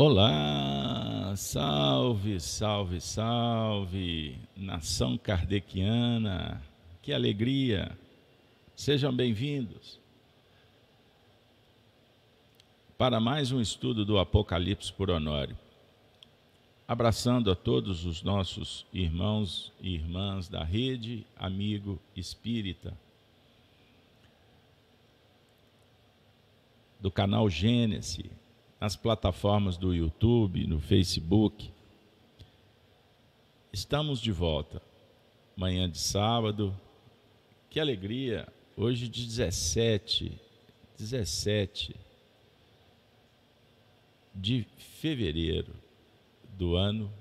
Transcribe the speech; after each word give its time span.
Olá, 0.00 1.34
salve, 1.34 2.38
salve, 2.38 3.00
salve, 3.00 4.38
nação 4.56 5.18
kardeciana, 5.18 6.62
que 7.02 7.12
alegria, 7.12 7.98
sejam 8.76 9.12
bem-vindos 9.12 9.98
para 12.96 13.18
mais 13.18 13.50
um 13.50 13.60
estudo 13.60 14.04
do 14.04 14.20
Apocalipse 14.20 14.92
por 14.92 15.10
Honório. 15.10 15.58
Abraçando 16.86 17.50
a 17.50 17.56
todos 17.56 18.04
os 18.06 18.22
nossos 18.22 18.86
irmãos 18.92 19.72
e 19.80 19.94
irmãs 19.94 20.48
da 20.48 20.62
rede 20.62 21.26
Amigo 21.36 21.98
Espírita, 22.14 22.96
do 27.00 27.10
canal 27.10 27.50
Gênesis, 27.50 28.30
nas 28.80 28.94
plataformas 28.94 29.76
do 29.76 29.92
YouTube, 29.92 30.66
no 30.66 30.80
Facebook. 30.80 31.70
Estamos 33.72 34.20
de 34.20 34.30
volta. 34.30 34.80
Manhã 35.56 35.90
de 35.90 35.98
sábado. 35.98 36.74
Que 37.68 37.80
alegria! 37.80 38.46
Hoje 38.76 39.08
de 39.08 39.26
17, 39.26 40.40
17 40.96 41.96
de 44.32 44.64
fevereiro 45.00 45.74
do 46.56 46.76
ano 46.76 47.12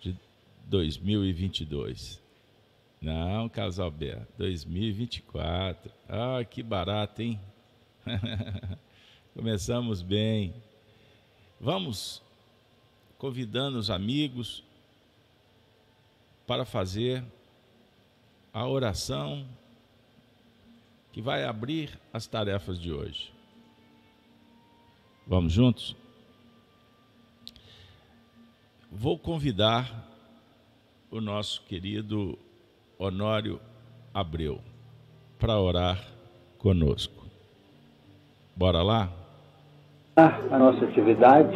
de 0.00 0.16
2022. 0.64 2.20
Não, 3.00 3.48
Casalberto, 3.48 4.32
2024. 4.36 5.92
Ah, 6.08 6.44
que 6.44 6.64
barato, 6.64 7.22
hein? 7.22 7.40
Começamos 9.36 10.00
bem. 10.00 10.54
Vamos 11.60 12.22
convidando 13.18 13.78
os 13.78 13.90
amigos 13.90 14.64
para 16.46 16.64
fazer 16.64 17.22
a 18.50 18.66
oração 18.66 19.46
que 21.12 21.20
vai 21.20 21.44
abrir 21.44 22.00
as 22.14 22.26
tarefas 22.26 22.80
de 22.80 22.90
hoje. 22.90 23.30
Vamos 25.26 25.52
juntos? 25.52 25.94
Vou 28.90 29.18
convidar 29.18 30.08
o 31.10 31.20
nosso 31.20 31.60
querido 31.64 32.38
Honório 32.98 33.60
Abreu 34.14 34.64
para 35.38 35.60
orar 35.60 36.02
conosco. 36.56 37.26
Bora 38.56 38.82
lá? 38.82 39.25
A 40.18 40.58
nossa 40.58 40.82
atividade, 40.82 41.54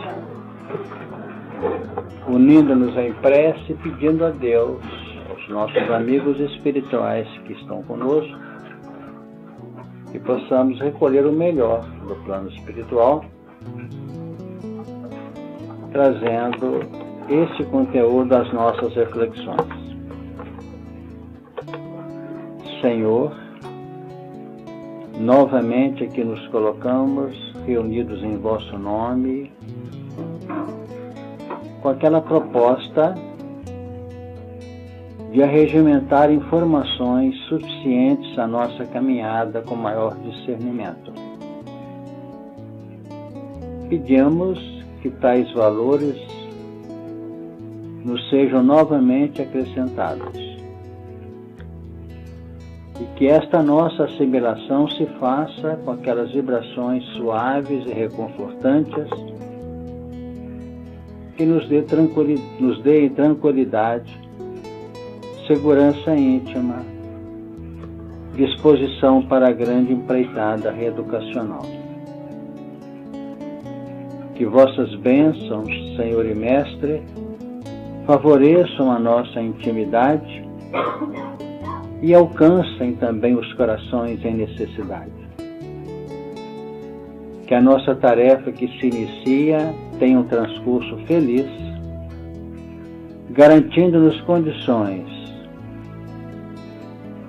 unindo-nos 2.29 2.95
em 2.95 3.11
prece, 3.15 3.73
pedindo 3.83 4.23
a 4.27 4.29
Deus, 4.29 4.83
aos 5.31 5.49
nossos 5.49 5.91
amigos 5.91 6.39
espirituais 6.39 7.27
que 7.47 7.55
estão 7.55 7.83
conosco, 7.85 8.39
que 10.13 10.19
possamos 10.19 10.79
recolher 10.79 11.25
o 11.25 11.33
melhor 11.33 11.81
do 12.07 12.15
plano 12.27 12.51
espiritual, 12.51 13.25
trazendo 15.91 16.83
esse 17.31 17.65
conteúdo 17.71 18.31
às 18.35 18.53
nossas 18.53 18.95
reflexões. 18.95 19.57
Senhor, 22.83 23.33
novamente 25.19 26.05
aqui 26.05 26.23
nos 26.23 26.47
colocamos 26.49 27.50
reunidos 27.71 28.21
em 28.25 28.37
vosso 28.37 28.77
nome, 28.77 29.53
com 31.81 31.89
aquela 31.89 32.21
proposta 32.21 33.15
de 35.31 35.41
arregimentar 35.41 36.33
informações 36.33 37.37
suficientes 37.49 38.37
à 38.37 38.49
nossa 38.49 38.85
caminhada 38.87 39.63
com 39.63 39.77
maior 39.77 40.17
discernimento. 40.17 41.13
Pedimos 43.89 44.59
que 45.01 45.11
tais 45.11 45.51
valores 45.53 46.17
nos 48.05 48.29
sejam 48.31 48.65
novamente 48.65 49.41
acrescentados 49.41 50.50
que 53.21 53.27
esta 53.29 53.63
nossa 53.63 54.05
assimilação 54.05 54.89
se 54.89 55.05
faça 55.21 55.79
com 55.85 55.91
aquelas 55.91 56.33
vibrações 56.33 57.05
suaves 57.19 57.85
e 57.85 57.93
reconfortantes 57.93 59.11
que 61.37 61.45
nos 61.45 61.69
dê, 61.69 61.83
tranquilidade, 61.83 62.63
nos 62.63 62.83
dê 62.83 63.11
tranquilidade, 63.11 64.19
segurança 65.47 66.17
íntima, 66.17 66.77
disposição 68.35 69.21
para 69.27 69.49
a 69.49 69.53
grande 69.53 69.93
empreitada 69.93 70.71
reeducacional. 70.71 71.67
Que 74.35 74.47
vossas 74.47 74.95
bênçãos, 74.95 75.69
Senhor 75.95 76.25
e 76.25 76.35
Mestre, 76.35 77.03
favoreçam 78.07 78.91
a 78.91 78.99
nossa 78.99 79.43
intimidade 79.43 80.49
e 82.03 82.15
alcancem 82.15 82.95
também 82.95 83.35
os 83.35 83.53
corações 83.55 84.25
em 84.25 84.35
necessidade. 84.35 85.11
Que 87.47 87.55
a 87.55 87.61
nossa 87.61 87.95
tarefa 87.95 88.53
que 88.53 88.69
se 88.79 88.87
inicia 88.87 89.75
tenha 89.99 90.19
um 90.19 90.25
transcurso 90.25 90.97
feliz, 91.07 91.47
garantindo-nos 93.31 94.21
condições 94.23 95.21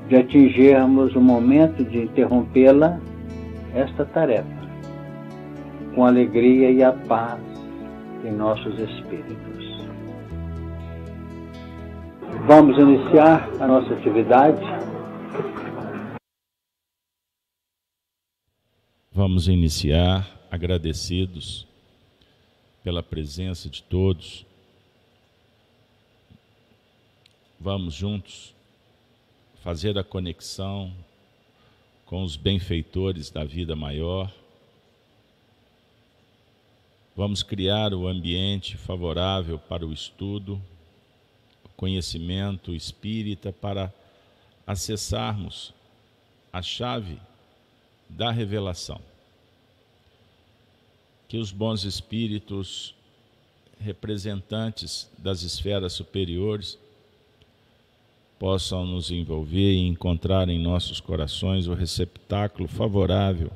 de 0.08 0.18
atingirmos 0.18 1.16
o 1.16 1.22
momento 1.22 1.86
de 1.86 2.04
interrompê-la, 2.04 3.00
esta 3.74 4.04
tarefa, 4.04 4.46
com 5.96 6.06
alegria 6.06 6.70
e 6.70 6.84
a 6.84 6.92
paz 6.92 7.40
em 8.26 8.32
nossos 8.32 8.78
espíritos. 8.78 9.61
Vamos 12.48 12.76
iniciar 12.76 13.50
a 13.62 13.68
nossa 13.68 13.94
atividade. 13.94 14.60
Vamos 19.12 19.48
iniciar 19.48 20.28
agradecidos 20.50 21.68
pela 22.84 23.04
presença 23.04 23.70
de 23.70 23.84
todos. 23.84 24.44
Vamos 27.60 27.94
juntos 27.94 28.56
fazer 29.64 29.96
a 30.00 30.04
conexão 30.04 30.92
com 32.08 32.24
os 32.24 32.36
benfeitores 32.36 33.30
da 33.30 33.44
vida 33.44 33.76
maior. 33.76 34.34
Vamos 37.16 37.44
criar 37.44 37.94
o 37.94 38.08
ambiente 38.08 38.78
favorável 38.78 39.60
para 39.60 39.86
o 39.86 39.94
estudo 39.94 40.60
conhecimento 41.76 42.74
espírita 42.74 43.52
para 43.52 43.94
acessarmos 44.66 45.74
a 46.52 46.62
chave 46.62 47.18
da 48.10 48.32
revelação. 48.32 49.00
Que 51.28 51.38
os 51.38 51.52
bons 51.52 51.84
espíritos, 51.84 52.94
representantes 53.80 55.10
das 55.18 55.44
esferas 55.44 55.94
superiores, 55.94 56.78
possam 58.38 58.86
nos 58.86 59.12
envolver 59.12 59.74
e 59.74 59.88
encontrar 59.88 60.50
em 60.50 60.60
nossos 60.60 61.00
corações 61.00 61.68
o 61.68 61.74
receptáculo 61.74 62.68
favorável 62.68 63.52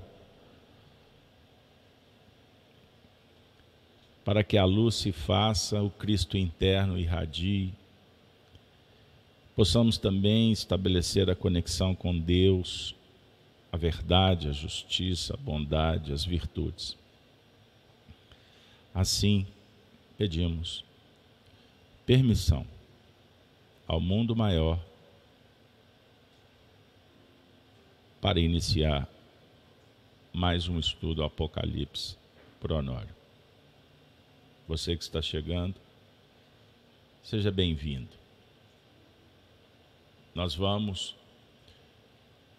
para 4.25 4.43
que 4.43 4.57
a 4.57 4.65
luz 4.65 4.95
se 4.95 5.11
faça, 5.11 5.81
o 5.83 5.89
Cristo 5.91 6.35
interno 6.35 6.97
irradie 6.97 7.71
possamos 9.55 9.97
também 9.97 10.51
estabelecer 10.51 11.29
a 11.29 11.35
conexão 11.35 11.95
com 11.95 12.17
Deus, 12.17 12.93
a 13.71 13.77
verdade, 13.77 14.49
a 14.49 14.51
justiça, 14.51 15.33
a 15.33 15.37
bondade, 15.37 16.11
as 16.11 16.25
virtudes. 16.25 16.97
Assim, 18.93 19.45
pedimos 20.17 20.83
permissão 22.05 22.65
ao 23.87 23.99
mundo 23.99 24.35
maior 24.35 24.79
para 28.21 28.39
iniciar 28.39 29.07
mais 30.33 30.67
um 30.67 30.79
estudo 30.79 31.23
Apocalipse 31.23 32.17
por 32.59 32.71
Honório. 32.71 33.15
Você 34.67 34.95
que 34.95 35.03
está 35.03 35.21
chegando, 35.21 35.75
seja 37.23 37.51
bem-vindo. 37.51 38.24
Nós 40.35 40.53
vamos 40.53 41.15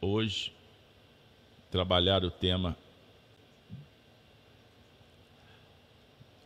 hoje 0.01 0.51
trabalhar 1.71 2.25
o 2.25 2.31
tema 2.31 2.75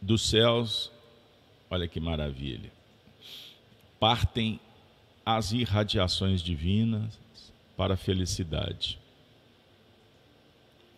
dos 0.03 0.29
céus, 0.29 0.91
olha 1.71 1.87
que 1.87 2.01
maravilha, 2.01 2.73
partem 4.01 4.59
as 5.25 5.53
irradiações 5.53 6.43
divinas 6.43 7.17
para 7.77 7.95
a 7.95 7.97
felicidade. 7.97 8.99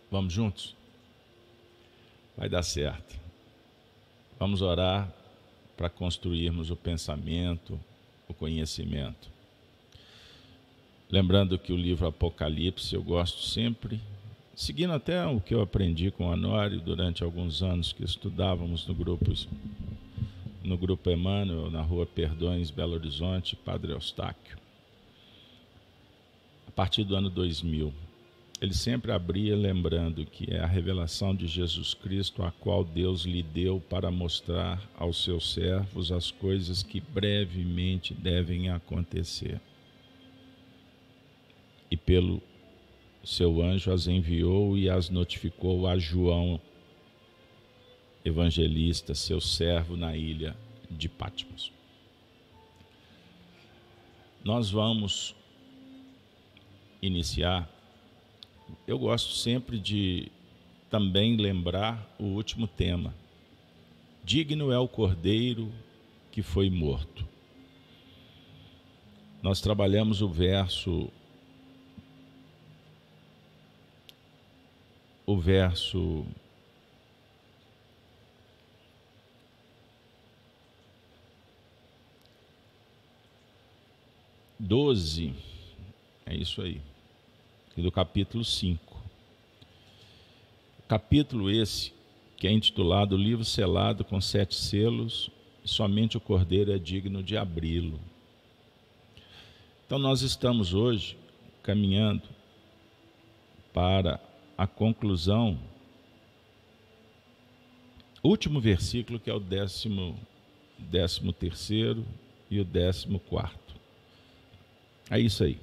Vamos 0.09 0.33
juntos? 0.33 0.75
Vai 2.35 2.49
dar 2.49 2.63
certo. 2.63 3.19
Vamos 4.39 4.63
orar 4.63 5.13
para 5.77 5.91
construirmos 5.91 6.71
o 6.71 6.75
pensamento, 6.75 7.79
o 8.27 8.33
conhecimento. 8.33 9.32
Lembrando 11.13 11.59
que 11.59 11.71
o 11.71 11.77
livro 11.77 12.07
Apocalipse 12.07 12.95
eu 12.95 13.03
gosto 13.03 13.43
sempre, 13.43 14.01
seguindo 14.55 14.93
até 14.93 15.23
o 15.27 15.39
que 15.39 15.53
eu 15.53 15.61
aprendi 15.61 16.09
com 16.09 16.25
o 16.25 16.31
Honório 16.31 16.79
durante 16.79 17.23
alguns 17.23 17.61
anos 17.61 17.93
que 17.93 18.03
estudávamos 18.03 18.87
no 18.87 18.95
grupo 18.95 19.31
no 20.63 20.75
grupo 20.75 21.11
Emmanuel, 21.11 21.69
na 21.69 21.83
rua 21.83 22.07
Perdões, 22.07 22.71
Belo 22.71 22.95
Horizonte, 22.95 23.55
Padre 23.55 23.91
Eustáquio. 23.91 24.57
A 26.67 26.71
partir 26.71 27.03
do 27.03 27.15
ano 27.15 27.29
2000, 27.29 27.93
ele 28.59 28.73
sempre 28.73 29.11
abria 29.11 29.55
lembrando 29.55 30.25
que 30.25 30.51
é 30.51 30.61
a 30.61 30.65
revelação 30.65 31.35
de 31.35 31.45
Jesus 31.45 31.93
Cristo 31.93 32.41
a 32.41 32.51
qual 32.51 32.83
Deus 32.83 33.21
lhe 33.21 33.43
deu 33.43 33.79
para 33.87 34.09
mostrar 34.09 34.81
aos 34.97 35.23
seus 35.23 35.53
servos 35.53 36.11
as 36.11 36.31
coisas 36.31 36.81
que 36.81 36.99
brevemente 36.99 38.15
devem 38.15 38.71
acontecer. 38.71 39.61
E 41.93 41.95
pelo 41.95 42.41
seu 43.23 43.61
anjo 43.61 43.91
as 43.91 44.07
enviou 44.07 44.75
e 44.75 44.89
as 44.89 45.11
notificou 45.11 45.85
a 45.85 45.95
João, 45.95 46.59
evangelista, 48.25 49.13
seu 49.13 49.39
servo 49.39 49.95
na 49.95 50.17
ilha 50.17 50.57
de 50.89 51.07
Patmos. 51.07 51.71
Nós 54.43 54.71
vamos 54.71 55.35
iniciar. 56.99 57.69
Eu 58.87 58.97
gosto 58.97 59.35
sempre 59.35 59.77
de 59.77 60.31
também 60.89 61.37
lembrar 61.37 62.11
o 62.17 62.23
último 62.23 62.65
tema. 62.65 63.13
Digno 64.23 64.71
é 64.71 64.79
o 64.79 64.87
cordeiro 64.87 65.71
que 66.31 66.41
foi 66.41 66.71
morto. 66.71 67.23
Nós 69.43 69.61
trabalhamos 69.61 70.23
o 70.23 70.27
verso 70.27 71.11
o 75.25 75.37
verso 75.37 76.25
doze, 84.59 85.33
é 86.25 86.35
isso 86.35 86.61
aí, 86.61 86.81
do 87.75 87.91
capítulo 87.91 88.43
5. 88.43 89.01
Capítulo 90.87 91.49
esse 91.49 91.93
que 92.37 92.47
é 92.47 92.51
intitulado 92.51 93.15
Livro 93.15 93.45
Selado 93.45 94.03
com 94.03 94.19
Sete 94.19 94.55
Selos, 94.55 95.29
e 95.63 95.67
somente 95.67 96.17
o 96.17 96.21
Cordeiro 96.21 96.73
é 96.73 96.77
digno 96.77 97.23
de 97.23 97.37
abri-lo. 97.37 97.99
Então, 99.85 99.97
nós 99.97 100.21
estamos 100.21 100.73
hoje 100.73 101.17
caminhando 101.61 102.23
para 103.73 104.19
a 104.57 104.67
conclusão, 104.67 105.59
último 108.23 108.59
versículo, 108.59 109.19
que 109.19 109.29
é 109.29 109.33
o 109.33 109.39
décimo, 109.39 110.17
décimo 110.77 111.33
terceiro 111.33 112.05
e 112.49 112.59
o 112.59 112.65
décimo 112.65 113.19
quarto. 113.19 113.75
É 115.09 115.19
isso 115.19 115.43
aí. 115.43 115.59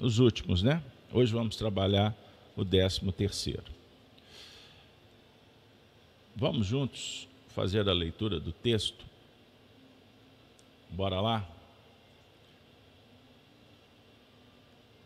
Os 0.00 0.18
últimos, 0.18 0.62
né? 0.62 0.82
Hoje 1.12 1.32
vamos 1.32 1.56
trabalhar 1.56 2.14
o 2.56 2.64
décimo 2.64 3.12
terceiro. 3.12 3.64
Vamos 6.36 6.66
juntos 6.66 7.28
fazer 7.48 7.88
a 7.88 7.92
leitura 7.92 8.40
do 8.40 8.52
texto? 8.52 9.04
Bora 10.90 11.20
lá? 11.20 11.48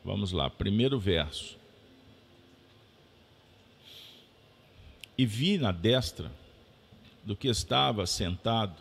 Vamos 0.05 0.33
lá, 0.33 0.49
primeiro 0.49 0.99
verso. 0.99 1.58
E 5.19 5.27
vi 5.27 5.59
na 5.59 5.73
destra 5.73 6.31
do 7.25 7.35
que 7.35 7.49
estava 7.49 8.07
sentado 8.07 8.81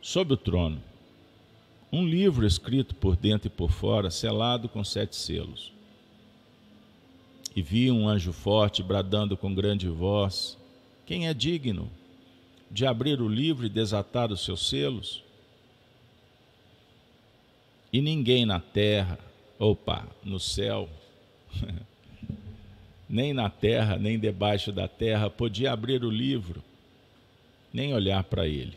sobre 0.00 0.34
o 0.34 0.36
trono 0.36 0.80
um 1.92 2.04
livro 2.04 2.46
escrito 2.46 2.94
por 2.94 3.16
dentro 3.16 3.46
e 3.46 3.50
por 3.50 3.70
fora, 3.70 4.10
selado 4.10 4.68
com 4.68 4.84
sete 4.84 5.16
selos. 5.16 5.72
E 7.54 7.62
vi 7.62 7.90
um 7.90 8.08
anjo 8.08 8.32
forte 8.32 8.82
bradando 8.82 9.36
com 9.36 9.54
grande 9.54 9.88
voz: 9.88 10.58
Quem 11.06 11.26
é 11.26 11.34
digno 11.34 11.90
de 12.70 12.84
abrir 12.84 13.20
o 13.20 13.28
livro 13.28 13.64
e 13.64 13.70
desatar 13.70 14.30
os 14.30 14.44
seus 14.44 14.68
selos? 14.68 15.22
E 17.92 18.02
ninguém 18.02 18.44
na 18.44 18.60
terra, 18.60 19.18
opa, 19.58 20.06
no 20.22 20.38
céu, 20.38 20.88
nem 23.08 23.32
na 23.32 23.48
terra, 23.48 23.96
nem 23.96 24.18
debaixo 24.18 24.72
da 24.72 24.88
terra, 24.88 25.30
podia 25.30 25.72
abrir 25.72 26.04
o 26.04 26.10
livro, 26.10 26.62
nem 27.72 27.94
olhar 27.94 28.24
para 28.24 28.46
ele. 28.46 28.76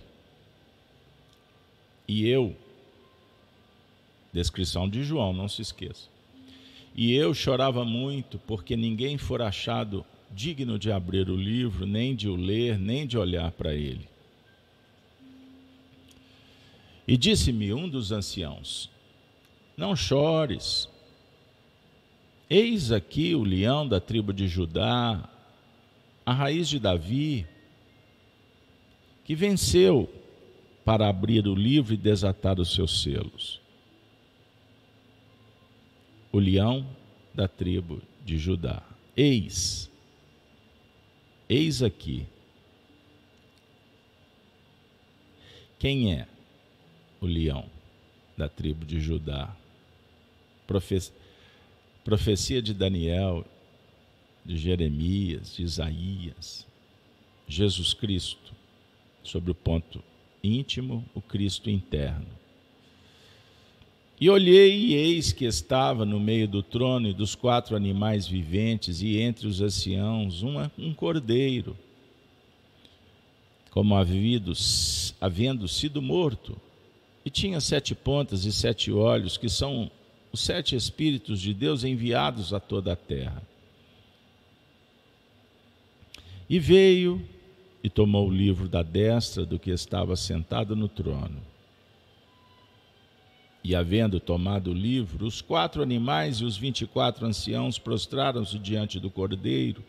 E 2.07 2.27
eu, 2.27 2.55
descrição 4.33 4.89
de 4.89 5.03
João, 5.03 5.31
não 5.33 5.47
se 5.47 5.61
esqueça. 5.61 6.07
E 6.95 7.13
eu 7.13 7.33
chorava 7.33 7.85
muito, 7.85 8.39
porque 8.39 8.75
ninguém 8.75 9.17
for 9.17 9.41
achado 9.41 10.05
digno 10.31 10.77
de 10.77 10.91
abrir 10.91 11.29
o 11.29 11.35
livro, 11.35 11.85
nem 11.85 12.15
de 12.15 12.27
o 12.27 12.35
ler, 12.35 12.77
nem 12.77 13.05
de 13.05 13.17
olhar 13.17 13.51
para 13.51 13.73
ele. 13.73 14.07
E 17.07 17.15
disse-me 17.15 17.73
um 17.73 17.87
dos 17.87 18.11
anciãos: 18.11 18.89
Não 19.77 19.95
chores, 19.95 20.88
Eis 22.49 22.91
aqui 22.91 23.35
o 23.35 23.43
leão 23.43 23.87
da 23.87 23.99
tribo 23.99 24.33
de 24.33 24.47
Judá, 24.47 25.29
a 26.25 26.33
raiz 26.33 26.67
de 26.67 26.79
Davi, 26.79 27.45
que 29.23 29.35
venceu 29.35 30.11
para 30.83 31.07
abrir 31.07 31.47
o 31.47 31.53
livro 31.53 31.93
e 31.93 31.97
desatar 31.97 32.59
os 32.59 32.73
seus 32.73 33.03
selos. 33.03 33.61
O 36.31 36.39
leão 36.39 36.87
da 37.35 37.47
tribo 37.47 38.01
de 38.25 38.39
Judá. 38.39 38.81
Eis, 39.15 39.91
eis 41.47 41.83
aqui. 41.83 42.25
Quem 45.77 46.15
é 46.15 46.27
o 47.21 47.27
leão 47.27 47.69
da 48.35 48.49
tribo 48.49 48.85
de 48.85 48.99
Judá? 48.99 49.55
Profecia 50.65 51.13
Profecia 52.09 52.59
de 52.59 52.73
Daniel, 52.73 53.45
de 54.43 54.57
Jeremias, 54.57 55.55
de 55.55 55.61
Isaías, 55.61 56.65
Jesus 57.47 57.93
Cristo, 57.93 58.51
sobre 59.21 59.51
o 59.51 59.53
ponto 59.53 60.03
íntimo, 60.43 61.05
o 61.13 61.21
Cristo 61.21 61.69
interno. 61.69 62.25
E 64.19 64.27
olhei, 64.27 64.75
e 64.75 64.95
eis 64.95 65.31
que 65.31 65.45
estava 65.45 66.03
no 66.03 66.19
meio 66.19 66.47
do 66.47 66.63
trono 66.63 67.07
e 67.07 67.13
dos 67.13 67.35
quatro 67.35 67.75
animais 67.75 68.27
viventes, 68.27 69.03
e 69.03 69.19
entre 69.19 69.45
os 69.45 69.61
anciãos, 69.61 70.41
uma, 70.41 70.71
um 70.79 70.95
cordeiro, 70.95 71.77
como 73.69 73.93
havido, 73.93 74.53
havendo 75.21 75.67
sido 75.67 76.01
morto, 76.01 76.59
e 77.23 77.29
tinha 77.29 77.61
sete 77.61 77.93
pontas 77.93 78.45
e 78.45 78.51
sete 78.51 78.91
olhos, 78.91 79.37
que 79.37 79.47
são 79.47 79.91
os 80.31 80.41
sete 80.41 80.75
Espíritos 80.75 81.41
de 81.41 81.53
Deus 81.53 81.83
enviados 81.83 82.53
a 82.53 82.59
toda 82.59 82.93
a 82.93 82.95
terra. 82.95 83.41
E 86.49 86.59
veio 86.59 87.25
e 87.83 87.89
tomou 87.89 88.27
o 88.27 88.33
livro 88.33 88.67
da 88.67 88.83
destra 88.83 89.45
do 89.45 89.57
que 89.57 89.71
estava 89.71 90.15
sentado 90.15 90.75
no 90.75 90.87
trono. 90.87 91.41
E 93.63 93.75
havendo 93.75 94.19
tomado 94.19 94.71
o 94.71 94.73
livro, 94.73 95.25
os 95.25 95.41
quatro 95.41 95.81
animais 95.81 96.37
e 96.37 96.45
os 96.45 96.57
vinte 96.57 96.81
e 96.81 96.87
quatro 96.87 97.25
anciãos 97.25 97.77
prostraram-se 97.77 98.57
diante 98.57 98.99
do 98.99 99.09
cordeiro, 99.09 99.83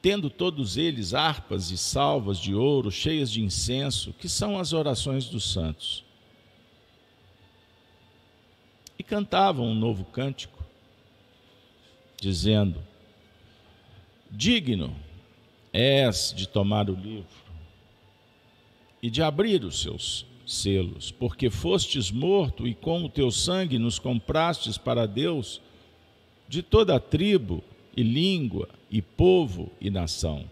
tendo 0.00 0.30
todos 0.30 0.76
eles 0.76 1.12
harpas 1.12 1.70
e 1.70 1.76
salvas 1.76 2.38
de 2.38 2.54
ouro 2.54 2.90
cheias 2.90 3.30
de 3.30 3.42
incenso, 3.42 4.14
que 4.18 4.28
são 4.28 4.58
as 4.58 4.72
orações 4.72 5.26
dos 5.26 5.52
santos 5.52 6.09
e 9.00 9.02
cantavam 9.02 9.64
um 9.64 9.74
novo 9.74 10.04
cântico, 10.04 10.62
dizendo: 12.20 12.82
Digno 14.30 14.94
és 15.72 16.34
de 16.36 16.46
tomar 16.46 16.90
o 16.90 16.94
livro 16.94 17.50
e 19.02 19.08
de 19.08 19.22
abrir 19.22 19.64
os 19.64 19.80
seus 19.80 20.26
selos, 20.46 21.10
porque 21.10 21.48
fostes 21.48 22.10
morto 22.10 22.68
e 22.68 22.74
com 22.74 23.02
o 23.02 23.08
teu 23.08 23.30
sangue 23.30 23.78
nos 23.78 23.98
comprastes 23.98 24.76
para 24.76 25.06
Deus 25.06 25.62
de 26.46 26.62
toda 26.62 26.96
a 26.96 27.00
tribo 27.00 27.64
e 27.96 28.02
língua 28.02 28.68
e 28.90 29.00
povo 29.00 29.72
e 29.80 29.88
nação. 29.88 30.44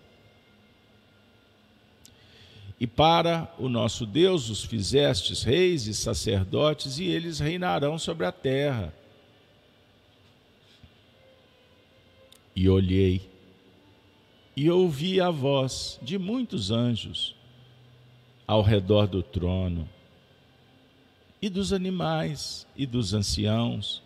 E 2.81 2.87
para 2.87 3.53
o 3.59 3.69
nosso 3.69 4.07
Deus 4.07 4.49
os 4.49 4.63
fizestes 4.63 5.43
reis 5.43 5.87
e 5.87 5.95
sacerdotes, 5.95 6.99
e 6.99 7.07
eles 7.07 7.41
reinarão 7.41 7.99
sobre 7.99 8.25
a 8.25 8.31
terra. 8.31 8.95
E 12.55 12.69
olhei, 12.69 13.29
e 14.57 14.71
ouvi 14.71 15.21
a 15.21 15.31
voz 15.31 15.99
de 16.03 16.19
muitos 16.19 16.71
anjos 16.71 17.35
ao 18.47 18.63
redor 18.63 19.07
do 19.07 19.23
trono, 19.23 19.89
e 21.41 21.49
dos 21.49 21.73
animais, 21.73 22.67
e 22.77 22.87
dos 22.87 23.13
anciãos. 23.13 24.03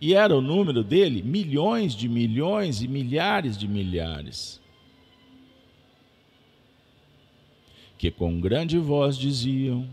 E 0.00 0.14
era 0.14 0.36
o 0.36 0.42
número 0.42 0.82
dele 0.82 1.22
milhões 1.22 1.94
de 1.94 2.08
milhões 2.08 2.82
e 2.82 2.88
milhares 2.88 3.56
de 3.56 3.66
milhares. 3.68 4.60
Que 7.98 8.10
com 8.10 8.40
grande 8.40 8.78
voz 8.78 9.16
diziam: 9.16 9.88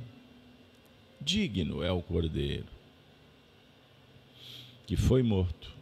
Digno 1.21 1.81
é 1.83 1.91
o 1.91 2.01
cordeiro, 2.01 2.67
que 4.85 4.95
foi 4.95 5.23
morto, 5.23 5.73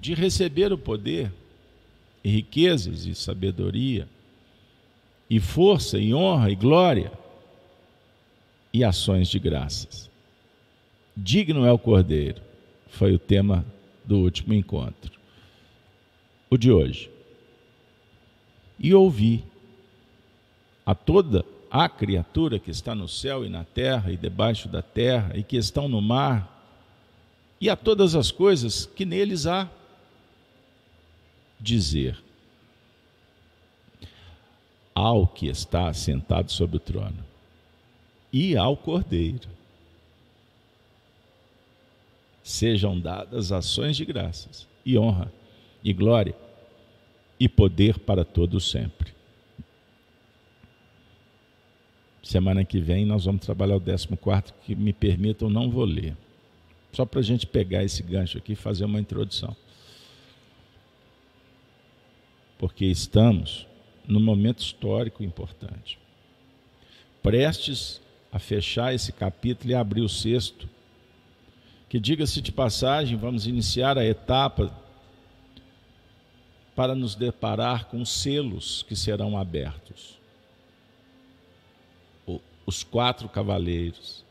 de 0.00 0.14
receber 0.14 0.72
o 0.72 0.78
poder, 0.78 1.32
e 2.24 2.30
riquezas 2.30 3.04
e 3.06 3.14
sabedoria 3.14 4.08
e 5.32 5.40
força, 5.40 5.98
e 5.98 6.12
honra, 6.12 6.50
e 6.50 6.54
glória, 6.54 7.10
e 8.70 8.84
ações 8.84 9.30
de 9.30 9.38
graças. 9.38 10.10
Digno 11.16 11.64
é 11.64 11.72
o 11.72 11.78
Cordeiro, 11.78 12.42
foi 12.86 13.14
o 13.14 13.18
tema 13.18 13.64
do 14.04 14.18
último 14.18 14.52
encontro. 14.52 15.18
O 16.50 16.58
de 16.58 16.70
hoje. 16.70 17.10
E 18.78 18.92
ouvi 18.92 19.42
a 20.92 20.94
toda 20.94 21.42
a 21.70 21.88
criatura 21.88 22.58
que 22.58 22.70
está 22.70 22.94
no 22.94 23.08
céu 23.08 23.46
e 23.46 23.48
na 23.48 23.64
terra 23.64 24.12
e 24.12 24.16
debaixo 24.16 24.68
da 24.68 24.82
terra 24.82 25.32
e 25.34 25.42
que 25.42 25.56
estão 25.56 25.88
no 25.88 26.02
mar, 26.02 26.50
e 27.58 27.70
a 27.70 27.76
todas 27.76 28.14
as 28.14 28.30
coisas 28.30 28.84
que 28.84 29.06
neles 29.06 29.46
há, 29.46 29.70
dizer: 31.58 32.22
ao 34.94 35.26
que 35.26 35.46
está 35.46 35.90
sentado 35.94 36.52
sobre 36.52 36.76
o 36.76 36.80
trono 36.80 37.24
e 38.30 38.54
ao 38.54 38.76
Cordeiro. 38.76 39.48
Sejam 42.42 43.00
dadas 43.00 43.50
ações 43.50 43.96
de 43.96 44.04
graças 44.04 44.66
e 44.84 44.98
honra 44.98 45.32
e 45.82 45.90
glória 45.94 46.36
e 47.40 47.48
poder 47.48 47.98
para 47.98 48.26
todos 48.26 48.70
sempre. 48.70 49.21
Semana 52.22 52.64
que 52.64 52.80
vem 52.80 53.04
nós 53.04 53.24
vamos 53.24 53.44
trabalhar 53.44 53.76
o 53.76 53.80
14 53.80 54.08
que 54.64 54.74
me 54.76 54.92
permitam, 54.92 55.50
não 55.50 55.70
vou 55.70 55.84
ler. 55.84 56.16
Só 56.92 57.04
para 57.04 57.20
a 57.20 57.22
gente 57.22 57.46
pegar 57.46 57.82
esse 57.82 58.02
gancho 58.02 58.38
aqui 58.38 58.52
e 58.52 58.56
fazer 58.56 58.84
uma 58.84 59.00
introdução. 59.00 59.56
Porque 62.58 62.84
estamos 62.84 63.66
num 64.06 64.20
momento 64.20 64.60
histórico 64.60 65.24
importante. 65.24 65.98
Prestes 67.22 68.00
a 68.30 68.38
fechar 68.38 68.94
esse 68.94 69.12
capítulo 69.12 69.72
e 69.72 69.74
abrir 69.74 70.02
o 70.02 70.08
sexto, 70.08 70.68
que 71.88 72.00
diga-se 72.00 72.40
de 72.40 72.52
passagem, 72.52 73.16
vamos 73.16 73.46
iniciar 73.46 73.98
a 73.98 74.04
etapa 74.04 74.72
para 76.74 76.94
nos 76.94 77.14
deparar 77.14 77.86
com 77.86 78.04
selos 78.04 78.82
que 78.82 78.96
serão 78.96 79.36
abertos. 79.36 80.21
Os 82.64 82.82
quatro 82.82 83.28
cavaleiros. 83.28 84.24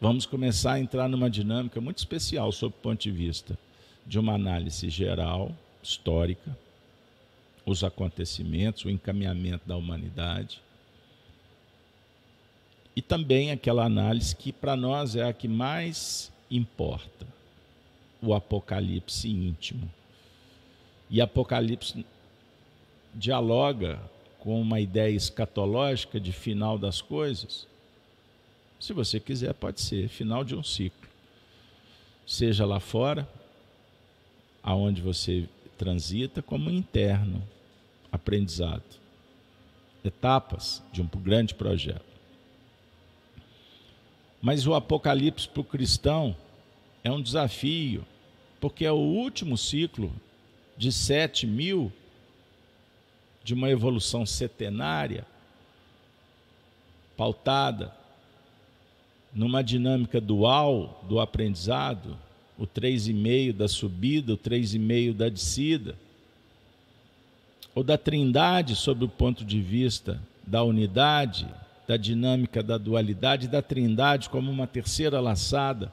Vamos 0.00 0.26
começar 0.26 0.74
a 0.74 0.80
entrar 0.80 1.08
numa 1.08 1.28
dinâmica 1.28 1.80
muito 1.80 1.98
especial 1.98 2.52
sob 2.52 2.74
o 2.74 2.82
ponto 2.82 3.02
de 3.02 3.10
vista 3.10 3.58
de 4.06 4.18
uma 4.18 4.34
análise 4.34 4.88
geral, 4.88 5.52
histórica, 5.82 6.56
os 7.66 7.84
acontecimentos, 7.84 8.84
o 8.84 8.90
encaminhamento 8.90 9.66
da 9.66 9.76
humanidade. 9.76 10.62
E 12.96 13.02
também 13.02 13.50
aquela 13.50 13.84
análise 13.84 14.34
que 14.34 14.52
para 14.52 14.76
nós 14.76 15.14
é 15.14 15.24
a 15.24 15.32
que 15.32 15.46
mais 15.46 16.32
importa, 16.50 17.26
o 18.22 18.34
apocalipse 18.34 19.28
íntimo. 19.28 19.90
E 21.10 21.20
Apocalipse 21.20 22.04
dialoga 23.14 23.98
com 24.48 24.62
uma 24.62 24.80
ideia 24.80 25.14
escatológica 25.14 26.18
de 26.18 26.32
final 26.32 26.78
das 26.78 27.02
coisas. 27.02 27.66
Se 28.80 28.94
você 28.94 29.20
quiser, 29.20 29.52
pode 29.52 29.78
ser 29.78 30.08
final 30.08 30.42
de 30.42 30.54
um 30.54 30.62
ciclo. 30.62 31.06
Seja 32.26 32.64
lá 32.64 32.80
fora, 32.80 33.28
aonde 34.62 35.02
você 35.02 35.46
transita, 35.76 36.40
como 36.40 36.70
interno 36.70 37.46
aprendizado, 38.10 38.82
etapas 40.02 40.82
de 40.90 41.02
um 41.02 41.06
grande 41.06 41.54
projeto. 41.54 42.00
Mas 44.40 44.66
o 44.66 44.72
Apocalipse 44.72 45.46
para 45.46 45.60
o 45.60 45.64
cristão 45.64 46.34
é 47.04 47.12
um 47.12 47.20
desafio, 47.20 48.02
porque 48.58 48.86
é 48.86 48.92
o 48.92 48.96
último 48.96 49.58
ciclo 49.58 50.10
de 50.74 50.90
sete 50.90 51.46
mil 51.46 51.92
de 53.48 53.54
uma 53.54 53.70
evolução 53.70 54.26
setenária, 54.26 55.24
pautada 57.16 57.90
numa 59.32 59.64
dinâmica 59.64 60.20
dual 60.20 61.02
do 61.08 61.18
aprendizado, 61.18 62.18
o 62.58 62.66
três 62.66 63.08
e 63.08 63.14
meio 63.14 63.54
da 63.54 63.66
subida, 63.66 64.34
o 64.34 64.36
três 64.36 64.74
e 64.74 64.78
meio 64.78 65.14
da 65.14 65.30
descida 65.30 65.96
ou 67.74 67.82
da 67.82 67.96
trindade 67.96 68.76
sob 68.76 69.06
o 69.06 69.08
ponto 69.08 69.46
de 69.46 69.62
vista 69.62 70.20
da 70.46 70.62
unidade, 70.62 71.48
da 71.86 71.96
dinâmica 71.96 72.62
da 72.62 72.76
dualidade, 72.76 73.48
da 73.48 73.62
trindade 73.62 74.28
como 74.28 74.50
uma 74.50 74.66
terceira 74.66 75.20
laçada, 75.20 75.90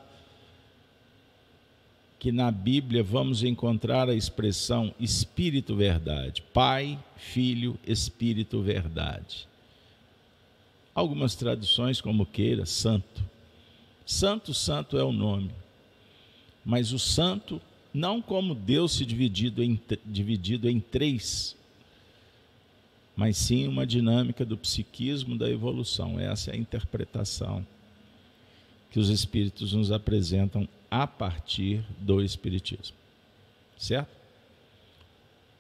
que 2.20 2.32
na 2.32 2.50
Bíblia 2.50 3.04
vamos 3.04 3.44
encontrar 3.44 4.10
a 4.10 4.16
expressão 4.16 4.94
Espírito 5.00 5.76
Verdade, 5.76 6.42
Pai, 6.54 6.98
Filho, 7.18 7.78
Espírito 7.86 8.62
Verdade. 8.62 9.48
Algumas 10.94 11.36
traduções, 11.36 12.00
como 12.00 12.26
queira, 12.26 12.66
Santo. 12.66 13.24
Santo, 14.06 14.54
Santo 14.54 14.98
é 14.98 15.04
o 15.04 15.12
nome. 15.12 15.52
Mas 16.64 16.94
o 16.94 17.00
Santo, 17.00 17.62
não 17.94 18.22
como 18.22 18.56
Deus 18.56 18.94
se 18.94 19.06
dividido 19.06 19.62
em, 19.62 19.80
dividido 20.06 20.70
em 20.70 20.80
três 20.80 21.56
mas 23.16 23.38
sim 23.38 23.68
uma 23.68 23.88
dinâmica 23.88 24.46
do 24.46 24.58
psiquismo 24.58 25.38
da 25.38 25.50
evolução. 25.50 26.20
Essa 26.20 26.52
é 26.52 26.54
a 26.56 26.58
interpretação 26.58 27.66
que 28.92 29.00
os 29.00 29.10
espíritos 29.10 29.74
nos 29.74 29.92
apresentam 29.92 30.68
a 30.90 31.06
partir 31.06 31.86
do 32.00 32.22
espiritismo. 32.22 32.96
Certo? 33.78 34.16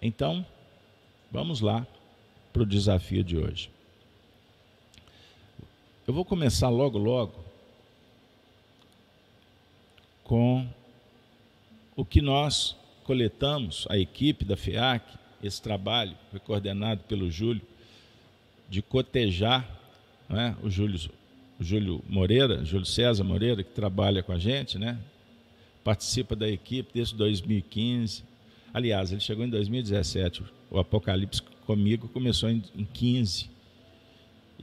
Então, 0.01 0.46
vamos 1.32 1.62
lá 1.62 1.86
para 2.53 2.63
o 2.63 2.65
desafio 2.65 3.24
de 3.24 3.38
hoje. 3.38 3.70
Eu 6.08 6.13
vou 6.13 6.24
começar 6.24 6.70
logo, 6.70 6.98
logo 6.98 7.44
com 10.24 10.67
o 11.96 12.03
que 12.03 12.22
nós 12.22 12.75
coletamos, 13.03 13.88
a 13.89 13.98
equipe 13.98 14.44
da 14.44 14.58
FEAC, 14.58 15.03
esse 15.41 15.62
trabalho, 15.62 16.15
foi 16.32 16.39
coordenado 16.39 17.03
pelo 17.03 17.29
Júlio, 17.29 17.62
de 18.67 18.82
cotejar 18.82 19.70
né, 20.27 20.58
o, 20.63 20.70
Júlio, 20.70 21.00
o 21.60 21.63
Júlio 21.63 22.03
Moreira, 22.10 22.65
Júlio 22.65 22.86
César 22.86 23.24
Moreira, 23.24 23.63
que 23.63 23.72
trabalha 23.72 24.24
com 24.24 24.32
a 24.32 24.39
gente, 24.39 24.79
né, 24.79 25.00
participa 25.85 26.35
da 26.35 26.49
equipe 26.49 26.89
desde 26.91 27.15
2015. 27.15 28.23
Aliás, 28.73 29.11
ele 29.11 29.21
chegou 29.21 29.45
em 29.45 29.49
2017, 29.49 30.43
o 30.71 30.79
Apocalipse 30.79 31.41
comigo 31.65 32.09
começou 32.09 32.49
em, 32.49 32.63
em 32.75 32.83
15. 32.83 33.49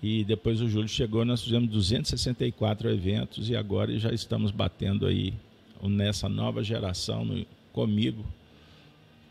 E 0.02 0.24
depois 0.24 0.60
o 0.60 0.68
Júlio 0.68 0.88
chegou, 0.88 1.24
nós 1.24 1.44
fizemos 1.44 1.70
264 1.70 2.90
eventos 2.90 3.48
e 3.48 3.54
agora 3.54 3.96
já 3.96 4.12
estamos 4.12 4.50
batendo 4.50 5.06
aí 5.06 5.32
nessa 5.80 6.28
nova 6.28 6.62
geração 6.62 7.24
no, 7.24 7.46
comigo 7.72 8.26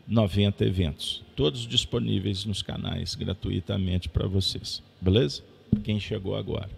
90 0.08 0.64
eventos, 0.64 1.22
todos 1.36 1.66
disponíveis 1.66 2.44
nos 2.44 2.62
canais 2.62 3.14
gratuitamente 3.14 4.08
para 4.08 4.26
vocês, 4.26 4.82
beleza? 5.00 5.42
Quem 5.84 6.00
chegou 6.00 6.34
agora. 6.36 6.70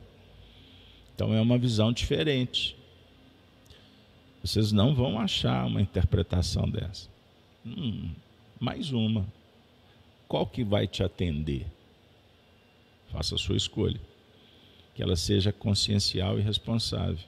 Então 1.15 1.33
é 1.33 1.41
uma 1.41 1.57
visão 1.57 1.93
diferente. 1.93 2.77
Vocês 4.45 4.73
não 4.73 4.95
vão 4.95 5.19
achar 5.19 5.65
uma 5.65 5.81
interpretação 5.81 6.69
dessa. 6.69 7.09
Hum, 7.65 8.11
mais 8.61 8.93
uma. 8.93 9.27
Qual 10.29 10.47
que 10.47 10.63
vai 10.63 10.87
te 10.87 11.03
atender? 11.03 11.67
Faça 13.11 13.37
a 13.37 13.39
sua 13.39 13.57
escolha. 13.57 13.99
Que 14.95 15.03
ela 15.03 15.17
seja 15.17 15.51
consciencial 15.51 16.39
e 16.39 16.43
responsável. 16.43 17.25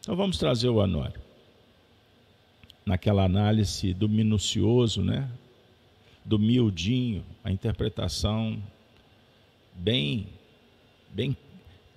Então 0.00 0.16
vamos 0.16 0.38
trazer 0.38 0.70
o 0.70 0.76
Honório 0.76 1.20
naquela 2.86 3.22
análise 3.22 3.92
do 3.92 4.08
minucioso, 4.08 5.02
né? 5.02 5.30
do 6.24 6.38
miudinho, 6.38 7.24
a 7.44 7.52
interpretação 7.52 8.62
bem, 9.74 10.28
bem, 11.10 11.36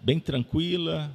bem 0.02 0.20
tranquila, 0.20 1.10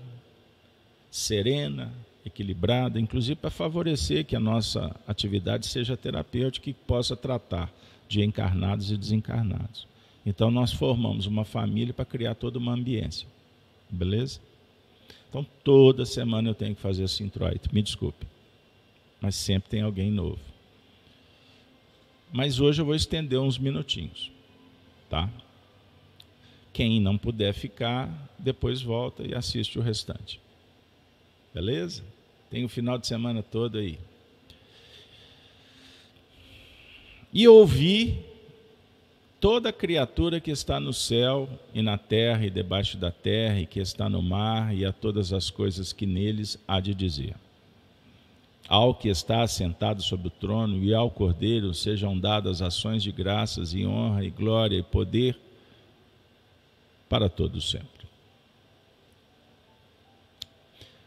serena, 1.11 1.93
equilibrada, 2.29 3.01
inclusive 3.01 3.37
para 3.37 3.51
favorecer 3.51 4.25
que 4.25 4.37
a 4.37 4.41
nossa 4.41 4.95
atividade 5.07 5.67
seja 5.67 5.97
terapêutica 5.97 6.71
e 6.71 6.75
possa 6.75 7.17
tratar 7.17 7.73
de 8.09 8.23
encarnados 8.23 8.91
e 8.91 8.97
desencarnados. 8.97 9.87
Então 10.25 10.51
nós 10.51 10.73
formamos 10.73 11.27
uma 11.27 11.45
família 11.45 11.93
para 11.93 12.05
criar 12.05 12.35
toda 12.35 12.59
uma 12.59 12.73
ambiência. 12.73 13.27
Beleza? 13.91 14.41
Então 15.29 15.45
toda 15.65 16.07
semana 16.07 16.49
eu 16.49 16.55
tenho 16.55 16.75
que 16.75 16.81
fazer 16.81 17.05
esse 17.05 17.23
introito. 17.23 17.69
Me 17.75 17.83
desculpe 17.83 18.27
mas 19.21 19.35
sempre 19.35 19.71
tem 19.71 19.83
alguém 19.83 20.11
novo. 20.11 20.41
Mas 22.33 22.61
hoje 22.61 22.81
eu 22.81 22.87
vou 22.87 22.95
estender 22.95 23.39
uns 23.39 23.59
minutinhos, 23.59 24.31
tá? 25.09 25.31
Quem 26.73 27.01
não 27.01 27.17
puder 27.17 27.53
ficar, 27.53 28.31
depois 28.39 28.83
volta 28.83 29.23
e 29.27 29.35
assiste 29.35 29.79
o 29.79 29.83
restante. 29.83 30.41
Beleza? 31.53 32.05
Tem 32.51 32.65
o 32.65 32.69
final 32.69 32.99
de 32.99 33.07
semana 33.07 33.43
todo 33.43 33.79
aí. 33.79 33.99
E 37.33 37.47
ouvi 37.47 38.25
toda 39.41 39.73
criatura 39.73 40.41
que 40.41 40.51
está 40.51 40.81
no 40.81 40.93
céu 40.93 41.49
e 41.75 41.83
na 41.83 41.99
terra 41.99 42.47
e 42.47 42.51
debaixo 42.51 42.97
da 42.97 43.11
terra 43.11 43.61
e 43.61 43.67
que 43.67 43.81
está 43.81 44.09
no 44.09 44.23
mar 44.23 44.75
e 44.75 44.85
a 44.85 44.93
todas 44.93 45.33
as 45.33 45.51
coisas 45.51 45.93
que 45.93 46.07
neles 46.07 46.59
há 46.67 46.81
de 46.81 46.95
dizer 46.95 47.37
ao 48.69 48.95
que 48.95 49.09
está 49.09 49.43
assentado 49.43 50.03
sobre 50.03 50.29
o 50.29 50.31
trono 50.31 50.85
e 50.85 50.93
ao 50.93 51.11
Cordeiro 51.11 51.73
sejam 51.73 52.19
dadas 52.19 52.61
ações 52.61 53.03
de 53.03 53.11
graças 53.11 53.73
e 53.73 53.87
honra 53.87 54.23
e 54.25 54.31
glória 54.31 54.77
e 54.77 54.83
poder 54.83 55.39
para 57.09 57.31
todos 57.31 57.71
sempre. 57.71 58.07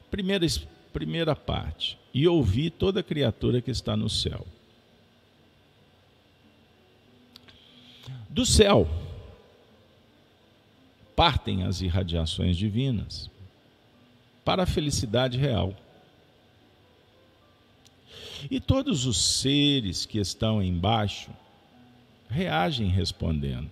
Primeira, 0.09 0.45
primeira 0.91 1.35
parte. 1.35 1.97
E 2.13 2.27
ouvi 2.27 2.69
toda 2.69 3.01
criatura 3.01 3.61
que 3.61 3.71
está 3.71 3.95
no 3.95 4.09
céu. 4.09 4.45
Do 8.29 8.45
céu 8.45 8.87
partem 11.15 11.63
as 11.63 11.81
irradiações 11.81 12.57
divinas 12.57 13.29
para 14.43 14.63
a 14.63 14.65
felicidade 14.65 15.37
real 15.37 15.75
e 18.49 18.59
todos 18.59 19.05
os 19.05 19.17
seres 19.17 20.05
que 20.05 20.17
estão 20.17 20.63
embaixo 20.63 21.29
reagem 22.29 22.87
respondendo. 22.87 23.69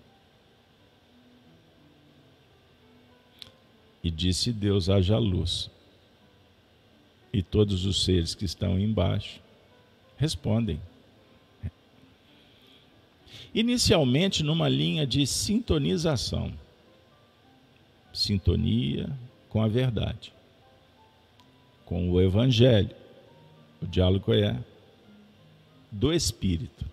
E 4.03 4.11
disse 4.11 4.51
Deus: 4.51 4.89
haja 4.89 5.17
luz. 5.17 5.69
E 7.31 7.41
todos 7.43 7.85
os 7.85 8.03
seres 8.03 8.33
que 8.33 8.45
estão 8.45 8.79
embaixo 8.79 9.39
respondem. 10.17 10.81
Inicialmente 13.53 14.43
numa 14.43 14.67
linha 14.67 15.05
de 15.05 15.25
sintonização 15.25 16.51
sintonia 18.11 19.09
com 19.47 19.61
a 19.61 19.67
verdade, 19.67 20.33
com 21.85 22.09
o 22.11 22.19
Evangelho 22.19 22.99
o 23.81 23.87
diálogo 23.87 24.33
é 24.33 24.57
do 25.91 26.13
espírito, 26.13 26.85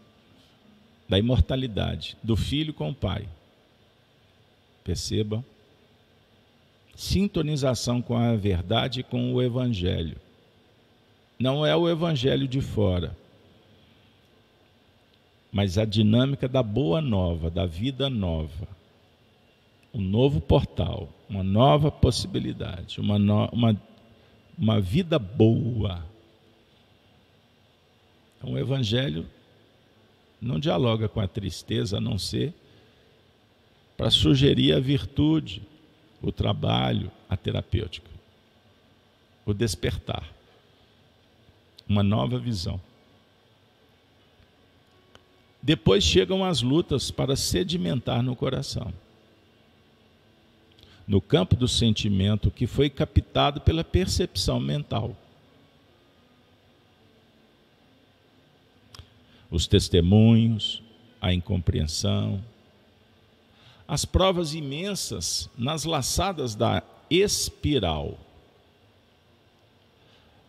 da 1.09 1.19
imortalidade, 1.19 2.17
do 2.23 2.37
filho 2.37 2.73
com 2.73 2.91
o 2.91 2.95
pai. 2.95 3.29
Perceba? 4.85 5.45
Sintonização 6.95 8.01
com 8.01 8.17
a 8.17 8.35
verdade 8.37 9.01
e 9.01 9.03
com 9.03 9.35
o 9.35 9.43
evangelho. 9.43 10.17
Não 11.39 11.65
é 11.67 11.77
o 11.77 11.89
evangelho 11.89 12.49
de 12.49 12.61
fora, 12.61 13.17
mas 15.53 15.79
a 15.79 15.85
dinâmica 15.85 16.49
da 16.49 16.63
boa 16.63 17.01
nova, 17.01 17.51
da 17.51 17.67
vida 17.67 18.09
nova. 18.09 18.69
Um 19.93 20.01
novo 20.01 20.41
portal, 20.41 21.09
uma 21.29 21.43
nova 21.43 21.91
possibilidade, 21.91 23.01
uma, 23.01 23.19
no, 23.19 23.47
uma, 23.47 23.81
uma 24.59 24.81
vida 24.81 25.19
boa 25.19 26.05
então, 28.47 28.53
o 28.53 28.59
Evangelho 28.59 29.27
não 30.41 30.61
dialoga 30.61 31.09
com 31.09 31.21
a 31.21 31.27
tristeza, 31.27 31.97
a 31.97 32.01
não 32.01 32.19
ser 32.19 32.55
para 33.97 34.11
sugerir 34.11 34.73
a 34.73 34.79
virtude, 34.79 35.63
o 36.23 36.31
trabalho, 36.31 37.11
a 37.29 37.37
terapêutica, 37.37 38.11
o 39.45 39.55
despertar, 39.55 40.33
uma 41.89 42.03
nova 42.03 42.39
visão. 42.39 42.81
Depois 45.63 46.05
chegam 46.05 46.45
as 46.45 46.63
lutas 46.63 47.11
para 47.11 47.35
sedimentar 47.35 48.23
no 48.23 48.37
coração. 48.37 48.93
No 51.07 51.21
campo 51.21 51.57
do 51.57 51.69
sentimento 51.69 52.51
que 52.51 52.67
foi 52.67 52.91
captado 52.91 53.61
pela 53.61 53.83
percepção 53.85 54.61
mental. 54.61 55.17
os 59.51 59.67
testemunhos, 59.67 60.83
a 61.21 61.33
incompreensão, 61.33 62.43
as 63.87 64.05
provas 64.05 64.55
imensas 64.55 65.49
nas 65.57 65.85
laçadas 65.85 66.55
da 66.55 66.83
espiral. 67.09 68.19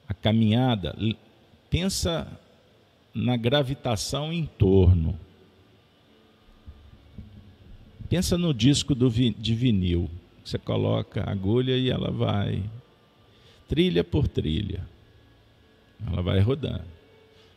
A 0.10 0.13
caminhada, 0.13 0.95
pensa 1.69 2.27
na 3.13 3.36
gravitação 3.36 4.32
em 4.32 4.45
torno. 4.45 5.17
Pensa 8.10 8.38
no 8.38 8.53
disco 8.53 8.95
do, 8.95 9.10
de 9.10 9.56
vinil. 9.56 10.10
Você 10.43 10.58
coloca 10.58 11.23
a 11.23 11.32
agulha 11.32 11.75
e 11.77 11.89
ela 11.89 12.10
vai 12.10 12.63
trilha 13.67 14.03
por 14.03 14.27
trilha. 14.27 14.88
Ela 16.06 16.21
vai 16.21 16.39
rodando. 16.39 16.86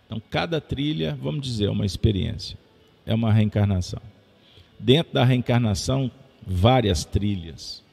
Então, 0.06 0.20
cada 0.28 0.60
trilha, 0.60 1.16
vamos 1.22 1.42
dizer, 1.42 1.66
é 1.66 1.70
uma 1.70 1.86
experiência, 1.86 2.58
é 3.06 3.14
uma 3.14 3.32
reencarnação. 3.32 4.02
Dentro 4.76 5.12
da 5.12 5.24
reencarnação, 5.24 6.10
várias 6.44 7.04
trilhas, 7.04 7.84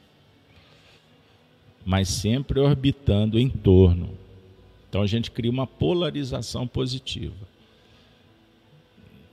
mas 1.84 2.08
sempre 2.08 2.58
orbitando 2.58 3.38
em 3.38 3.48
torno. 3.48 4.18
Então, 4.88 5.02
a 5.02 5.06
gente 5.06 5.30
cria 5.30 5.50
uma 5.50 5.66
polarização 5.66 6.66
positiva, 6.66 7.46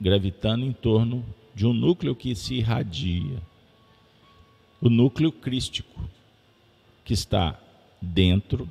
gravitando 0.00 0.64
em 0.64 0.72
torno 0.72 1.24
de 1.54 1.66
um 1.66 1.72
núcleo 1.72 2.14
que 2.14 2.34
se 2.34 2.56
irradia 2.56 3.40
o 4.80 4.90
núcleo 4.90 5.32
crístico, 5.32 6.08
que 7.04 7.14
está 7.14 7.58
dentro 8.00 8.70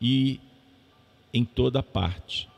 e 0.00 0.40
em 1.32 1.44
toda 1.44 1.82
parte. 1.82 2.48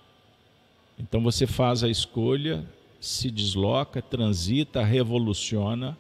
Então 0.99 1.23
você 1.23 1.47
faz 1.47 1.85
a 1.85 1.88
escolha, 1.88 2.66
se 3.01 3.31
desloca, 3.31 4.03
transita, 4.03 4.83
revoluciona, 4.83 5.97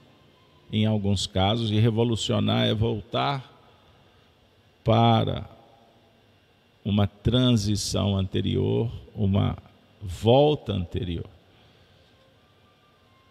em 0.72 0.86
alguns 0.86 1.26
casos, 1.26 1.70
e 1.70 1.78
revolucionar 1.78 2.66
é 2.66 2.74
voltar 2.74 3.52
para 4.82 5.48
uma 6.84 7.06
transição 7.06 8.16
anterior, 8.16 8.90
uma 9.14 9.56
volta 10.02 10.72
anterior. 10.72 11.28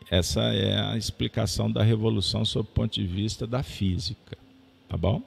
Essa 0.09 0.41
é 0.53 0.79
a 0.79 0.97
explicação 0.97 1.71
da 1.71 1.83
revolução 1.83 2.43
sob 2.43 2.67
o 2.67 2.73
ponto 2.73 2.93
de 2.93 3.05
vista 3.05 3.47
da 3.47 3.63
física, 3.63 4.37
tá 4.89 4.97
bom? 4.97 5.21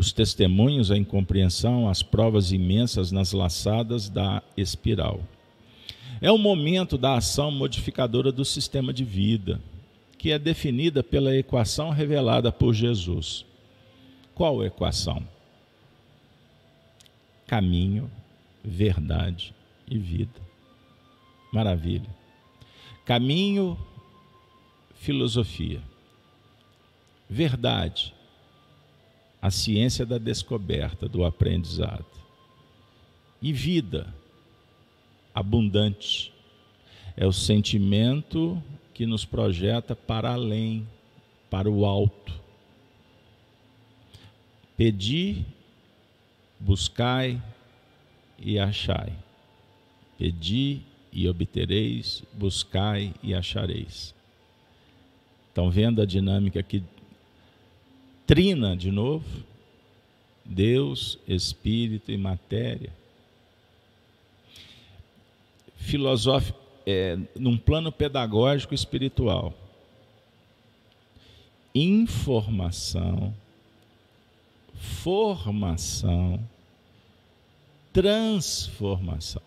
os 0.00 0.12
testemunhos, 0.14 0.90
a 0.90 0.96
incompreensão, 0.96 1.86
as 1.86 2.02
provas 2.02 2.52
imensas 2.52 3.12
nas 3.12 3.32
laçadas 3.32 4.08
da 4.08 4.42
espiral. 4.56 5.20
É 6.22 6.32
o 6.32 6.38
momento 6.38 6.96
da 6.96 7.16
ação 7.16 7.50
modificadora 7.50 8.32
do 8.32 8.42
sistema 8.42 8.94
de 8.94 9.04
vida, 9.04 9.60
que 10.16 10.32
é 10.32 10.38
definida 10.38 11.02
pela 11.02 11.36
equação 11.36 11.90
revelada 11.90 12.50
por 12.50 12.72
Jesus. 12.72 13.44
Qual 14.40 14.64
equação? 14.64 15.22
Caminho, 17.46 18.10
verdade 18.64 19.54
e 19.86 19.98
vida. 19.98 20.40
Maravilha. 21.52 22.08
Caminho, 23.04 23.76
filosofia. 24.94 25.82
Verdade, 27.28 28.14
a 29.42 29.50
ciência 29.50 30.06
da 30.06 30.16
descoberta, 30.16 31.06
do 31.06 31.22
aprendizado. 31.22 32.06
E 33.42 33.52
vida, 33.52 34.06
abundante, 35.34 36.32
é 37.14 37.26
o 37.26 37.32
sentimento 37.32 38.62
que 38.94 39.04
nos 39.04 39.22
projeta 39.22 39.94
para 39.94 40.32
além, 40.32 40.88
para 41.50 41.68
o 41.68 41.84
alto. 41.84 42.39
Pedi, 44.80 45.44
buscai 46.58 47.38
e 48.38 48.58
achai. 48.58 49.12
Pedi 50.16 50.80
e 51.12 51.28
obtereis, 51.28 52.22
buscai 52.32 53.12
e 53.22 53.34
achareis. 53.34 54.14
Estão 55.48 55.70
vendo 55.70 56.00
a 56.00 56.06
dinâmica 56.06 56.62
que 56.62 56.82
trina 58.26 58.74
de 58.74 58.90
novo? 58.90 59.44
Deus, 60.46 61.18
Espírito 61.28 62.10
e 62.10 62.16
matéria. 62.16 62.90
Filosófico, 65.76 66.58
é, 66.86 67.18
num 67.38 67.58
plano 67.58 67.92
pedagógico 67.92 68.72
espiritual. 68.72 69.52
Informação, 71.74 73.34
formação, 74.80 76.42
transformação 77.92 79.42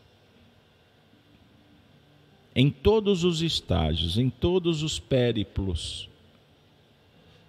em 2.55 2.69
todos 2.69 3.23
os 3.23 3.41
estágios, 3.41 4.17
em 4.17 4.29
todos 4.29 4.83
os 4.83 4.99
périplos. 4.99 6.07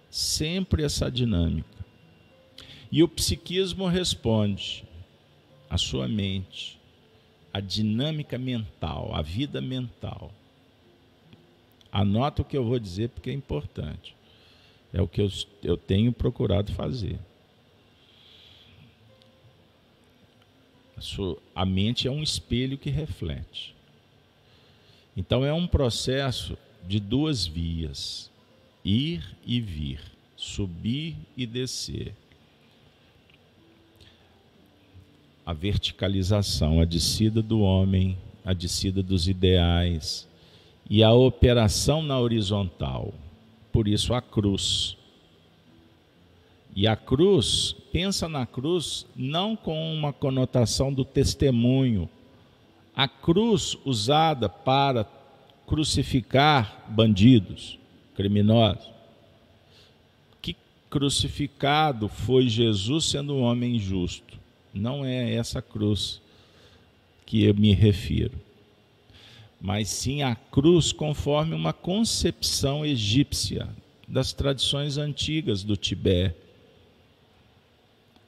Sempre 0.09 0.83
essa 0.83 1.11
dinâmica. 1.11 1.85
E 2.91 3.03
o 3.03 3.07
psiquismo 3.07 3.87
responde 3.87 4.83
a 5.69 5.77
sua 5.77 6.07
mente, 6.07 6.79
a 7.53 7.59
dinâmica 7.59 8.37
mental, 8.37 9.13
a 9.13 9.21
vida 9.21 9.61
mental. 9.61 10.31
Anota 11.91 12.41
o 12.41 12.45
que 12.45 12.57
eu 12.57 12.65
vou 12.65 12.79
dizer 12.79 13.09
porque 13.09 13.29
é 13.29 13.33
importante. 13.33 14.15
É 14.91 15.01
o 15.01 15.07
que 15.07 15.21
eu, 15.21 15.29
eu 15.61 15.77
tenho 15.77 16.11
procurado 16.11 16.73
fazer. 16.73 17.19
A, 20.97 21.01
sua, 21.01 21.37
a 21.53 21.65
mente 21.65 22.07
é 22.07 22.11
um 22.11 22.23
espelho 22.23 22.77
que 22.77 22.89
reflete. 22.89 23.75
Então 25.15 25.45
é 25.45 25.53
um 25.53 25.67
processo 25.67 26.57
de 26.87 26.99
duas 26.99 27.45
vias: 27.45 28.31
ir 28.83 29.23
e 29.45 29.59
vir, 29.59 29.99
subir 30.35 31.15
e 31.35 31.45
descer. 31.45 32.13
A 35.45 35.53
verticalização, 35.53 36.79
a 36.79 36.85
descida 36.85 37.41
do 37.41 37.59
homem, 37.61 38.17
a 38.43 38.53
descida 38.53 39.03
dos 39.03 39.27
ideais 39.27 40.27
e 40.89 41.03
a 41.03 41.11
operação 41.13 42.01
na 42.01 42.19
horizontal. 42.19 43.13
Por 43.71 43.87
isso 43.87 44.13
a 44.13 44.21
cruz. 44.21 44.97
E 46.75 46.87
a 46.87 46.95
cruz, 46.97 47.73
pensa 47.93 48.27
na 48.27 48.45
cruz 48.45 49.05
não 49.15 49.55
com 49.55 49.93
uma 49.93 50.11
conotação 50.11 50.93
do 50.93 51.05
testemunho, 51.05 52.09
a 52.93 53.07
cruz 53.07 53.77
usada 53.85 54.49
para 54.49 55.05
crucificar 55.65 56.85
bandidos, 56.89 57.79
criminosos. 58.13 58.89
Que 60.41 60.53
crucificado 60.89 62.09
foi 62.09 62.49
Jesus 62.49 63.05
sendo 63.05 63.35
um 63.35 63.43
homem 63.43 63.79
justo? 63.79 64.37
Não 64.73 65.05
é 65.05 65.33
essa 65.33 65.61
cruz 65.61 66.21
que 67.25 67.45
eu 67.45 67.55
me 67.55 67.73
refiro, 67.73 68.37
mas 69.61 69.87
sim 69.87 70.23
a 70.23 70.35
cruz 70.35 70.91
conforme 70.91 71.55
uma 71.55 71.71
concepção 71.71 72.85
egípcia 72.85 73.69
das 74.05 74.33
tradições 74.33 74.97
antigas 74.97 75.63
do 75.63 75.77
Tibete, 75.77 76.44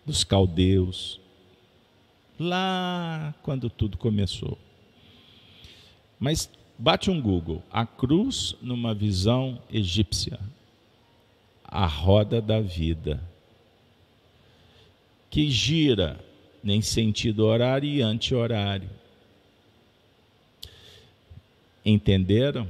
dos 0.08 0.24
caldeus, 0.24 1.20
lá 2.40 3.36
quando 3.44 3.70
tudo 3.70 3.98
começou. 3.98 4.58
Mas 6.18 6.50
bate 6.80 7.12
um 7.12 7.22
Google, 7.22 7.62
a 7.70 7.86
cruz 7.86 8.56
numa 8.62 8.96
visão 8.96 9.62
egípcia, 9.70 10.40
a 11.62 11.86
roda 11.86 12.42
da 12.42 12.62
vida, 12.62 13.22
que 15.30 15.52
gira 15.52 16.18
em 16.64 16.82
sentido 16.82 17.46
horário 17.46 17.90
e 17.90 18.02
anti-horário. 18.02 18.90
Entenderam? 21.84 22.66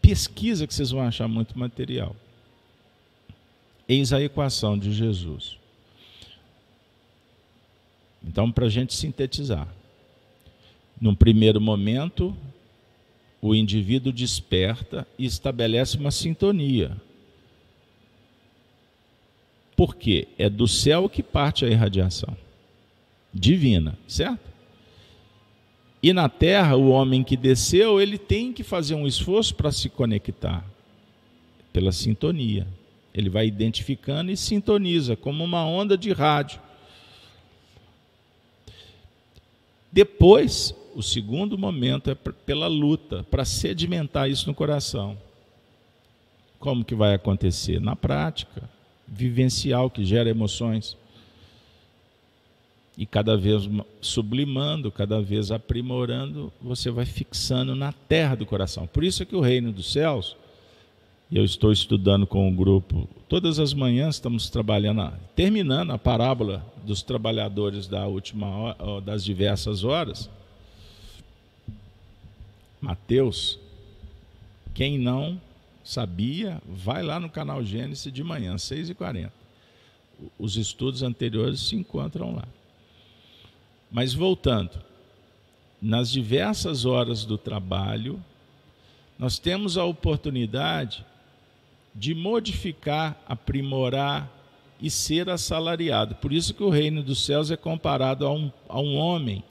Pesquisa 0.00 0.66
que 0.66 0.74
vocês 0.74 0.90
vão 0.90 1.02
achar 1.02 1.28
muito 1.28 1.58
material. 1.58 2.16
Eis 3.86 4.14
a 4.14 4.22
equação 4.22 4.78
de 4.78 4.92
Jesus. 4.92 5.58
Então, 8.26 8.50
para 8.50 8.66
a 8.66 8.70
gente 8.70 8.94
sintetizar, 8.94 9.68
num 11.00 11.14
primeiro 11.14 11.60
momento, 11.60 12.36
o 13.40 13.54
indivíduo 13.54 14.12
desperta 14.12 15.06
e 15.18 15.26
estabelece 15.26 15.98
uma 15.98 16.10
sintonia. 16.10 16.96
Por 19.76 19.96
quê? 19.96 20.28
É 20.38 20.48
do 20.48 20.66
céu 20.66 21.08
que 21.08 21.22
parte 21.22 21.64
a 21.64 21.68
irradiação 21.68 22.36
divina, 23.34 23.98
certo? 24.06 24.54
E 26.00 26.12
na 26.12 26.28
terra, 26.28 26.76
o 26.76 26.90
homem 26.90 27.24
que 27.24 27.36
desceu, 27.36 28.00
ele 28.00 28.18
tem 28.18 28.52
que 28.52 28.62
fazer 28.62 28.94
um 28.94 29.06
esforço 29.06 29.54
para 29.54 29.72
se 29.72 29.88
conectar 29.88 30.64
pela 31.72 31.90
sintonia. 31.90 32.66
Ele 33.12 33.30
vai 33.30 33.46
identificando 33.46 34.30
e 34.30 34.36
sintoniza 34.36 35.16
como 35.16 35.42
uma 35.42 35.64
onda 35.64 35.96
de 35.96 36.12
rádio. 36.12 36.60
Depois, 39.94 40.74
o 40.92 41.00
segundo 41.04 41.56
momento 41.56 42.10
é 42.10 42.16
pela 42.16 42.66
luta, 42.66 43.24
para 43.30 43.44
sedimentar 43.44 44.28
isso 44.28 44.48
no 44.48 44.52
coração. 44.52 45.16
Como 46.58 46.84
que 46.84 46.96
vai 46.96 47.14
acontecer? 47.14 47.80
Na 47.80 47.94
prática, 47.94 48.68
vivencial, 49.06 49.88
que 49.88 50.04
gera 50.04 50.28
emoções. 50.28 50.96
E 52.98 53.06
cada 53.06 53.36
vez 53.36 53.70
sublimando, 54.00 54.90
cada 54.90 55.22
vez 55.22 55.52
aprimorando, 55.52 56.52
você 56.60 56.90
vai 56.90 57.06
fixando 57.06 57.76
na 57.76 57.92
terra 57.92 58.34
do 58.34 58.44
coração. 58.44 58.88
Por 58.88 59.04
isso 59.04 59.22
é 59.22 59.26
que 59.26 59.36
o 59.36 59.40
reino 59.40 59.70
dos 59.70 59.92
céus 59.92 60.36
eu 61.30 61.44
estou 61.44 61.70
estudando 61.70 62.26
com 62.26 62.48
o 62.48 62.52
grupo. 62.52 63.08
Todas 63.28 63.60
as 63.60 63.72
manhãs 63.72 64.16
estamos 64.16 64.50
trabalhando, 64.50 65.12
terminando 65.36 65.92
a 65.92 65.98
parábola 65.98 66.66
dos 66.84 67.02
trabalhadores 67.02 67.86
da 67.86 68.06
última 68.06 68.48
hora, 68.48 69.00
das 69.00 69.24
diversas 69.24 69.84
horas. 69.84 70.30
Mateus, 72.80 73.58
quem 74.74 74.98
não 74.98 75.40
sabia, 75.82 76.60
vai 76.66 77.02
lá 77.02 77.18
no 77.18 77.30
canal 77.30 77.64
Gênesis 77.64 78.12
de 78.12 78.22
manhã, 78.22 78.56
6h40. 78.56 79.30
Os 80.38 80.56
estudos 80.56 81.02
anteriores 81.02 81.60
se 81.60 81.76
encontram 81.76 82.34
lá. 82.34 82.44
Mas 83.90 84.12
voltando, 84.12 84.78
nas 85.80 86.10
diversas 86.10 86.84
horas 86.84 87.24
do 87.24 87.36
trabalho, 87.36 88.22
nós 89.18 89.38
temos 89.38 89.76
a 89.76 89.84
oportunidade 89.84 91.04
de 91.94 92.14
modificar, 92.14 93.16
aprimorar 93.26 94.30
e 94.84 94.90
ser 94.90 95.30
assalariado. 95.30 96.14
Por 96.16 96.30
isso 96.30 96.52
que 96.52 96.62
o 96.62 96.68
reino 96.68 97.02
dos 97.02 97.24
céus 97.24 97.50
é 97.50 97.56
comparado 97.56 98.26
a 98.26 98.30
um, 98.30 98.52
a 98.68 98.78
um 98.78 98.96
homem, 98.96 99.42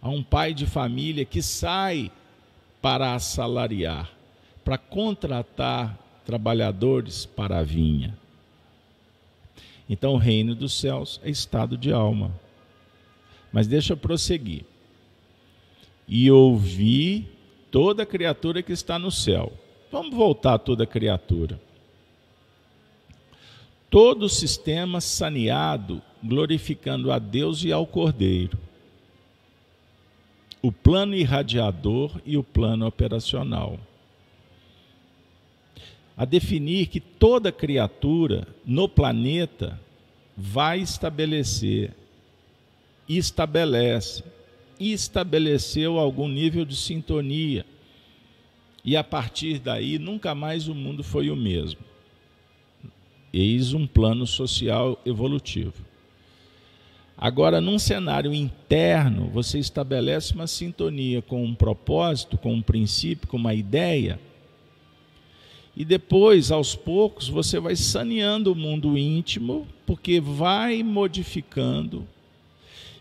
a 0.00 0.08
um 0.08 0.22
pai 0.22 0.54
de 0.54 0.64
família 0.64 1.22
que 1.22 1.42
sai 1.42 2.10
para 2.80 3.14
assalariar, 3.14 4.10
para 4.64 4.78
contratar 4.78 5.98
trabalhadores 6.24 7.26
para 7.26 7.58
a 7.58 7.62
vinha. 7.62 8.16
Então, 9.86 10.14
o 10.14 10.16
reino 10.16 10.54
dos 10.54 10.72
céus 10.72 11.20
é 11.22 11.28
estado 11.28 11.76
de 11.76 11.92
alma. 11.92 12.32
Mas 13.52 13.66
deixa 13.66 13.92
eu 13.92 13.98
prosseguir. 13.98 14.64
E 16.08 16.30
ouvi 16.30 17.28
toda 17.70 18.06
criatura 18.06 18.62
que 18.62 18.72
está 18.72 18.98
no 18.98 19.10
céu. 19.10 19.52
Vamos 19.92 20.16
voltar 20.16 20.54
a 20.54 20.58
toda 20.58 20.86
criatura. 20.86 21.60
Todo 23.94 24.24
o 24.24 24.28
sistema 24.28 25.00
saneado, 25.00 26.02
glorificando 26.20 27.12
a 27.12 27.20
Deus 27.20 27.62
e 27.62 27.70
ao 27.70 27.86
Cordeiro. 27.86 28.58
O 30.60 30.72
plano 30.72 31.14
irradiador 31.14 32.20
e 32.26 32.36
o 32.36 32.42
plano 32.42 32.88
operacional 32.88 33.78
a 36.16 36.24
definir 36.24 36.86
que 36.86 36.98
toda 36.98 37.52
criatura 37.52 38.48
no 38.66 38.88
planeta 38.88 39.80
vai 40.36 40.80
estabelecer, 40.80 41.94
estabelece, 43.08 44.24
estabeleceu 44.80 46.00
algum 46.00 46.26
nível 46.26 46.64
de 46.64 46.74
sintonia. 46.74 47.64
E 48.84 48.96
a 48.96 49.04
partir 49.04 49.60
daí, 49.60 50.00
nunca 50.00 50.34
mais 50.34 50.66
o 50.66 50.74
mundo 50.74 51.04
foi 51.04 51.30
o 51.30 51.36
mesmo. 51.36 51.93
Eis 53.36 53.72
um 53.74 53.86
plano 53.86 54.26
social 54.26 55.00
evolutivo. 55.04 55.84
Agora, 57.16 57.60
num 57.60 57.78
cenário 57.78 58.32
interno, 58.32 59.28
você 59.28 59.58
estabelece 59.58 60.34
uma 60.34 60.46
sintonia 60.46 61.20
com 61.20 61.44
um 61.44 61.54
propósito, 61.54 62.38
com 62.38 62.52
um 62.54 62.62
princípio, 62.62 63.26
com 63.26 63.36
uma 63.36 63.54
ideia 63.54 64.20
e 65.76 65.84
depois, 65.84 66.52
aos 66.52 66.76
poucos, 66.76 67.28
você 67.28 67.58
vai 67.58 67.74
saneando 67.74 68.52
o 68.52 68.56
mundo 68.56 68.96
íntimo, 68.96 69.66
porque 69.84 70.20
vai 70.20 70.82
modificando. 70.84 72.06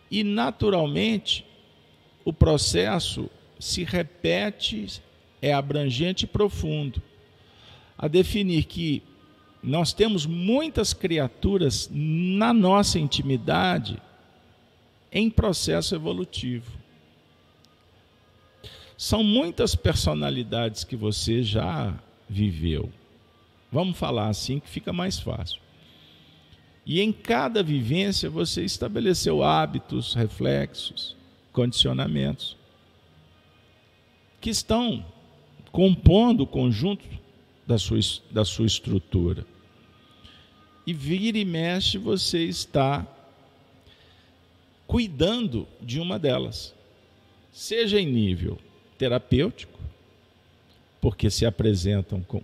E, 0.10 0.24
naturalmente, 0.24 1.46
o 2.26 2.34
processo 2.34 3.30
se 3.60 3.84
repete, 3.84 5.02
é 5.42 5.54
abrangente 5.54 6.26
e 6.26 6.28
profundo. 6.28 7.02
A 7.96 8.08
definir 8.08 8.64
que 8.64 9.04
nós 9.64 9.94
temos 9.94 10.26
muitas 10.26 10.94
criaturas 10.94 11.90
na 11.90 12.54
nossa 12.54 13.00
intimidade 13.00 13.98
em 15.10 15.30
processo 15.30 15.96
evolutivo. 15.96 16.70
São 18.98 19.24
muitas 19.24 19.74
personalidades 19.74 20.84
que 20.84 20.96
você 20.96 21.42
já 21.42 21.98
viveu. 22.28 22.92
Vamos 23.72 23.98
falar 23.98 24.28
assim 24.28 24.60
que 24.60 24.70
fica 24.70 24.92
mais 24.92 25.20
fácil. 25.20 25.62
E 26.86 27.00
em 27.00 27.14
cada 27.14 27.64
vivência 27.64 28.30
você 28.30 28.64
estabeleceu 28.64 29.42
hábitos, 29.42 30.14
reflexos, 30.14 31.16
condicionamentos 31.54 32.58
que 34.42 34.50
estão 34.50 35.06
compondo 35.72 36.42
o 36.42 36.48
conjunto 36.48 37.06
da 37.66 37.78
sua, 37.78 38.00
da 38.30 38.44
sua 38.44 38.66
estrutura. 38.66 39.53
E 40.86 40.94
vira 40.94 41.38
e 41.38 41.46
mexe 41.46 41.98
você 41.98 42.44
está 42.44 43.08
cuidando 44.86 45.68
de 45.82 46.00
uma 46.00 46.20
delas, 46.20 46.74
seja 47.52 48.00
em 48.00 48.06
nível 48.06 48.60
terapêutico, 48.98 49.80
porque 51.02 51.30
se 51.30 51.46
apresentam 51.46 52.22
com, 52.22 52.42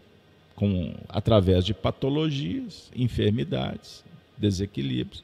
com, 0.55 0.95
através 1.07 1.63
de 1.63 1.73
patologias, 1.73 2.91
enfermidades, 2.95 4.03
desequilíbrios. 4.37 5.23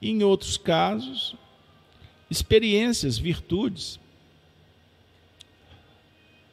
Em 0.00 0.22
outros 0.22 0.56
casos, 0.56 1.34
experiências, 2.30 3.18
virtudes. 3.18 3.98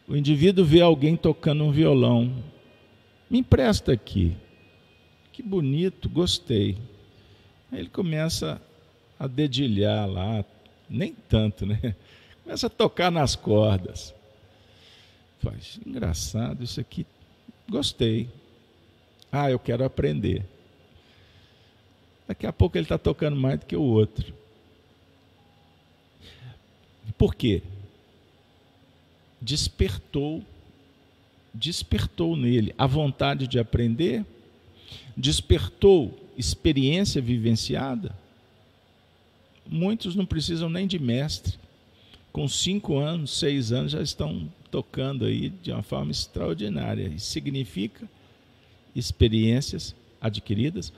O 0.08 0.16
indivíduo 0.16 0.66
vê 0.66 0.82
alguém 0.82 1.16
tocando 1.16 1.64
um 1.64 1.72
violão. 1.72 2.44
Me 3.30 3.40
empresta 3.40 3.92
aqui. 3.92 4.36
Que 5.36 5.44
bonito, 5.44 6.08
gostei. 6.08 6.78
Aí 7.70 7.80
ele 7.80 7.90
começa 7.90 8.62
a 9.20 9.28
dedilhar 9.28 10.10
lá, 10.10 10.46
nem 10.90 11.14
tanto, 11.14 11.66
né? 11.66 11.94
Começa 12.42 12.68
a 12.68 12.70
tocar 12.70 13.12
nas 13.12 13.36
cordas. 13.36 14.16
Faz, 15.42 15.78
engraçado, 15.86 16.64
isso 16.64 16.80
aqui, 16.80 17.06
gostei. 17.68 18.30
Ah, 19.30 19.52
eu 19.52 19.60
quero 19.60 19.84
aprender. 19.84 20.46
Daqui 22.26 22.48
a 22.48 22.54
pouco 22.54 22.78
ele 22.78 22.86
está 22.86 22.98
tocando 22.98 23.36
mais 23.36 23.60
do 23.60 23.66
que 23.66 23.76
o 23.76 23.82
outro. 23.82 24.34
Por 27.18 27.36
quê? 27.36 27.62
Despertou, 29.42 30.42
despertou 31.54 32.38
nele 32.38 32.74
a 32.78 32.88
vontade 32.88 33.48
de 33.48 33.60
aprender, 33.60 34.26
despertou 35.16 36.18
experiência 36.38 37.22
vivenciada. 37.22 38.16
Muitos 39.68 40.16
não 40.16 40.26
precisam 40.26 40.70
nem 40.70 40.86
de 40.86 41.00
mestre. 41.00 41.58
Com 42.32 42.48
cinco 42.48 42.98
anos, 42.98 43.32
seis 43.38 43.72
anos, 43.72 43.94
já 43.94 44.02
estão 44.02 44.52
tocando 44.70 45.26
aí 45.26 45.50
de 45.50 45.72
uma 45.72 45.82
forma 45.82 46.12
extraordinária. 46.12 47.08
Isso 47.08 47.28
significa 47.28 48.10
experiências 48.96 49.96
adquiridas, 50.20 50.92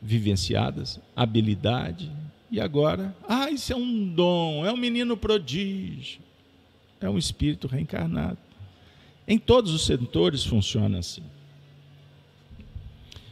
vivenciadas, 0.00 0.98
habilidade. 1.14 2.10
E 2.50 2.60
agora, 2.60 3.14
ah, 3.28 3.50
isso 3.50 3.72
é 3.72 3.76
um 3.76 4.14
dom, 4.14 4.64
é 4.64 4.72
um 4.72 4.76
menino 4.76 5.16
prodígio, 5.16 6.20
é 7.00 7.08
um 7.08 7.18
espírito 7.18 7.66
reencarnado. 7.66 8.38
Em 9.26 9.38
todos 9.38 9.72
os 9.72 9.86
setores 9.86 10.44
funciona 10.44 10.98
assim. 10.98 11.22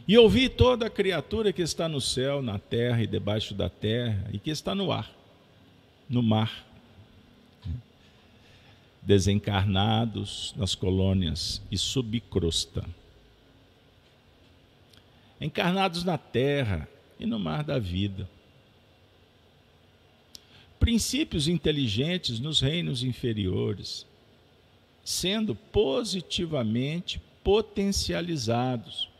E 0.07 0.17
ouvi 0.17 0.49
toda 0.49 0.87
a 0.87 0.89
criatura 0.89 1.53
que 1.53 1.61
está 1.61 1.87
no 1.87 2.01
céu, 2.01 2.41
na 2.41 2.57
terra 2.59 3.03
e 3.03 3.07
debaixo 3.07 3.53
da 3.53 3.69
terra, 3.69 4.29
e 4.33 4.39
que 4.39 4.49
está 4.49 4.73
no 4.73 4.91
ar, 4.91 5.11
no 6.09 6.21
mar 6.21 6.71
desencarnados 9.01 10.53
nas 10.55 10.75
colônias 10.75 11.61
e 11.71 11.77
subcrosta, 11.77 12.85
encarnados 15.39 16.03
na 16.03 16.17
terra 16.17 16.87
e 17.19 17.25
no 17.25 17.39
mar 17.39 17.63
da 17.63 17.79
vida. 17.79 18.29
Princípios 20.79 21.47
inteligentes 21.47 22.39
nos 22.39 22.61
reinos 22.61 23.03
inferiores, 23.03 24.05
sendo 25.03 25.55
positivamente 25.55 27.21
potencializados. 27.43 29.10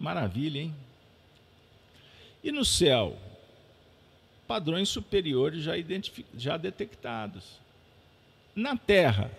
Maravilha, 0.00 0.62
hein? 0.62 0.74
E 2.42 2.50
no 2.50 2.64
céu, 2.64 3.18
padrões 4.48 4.88
superiores 4.88 5.62
já, 5.62 5.74
já 6.34 6.56
detectados. 6.56 7.60
Na 8.56 8.78
Terra, 8.78 9.30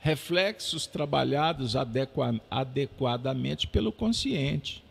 reflexos 0.00 0.86
trabalhados 0.86 1.76
adequa 1.76 2.40
adequadamente 2.50 3.66
pelo 3.66 3.92
consciente. 3.92 4.82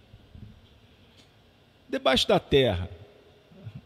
Debaixo 1.89 2.27
da 2.27 2.39
Terra, 2.39 2.87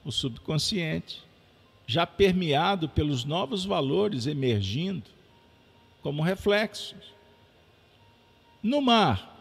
o 0.04 0.12
subconsciente, 0.12 1.24
já 1.88 2.06
permeado 2.06 2.90
pelos 2.90 3.24
novos 3.24 3.64
valores 3.64 4.28
emergindo 4.28 5.10
como 6.02 6.22
reflexos. 6.22 7.14
No 8.62 8.82
mar, 8.82 9.39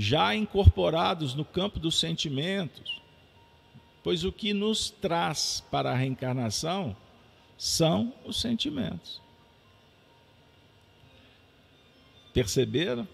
já 0.00 0.34
incorporados 0.34 1.34
no 1.34 1.44
campo 1.44 1.78
dos 1.78 2.00
sentimentos, 2.00 3.02
pois 4.02 4.24
o 4.24 4.32
que 4.32 4.54
nos 4.54 4.88
traz 4.88 5.62
para 5.70 5.90
a 5.90 5.94
reencarnação 5.94 6.96
são 7.58 8.14
os 8.24 8.40
sentimentos. 8.40 9.20
Perceberam? 12.32 13.06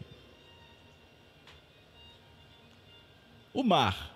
O 3.52 3.64
mar 3.64 4.14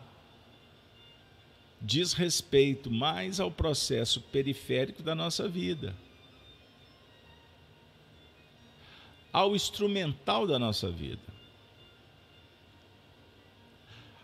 diz 1.81 2.13
respeito 2.13 2.89
mais 2.89 3.41
ao 3.41 3.51
processo 3.51 4.21
periférico 4.21 5.03
da 5.03 5.15
nossa 5.17 5.49
vida, 5.49 5.97
ao 9.33 9.57
instrumental 9.57 10.47
da 10.47 10.57
nossa 10.57 10.89
vida. 10.89 11.40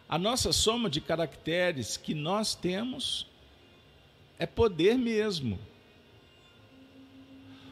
A 0.09 0.19
nossa 0.19 0.53
soma 0.53 0.89
de 0.89 1.01
caracteres 1.01 1.97
que 1.97 2.15
nós 2.15 2.55
temos 2.55 3.27
é 4.39 4.47
poder 4.47 4.97
mesmo. 4.97 5.59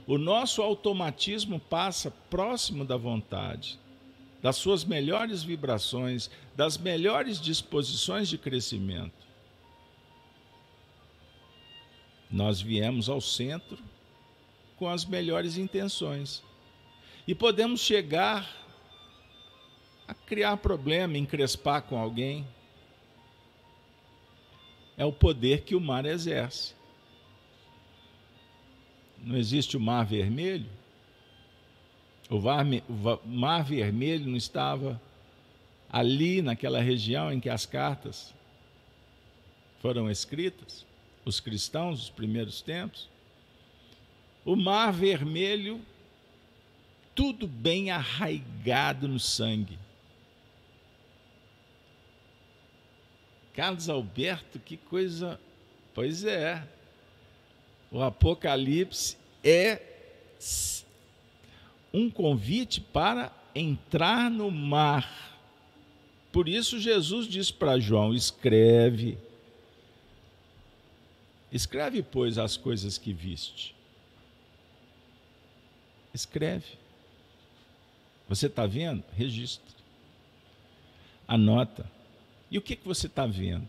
O 0.06 0.18
nosso 0.18 0.60
automatismo 0.60 1.60
passa 1.60 2.10
próximo 2.28 2.84
da 2.84 2.96
vontade. 2.96 3.78
das 4.44 4.56
suas 4.56 4.84
melhores 4.84 5.42
vibrações, 5.42 6.30
das 6.54 6.76
melhores 6.76 7.40
disposições 7.40 8.28
de 8.28 8.36
crescimento. 8.36 9.26
Nós 12.30 12.60
viemos 12.60 13.08
ao 13.08 13.22
centro 13.22 13.82
com 14.76 14.86
as 14.86 15.06
melhores 15.06 15.56
intenções. 15.56 16.42
E 17.26 17.34
podemos 17.34 17.80
chegar 17.80 18.46
a 20.06 20.14
criar 20.14 20.56
problema, 20.58 21.16
encrespar 21.16 21.82
com 21.82 21.98
alguém. 21.98 22.46
É 24.96 25.04
o 25.04 25.12
poder 25.12 25.62
que 25.62 25.74
o 25.74 25.80
mar 25.80 26.04
exerce. 26.04 26.74
Não 29.18 29.36
existe 29.36 29.76
o 29.76 29.80
mar 29.80 30.04
vermelho? 30.04 30.68
O 32.30 32.40
mar, 33.26 33.64
vermelho 33.64 34.26
não 34.26 34.36
estava 34.36 35.00
ali 35.90 36.42
naquela 36.42 36.80
região 36.80 37.32
em 37.32 37.40
que 37.40 37.48
as 37.48 37.66
cartas 37.66 38.34
foram 39.80 40.10
escritas? 40.10 40.86
Os 41.24 41.40
cristãos 41.40 42.00
dos 42.00 42.10
primeiros 42.10 42.60
tempos? 42.60 43.08
O 44.44 44.56
mar 44.56 44.92
vermelho, 44.92 45.80
tudo 47.14 47.46
bem 47.46 47.90
arraigado 47.90 49.08
no 49.08 49.18
sangue. 49.18 49.78
Carlos 53.54 53.88
Alberto, 53.88 54.58
que 54.58 54.76
coisa. 54.76 55.40
Pois 55.94 56.24
é. 56.24 56.66
O 57.90 58.02
Apocalipse 58.02 59.16
é 59.42 59.80
um 61.92 62.10
convite 62.10 62.80
para 62.80 63.32
entrar 63.54 64.28
no 64.28 64.50
mar. 64.50 65.38
Por 66.32 66.48
isso 66.48 66.80
Jesus 66.80 67.28
disse 67.28 67.52
para 67.52 67.78
João: 67.78 68.12
escreve. 68.12 69.16
Escreve, 71.52 72.02
pois, 72.02 72.36
as 72.36 72.56
coisas 72.56 72.98
que 72.98 73.12
viste. 73.12 73.76
Escreve. 76.12 76.76
Você 78.28 78.46
está 78.46 78.66
vendo? 78.66 79.04
Registre. 79.16 79.72
Anota. 81.28 81.88
E 82.50 82.58
o 82.58 82.62
que, 82.62 82.76
que 82.76 82.86
você 82.86 83.06
está 83.06 83.26
vendo? 83.26 83.68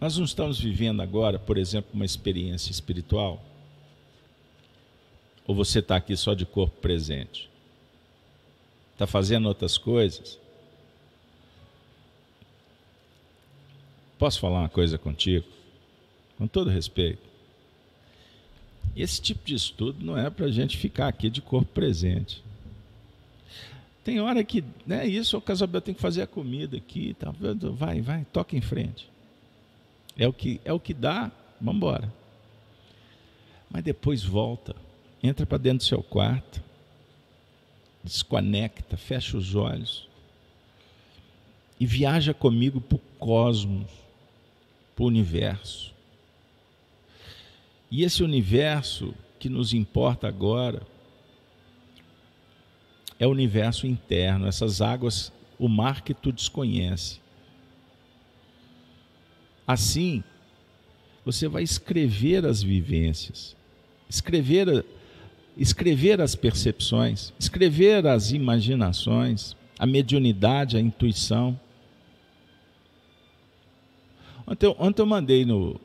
Nós 0.00 0.16
não 0.16 0.24
estamos 0.24 0.60
vivendo 0.60 1.00
agora, 1.02 1.38
por 1.38 1.58
exemplo, 1.58 1.90
uma 1.92 2.04
experiência 2.04 2.70
espiritual 2.70 3.44
ou 5.48 5.54
você 5.54 5.78
está 5.78 5.96
aqui 5.96 6.14
só 6.14 6.34
de 6.34 6.44
corpo 6.44 6.78
presente? 6.78 7.48
Está 8.92 9.06
fazendo 9.06 9.48
outras 9.48 9.78
coisas? 9.78 10.38
Posso 14.18 14.38
falar 14.38 14.60
uma 14.60 14.68
coisa 14.68 14.98
contigo? 14.98 15.46
Com 16.36 16.46
todo 16.46 16.68
respeito. 16.68 17.22
Esse 18.94 19.22
tipo 19.22 19.44
de 19.44 19.54
estudo 19.54 20.04
não 20.04 20.18
é 20.18 20.28
para 20.28 20.46
a 20.46 20.50
gente 20.50 20.76
ficar 20.76 21.08
aqui 21.08 21.30
de 21.30 21.40
corpo 21.40 21.72
presente. 21.72 22.42
Tem 24.08 24.20
hora 24.20 24.42
que, 24.42 24.64
né, 24.86 25.06
isso, 25.06 25.36
o 25.36 25.40
Casabel 25.42 25.82
tem 25.82 25.92
que 25.92 26.00
fazer 26.00 26.22
a 26.22 26.26
comida 26.26 26.78
aqui, 26.78 27.12
tá? 27.12 27.30
Vai, 27.74 28.00
vai, 28.00 28.24
toca 28.32 28.56
em 28.56 28.60
frente. 28.62 29.06
É 30.16 30.26
o 30.26 30.32
que 30.32 30.58
é 30.64 30.72
o 30.72 30.80
que 30.80 30.94
dá, 30.94 31.30
vamos 31.60 31.76
embora. 31.76 32.10
Mas 33.70 33.84
depois 33.84 34.24
volta 34.24 34.74
entra 35.22 35.44
para 35.44 35.58
dentro 35.58 35.80
do 35.80 35.84
seu 35.84 36.02
quarto, 36.02 36.64
desconecta, 38.02 38.96
fecha 38.96 39.36
os 39.36 39.54
olhos 39.54 40.08
e 41.78 41.84
viaja 41.84 42.32
comigo 42.32 42.80
para 42.80 42.96
o 42.96 43.00
cosmos, 43.18 43.90
para 44.96 45.04
o 45.04 45.06
universo. 45.06 45.92
E 47.90 48.04
esse 48.04 48.22
universo 48.22 49.14
que 49.38 49.50
nos 49.50 49.74
importa 49.74 50.26
agora 50.26 50.80
é 53.18 53.26
o 53.26 53.30
universo 53.30 53.86
interno, 53.86 54.46
essas 54.46 54.80
águas, 54.80 55.32
o 55.58 55.68
mar 55.68 56.02
que 56.02 56.14
tu 56.14 56.30
desconhece. 56.32 57.20
Assim, 59.66 60.22
você 61.24 61.48
vai 61.48 61.62
escrever 61.62 62.46
as 62.46 62.62
vivências, 62.62 63.56
escrever 64.08 64.84
escrever 65.56 66.20
as 66.20 66.36
percepções, 66.36 67.32
escrever 67.38 68.06
as 68.06 68.30
imaginações, 68.30 69.56
a 69.76 69.84
mediunidade, 69.84 70.76
a 70.76 70.80
intuição. 70.80 71.58
Ontem, 74.46 74.74
ontem 74.78 75.02
eu 75.02 75.06
mandei 75.06 75.44
no, 75.44 75.80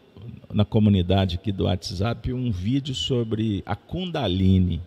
na 0.54 0.64
comunidade 0.64 1.36
aqui 1.36 1.52
do 1.52 1.66
WhatsApp 1.66 2.32
um 2.32 2.52
vídeo 2.52 2.94
sobre 2.94 3.64
a 3.66 3.76
Kundalini. 3.76 4.80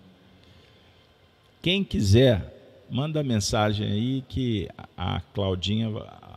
Quem 1.67 1.83
quiser, 1.83 2.87
manda 2.89 3.25
mensagem 3.25 3.91
aí 3.91 4.25
que 4.29 4.69
a 4.97 5.21
Claudinha, 5.21 5.89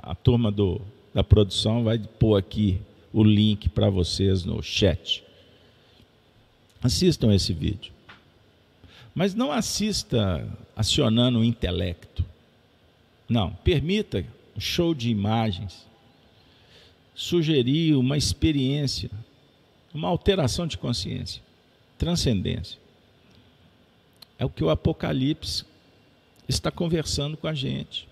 a 0.01 0.15
turma 0.15 0.51
do, 0.51 0.81
da 1.13 1.23
produção, 1.23 1.83
vai 1.83 1.99
pôr 1.99 2.35
aqui 2.35 2.81
o 3.13 3.23
link 3.23 3.69
para 3.69 3.91
vocês 3.91 4.43
no 4.43 4.59
chat. 4.63 5.23
Assistam 6.81 7.31
esse 7.31 7.53
vídeo. 7.53 7.93
Mas 9.13 9.35
não 9.35 9.51
assista 9.51 10.47
acionando 10.75 11.37
o 11.37 11.45
intelecto. 11.45 12.25
Não, 13.29 13.51
permita 13.53 14.25
um 14.57 14.59
show 14.59 14.95
de 14.95 15.11
imagens. 15.11 15.85
Sugerir 17.13 17.93
uma 17.93 18.17
experiência, 18.17 19.11
uma 19.93 20.07
alteração 20.07 20.65
de 20.65 20.75
consciência, 20.75 21.39
transcendência. 21.99 22.78
É 24.39 24.45
o 24.45 24.49
que 24.49 24.63
o 24.63 24.69
Apocalipse 24.69 25.65
está 26.47 26.71
conversando 26.71 27.37
com 27.37 27.47
a 27.47 27.53
gente. 27.53 28.07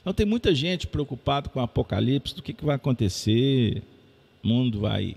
Então 0.00 0.12
tem 0.12 0.24
muita 0.24 0.54
gente 0.54 0.86
preocupada 0.86 1.48
com 1.48 1.60
o 1.60 1.62
Apocalipse, 1.62 2.34
do 2.34 2.42
que, 2.42 2.52
que 2.52 2.64
vai 2.64 2.76
acontecer, 2.76 3.82
o 4.42 4.48
mundo 4.48 4.80
vai. 4.80 5.16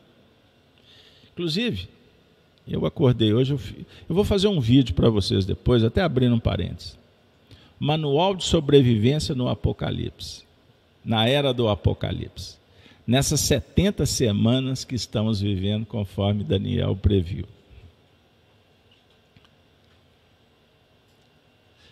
Inclusive, 1.32 1.88
eu 2.68 2.86
acordei 2.86 3.34
hoje, 3.34 3.54
eu, 3.54 3.60
eu 4.10 4.16
vou 4.16 4.24
fazer 4.24 4.48
um 4.48 4.60
vídeo 4.60 4.94
para 4.94 5.10
vocês 5.10 5.46
depois, 5.46 5.84
até 5.84 6.02
abrindo 6.02 6.36
um 6.36 6.40
parênteses. 6.40 6.98
Manual 7.80 8.36
de 8.36 8.44
sobrevivência 8.44 9.36
no 9.36 9.48
Apocalipse, 9.48 10.44
na 11.04 11.28
era 11.28 11.54
do 11.54 11.68
Apocalipse. 11.68 12.58
Nessas 13.06 13.42
70 13.42 14.06
semanas 14.06 14.84
que 14.84 14.96
estamos 14.96 15.40
vivendo, 15.42 15.86
conforme 15.86 16.44
Daniel 16.44 16.96
previu. 16.96 17.46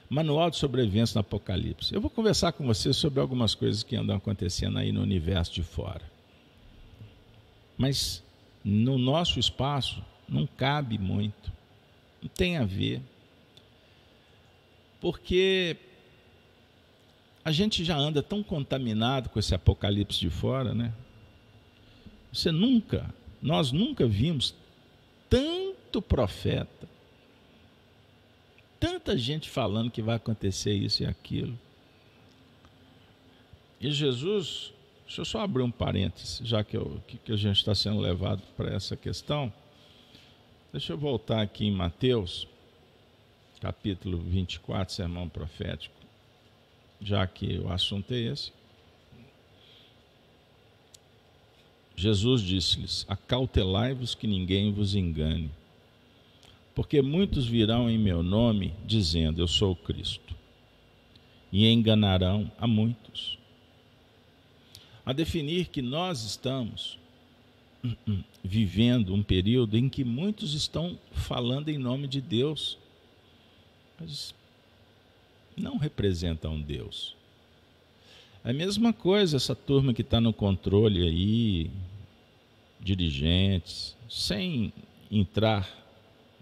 Manual 0.10 0.50
de 0.50 0.58
sobrevivência 0.58 1.16
no 1.16 1.22
Apocalipse. 1.22 1.94
Eu 1.94 2.02
vou 2.02 2.10
conversar 2.10 2.52
com 2.52 2.66
vocês 2.66 2.96
sobre 2.96 3.20
algumas 3.20 3.56
coisas 3.56 3.84
que 3.84 3.96
andam 3.96 4.16
acontecendo 4.16 4.78
aí 4.78 4.92
no 4.92 5.02
universo 5.02 5.54
de 5.54 5.64
fora. 5.64 6.04
Mas 7.78 8.24
no 8.64 8.98
nosso 8.98 9.40
espaço, 9.40 10.04
não 10.28 10.48
cabe 10.48 10.98
muito, 10.98 11.52
não 12.22 12.30
tem 12.30 12.58
a 12.58 12.64
ver. 12.64 13.02
Porque 15.02 15.78
a 17.44 17.52
gente 17.52 17.84
já 17.84 17.98
anda 17.98 18.24
tão 18.24 18.42
contaminado 18.42 19.30
com 19.30 19.40
esse 19.40 19.54
apocalipse 19.54 20.20
de 20.20 20.30
fora, 20.30 20.74
né? 20.74 20.94
Você 22.32 22.52
nunca, 22.52 23.14
nós 23.42 23.72
nunca 23.72 24.08
vimos 24.08 24.56
tanto 25.30 26.02
profeta, 26.02 26.88
tanta 29.04 29.18
gente 29.18 29.50
falando 29.50 29.92
que 29.92 30.02
vai 30.02 30.16
acontecer 30.16 30.74
isso 30.74 31.04
e 31.04 31.06
aquilo. 31.06 31.60
E 33.80 33.92
Jesus, 33.92 34.72
deixa 35.06 35.22
eu 35.22 35.26
só 35.26 35.42
abrir 35.42 35.62
um 35.62 35.72
parênteses, 35.72 36.40
já 36.48 36.64
que, 36.64 36.78
eu, 36.78 37.02
que 37.06 37.32
a 37.32 37.36
gente 37.36 37.58
está 37.58 37.76
sendo 37.76 38.00
levado 38.00 38.42
para 38.56 38.74
essa 38.74 38.96
questão. 38.96 39.52
Deixa 40.72 40.94
eu 40.94 40.98
voltar 40.98 41.42
aqui 41.42 41.66
em 41.66 41.72
Mateus, 41.72 42.48
capítulo 43.60 44.20
24, 44.20 44.94
sermão 44.94 45.28
profético, 45.28 45.96
já 47.02 47.28
que 47.28 47.60
o 47.60 47.70
assunto 47.70 48.14
é 48.14 48.20
esse. 48.20 48.54
Jesus 51.96 52.42
disse-lhes: 52.42 53.06
Acautelai-vos 53.08 54.16
que 54.16 54.26
ninguém 54.26 54.72
vos 54.72 54.96
engane, 54.96 55.52
porque 56.76 57.02
muitos 57.02 57.46
virão 57.46 57.90
em 57.90 57.98
meu 57.98 58.24
nome, 58.24 58.74
dizendo: 58.86 59.42
Eu 59.42 59.48
sou 59.48 59.72
o 59.72 59.76
Cristo, 59.76 60.36
e 61.52 61.68
enganarão 61.68 62.52
a 62.58 62.66
muitos. 62.66 63.38
A 65.06 65.14
definir 65.14 65.68
que 65.68 65.82
nós 65.82 66.24
estamos 66.24 66.98
vivendo 68.44 69.14
um 69.14 69.22
período 69.22 69.78
em 69.78 69.90
que 69.90 70.04
muitos 70.04 70.54
estão 70.54 70.98
falando 71.12 71.70
em 71.70 71.78
nome 71.78 72.08
de 72.08 72.22
Deus. 72.22 72.78
Mas 74.00 74.34
não 75.56 75.78
representam 75.78 76.60
Deus. 76.60 77.16
É 78.44 78.50
a 78.50 78.54
mesma 78.54 78.92
coisa 78.92 79.38
essa 79.38 79.56
turma 79.56 79.94
que 79.94 80.02
está 80.02 80.20
no 80.20 80.34
controle 80.34 81.06
aí, 81.08 81.72
dirigentes, 82.80 83.96
sem 84.10 84.74
entrar 85.12 85.83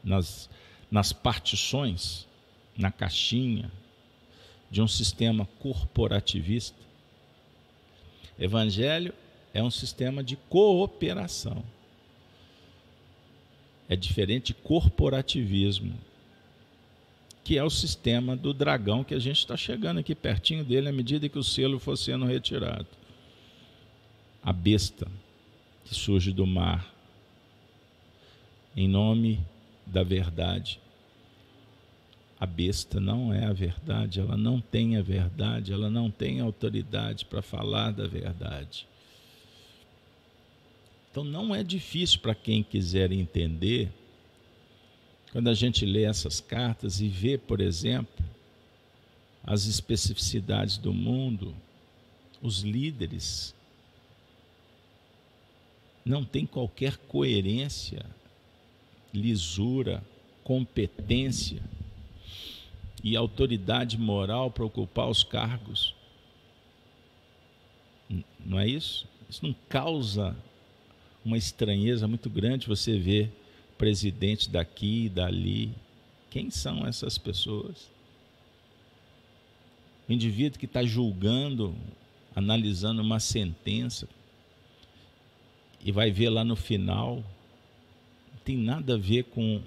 nas, 0.04 0.50
nas 0.90 1.14
partições, 1.14 2.28
na 2.78 2.92
caixinha 2.92 3.72
de 4.70 4.82
um 4.82 4.88
sistema 4.88 5.48
corporativista. 5.60 6.78
Evangelho 8.40 9.14
é 9.54 9.62
um 9.62 9.70
sistema 9.70 10.24
de 10.24 10.36
cooperação. 10.36 11.64
É 13.90 13.96
diferente 13.96 14.48
de 14.48 14.54
corporativismo, 14.54 15.94
que 17.44 17.58
é 17.58 17.64
o 17.64 17.70
sistema 17.70 18.36
do 18.38 18.54
dragão 18.54 19.04
que 19.04 19.14
a 19.14 19.20
gente 19.20 19.40
está 19.40 19.58
chegando 19.58 20.00
aqui 20.00 20.16
pertinho 20.16 20.64
dele 20.64 20.88
à 20.88 20.92
medida 20.92 21.28
que 21.28 21.38
o 21.38 21.44
selo 21.44 21.78
for 21.78 21.98
sendo 21.98 22.26
retirado. 22.26 22.88
A 24.42 24.54
besta 24.54 25.08
que 25.84 25.94
surge 25.94 26.32
do 26.32 26.48
mar, 26.48 26.90
em 28.76 28.88
nome 28.88 29.46
da 29.92 30.04
verdade. 30.04 30.80
A 32.40 32.46
besta 32.46 33.00
não 33.00 33.32
é 33.32 33.46
a 33.46 33.54
verdade, 33.54 34.20
ela 34.20 34.36
não 34.36 34.60
tem 34.60 34.98
a 34.98 35.02
verdade, 35.02 35.72
ela 35.72 35.90
não 35.90 36.10
tem 36.10 36.40
autoridade 36.40 37.26
para 37.26 37.42
falar 37.42 37.92
da 37.92 38.08
verdade. 38.08 38.88
Então 41.12 41.24
não 41.24 41.54
é 41.54 41.62
difícil 41.64 42.20
para 42.20 42.34
quem 42.34 42.64
quiser 42.64 43.12
entender 43.12 43.92
quando 45.32 45.50
a 45.50 45.54
gente 45.54 45.86
lê 45.86 46.04
essas 46.04 46.40
cartas 46.42 47.00
e 47.00 47.08
vê, 47.08 47.38
por 47.38 47.62
exemplo, 47.62 48.26
as 49.44 49.66
especificidades 49.66 50.78
do 50.78 50.94
mundo, 50.94 51.56
os 52.42 52.62
líderes 52.62 53.54
não 56.04 56.26
têm 56.26 56.46
qualquer 56.46 56.98
coerência, 56.98 58.06
lisura, 59.14 60.04
competência 60.44 61.62
e 63.04 63.16
autoridade 63.16 63.98
moral 63.98 64.52
para 64.52 64.66
ocupar 64.66 65.10
os 65.10 65.24
cargos. 65.24 65.96
Não 68.46 68.60
é 68.60 68.68
isso? 68.68 69.08
Isso 69.30 69.46
não 69.46 69.56
causa 69.70 70.36
uma 71.24 71.38
estranheza 71.38 72.08
muito 72.08 72.30
grande 72.30 72.68
você 72.68 72.98
ver 72.98 73.32
presidente 73.78 74.50
daqui 74.50 75.06
e 75.06 75.10
dali. 75.10 75.72
Quem 76.30 76.50
são 76.50 76.86
essas 76.86 77.18
pessoas? 77.18 77.90
O 80.08 80.14
indivíduo 80.14 80.60
que 80.60 80.66
está 80.66 80.84
julgando, 80.84 81.76
analisando 82.36 83.02
uma 83.02 83.20
sentença, 83.20 84.08
e 85.84 85.92
vai 85.92 86.12
ver 86.12 86.30
lá 86.30 86.44
no 86.44 86.56
final, 86.56 87.24
tem 88.44 88.58
nada 88.58 88.96
a 88.96 88.98
ver 88.98 89.24
com 89.26 89.62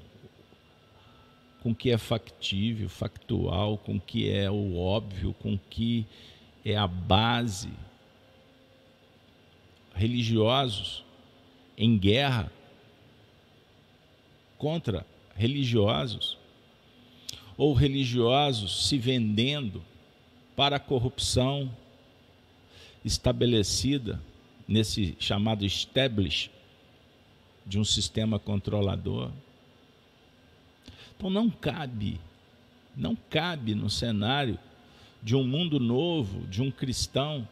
com 1.62 1.70
o 1.70 1.74
que 1.74 1.90
é 1.90 1.96
factível, 1.96 2.90
factual, 2.90 3.78
com 3.78 3.96
o 3.96 4.00
que 4.00 4.28
é 4.28 4.50
o 4.50 4.76
óbvio, 4.76 5.32
com 5.40 5.54
o 5.54 5.58
que 5.70 6.04
é 6.62 6.76
a 6.76 6.86
base. 6.86 7.70
Religiosos 9.94 11.02
em 11.78 11.96
guerra 11.96 12.52
contra 14.58 15.06
religiosos, 15.34 16.36
ou 17.56 17.72
religiosos 17.72 18.88
se 18.88 18.98
vendendo 18.98 19.82
para 20.54 20.76
a 20.76 20.80
corrupção 20.80 21.74
estabelecida 23.04 24.20
nesse 24.66 25.16
chamado 25.18 25.64
establish 25.64 26.50
de 27.66 27.78
um 27.78 27.84
sistema 27.84 28.38
controlador. 28.38 29.30
Então 31.16 31.30
não 31.30 31.48
cabe, 31.48 32.20
não 32.96 33.16
cabe 33.16 33.74
no 33.74 33.88
cenário 33.88 34.58
de 35.22 35.34
um 35.34 35.44
mundo 35.44 35.80
novo, 35.80 36.46
de 36.46 36.60
um 36.60 36.70
cristão 36.70 37.48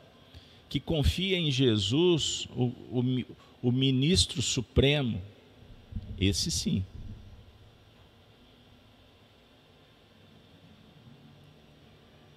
que 0.69 0.79
confia 0.79 1.39
em 1.39 1.51
Jesus, 1.51 2.47
o, 2.55 2.65
o, 2.91 3.25
o 3.63 3.73
ministro 3.73 4.43
supremo, 4.43 5.21
esse 6.19 6.51
sim, 6.51 6.85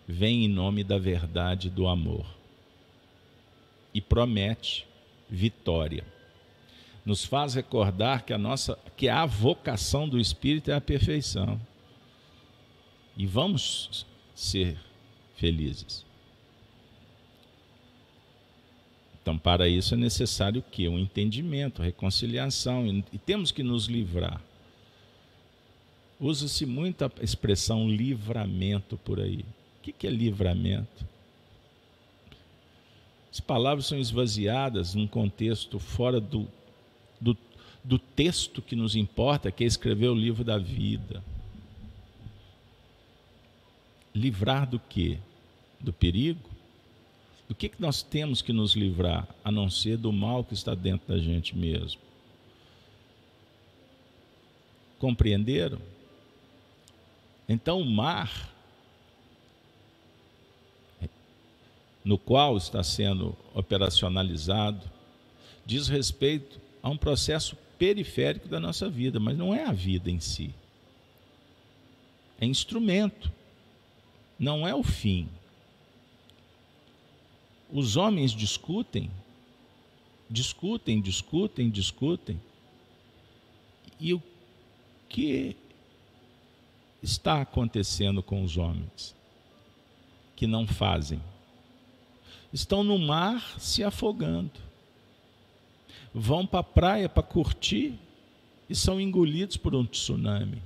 vem 0.08 0.46
em 0.46 0.48
nome 0.48 0.84
da 0.84 0.98
verdade 0.98 1.70
do 1.70 1.88
amor 1.88 2.26
e 3.94 4.00
promete 4.00 4.86
vitória. 5.30 6.15
Nos 7.06 7.24
faz 7.24 7.54
recordar 7.54 8.26
que 8.26 8.34
a 8.34 8.38
nossa 8.38 8.78
que 8.98 9.08
a 9.08 9.26
vocação 9.26 10.10
do 10.10 10.20
espírito 10.20 10.72
é 10.72 10.74
a 10.74 10.82
perfeição. 10.82 11.60
E 13.16 13.26
vamos 13.26 14.06
ser 14.34 14.78
felizes. 15.36 16.04
Então, 19.22 19.38
para 19.38 19.68
isso 19.68 19.94
é 19.94 19.98
necessário 19.98 20.60
o 20.60 20.72
quê? 20.72 20.88
Um 20.88 21.00
entendimento, 21.00 21.82
reconciliação, 21.82 22.86
e 23.12 23.18
temos 23.18 23.52
que 23.52 23.64
nos 23.64 23.86
livrar. 23.86 24.42
Usa-se 26.20 26.66
muita 26.66 27.12
expressão 27.22 27.90
livramento 27.90 28.98
por 28.98 29.20
aí 29.20 29.46
que, 29.86 29.92
que 29.92 30.08
é 30.08 30.10
livramento? 30.10 31.06
As 33.32 33.40
palavras 33.40 33.86
são 33.86 34.00
esvaziadas 34.00 34.96
num 34.96 35.06
contexto 35.06 35.78
fora 35.78 36.20
do, 36.20 36.48
do, 37.86 38.00
texto 38.00 38.62
que 38.62 38.76
nos 38.76 38.96
importa, 38.96 39.52
que 39.52 39.64
é 39.64 39.68
escrever 39.68 40.08
o 40.08 40.16
livro 40.16 40.44
da 40.44 40.58
vida. 40.58 41.24
Livrar 44.14 44.68
do 44.68 44.80
quê? 44.80 45.20
Do 45.80 45.94
perigo? 45.94 46.50
Do 47.48 47.54
que, 47.54 47.70
que 47.70 47.82
nós 47.82 48.02
temos 48.02 48.42
que 48.42 48.52
nos 48.52 48.74
livrar, 48.76 49.28
a 49.44 49.52
não 49.52 49.70
ser 49.70 49.98
do 49.98 50.12
mal 50.12 50.44
que 50.44 50.56
está 50.56 50.74
dentro 50.74 51.08
da 51.08 51.20
gente 51.20 51.56
mesmo? 51.56 52.02
Compreenderam? 54.98 55.80
Então 57.48 57.80
o 57.82 57.86
mar 57.86 58.52
no 62.04 62.18
qual 62.18 62.58
está 62.58 62.84
sendo 62.84 63.36
operacionalizado 63.54 64.82
diz 65.66 65.88
respeito 65.88 66.60
a 66.82 66.90
um 66.90 66.98
processo 66.98 67.58
periférico 67.78 68.48
da 68.48 68.60
nossa 68.60 68.90
vida, 68.90 69.20
mas 69.20 69.38
não 69.38 69.54
é 69.54 69.64
a 69.64 69.72
vida 69.72 70.10
em 70.10 70.20
si. 70.20 70.54
É 72.40 72.46
instrumento, 72.46 73.32
não 74.38 74.68
é 74.68 74.74
o 74.74 74.84
fim. 74.84 75.30
Os 77.72 77.96
homens 77.96 78.32
discutem, 78.32 79.10
discutem, 80.30 81.02
discutem, 81.02 81.70
discutem. 81.70 82.42
E 84.00 84.14
o 84.14 84.22
que 85.08 85.56
está 87.02 87.42
acontecendo 87.42 88.22
com 88.22 88.44
os 88.44 88.58
homens 88.58 89.16
que 90.36 90.46
não 90.46 90.68
fazem? 90.68 91.22
estão 92.56 92.84
no 92.84 92.98
mar 92.98 93.60
se 93.60 93.84
afogando. 93.84 94.52
Vão 96.18 96.46
para 96.48 96.62
a 96.62 96.64
praia 96.64 97.10
para 97.10 97.22
curtir 97.22 98.00
e 98.70 98.74
são 98.74 99.02
engolidos 99.02 99.58
por 99.58 99.76
um 99.76 99.86
tsunami. 99.86 100.62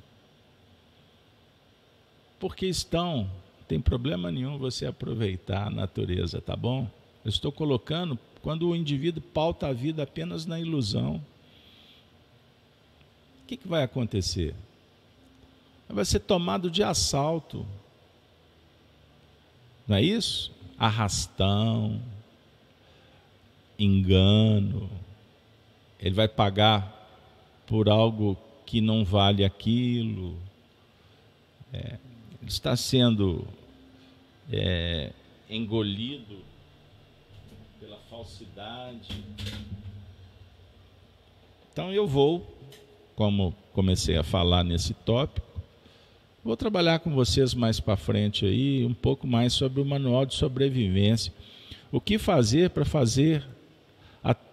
Porque 2.39 2.67
estão, 2.67 3.23
não 3.23 3.65
tem 3.67 3.81
problema 3.81 4.31
nenhum 4.31 4.59
você 4.59 4.85
aproveitar 4.85 5.67
a 5.67 5.71
natureza, 5.71 6.39
tá 6.39 6.55
bom? 6.55 6.87
Eu 7.25 7.29
estou 7.29 7.51
colocando 7.51 8.17
quando 8.41 8.69
o 8.69 8.75
indivíduo 8.75 9.21
pauta 9.21 9.67
a 9.67 9.73
vida 9.73 10.03
apenas 10.03 10.45
na 10.45 10.59
ilusão. 10.59 11.15
O 13.43 13.47
que, 13.47 13.57
que 13.57 13.67
vai 13.67 13.83
acontecer? 13.83 14.55
Vai 15.89 16.05
ser 16.05 16.19
tomado 16.19 16.69
de 16.69 16.83
assalto. 16.83 17.65
Não 19.87 19.95
é 19.95 20.03
isso? 20.03 20.53
arrastão, 20.79 22.01
engano. 23.77 24.89
Ele 25.99 26.15
vai 26.15 26.27
pagar 26.27 26.95
por 27.67 27.89
algo 27.89 28.37
que 28.65 28.81
não 28.81 29.03
vale 29.03 29.43
aquilo. 29.43 30.37
É, 31.73 31.97
ele 32.41 32.49
está 32.49 32.75
sendo 32.75 33.45
é, 34.51 35.11
engolido 35.49 36.39
pela 37.79 37.97
falsidade. 38.09 39.23
Então 41.71 41.93
eu 41.93 42.07
vou, 42.07 42.45
como 43.15 43.53
comecei 43.73 44.17
a 44.17 44.23
falar 44.23 44.63
nesse 44.63 44.93
tópico, 44.93 45.49
Vou 46.43 46.55
trabalhar 46.55 46.99
com 46.99 47.11
vocês 47.11 47.53
mais 47.53 47.81
para 47.81 47.97
frente 47.97 48.45
aí 48.45 48.85
um 48.85 48.93
pouco 48.93 49.27
mais 49.27 49.51
sobre 49.51 49.81
o 49.81 49.85
manual 49.85 50.25
de 50.25 50.35
sobrevivência. 50.35 51.33
O 51.91 51.99
que 51.99 52.17
fazer 52.17 52.69
para 52.69 52.85
fazer 52.85 53.45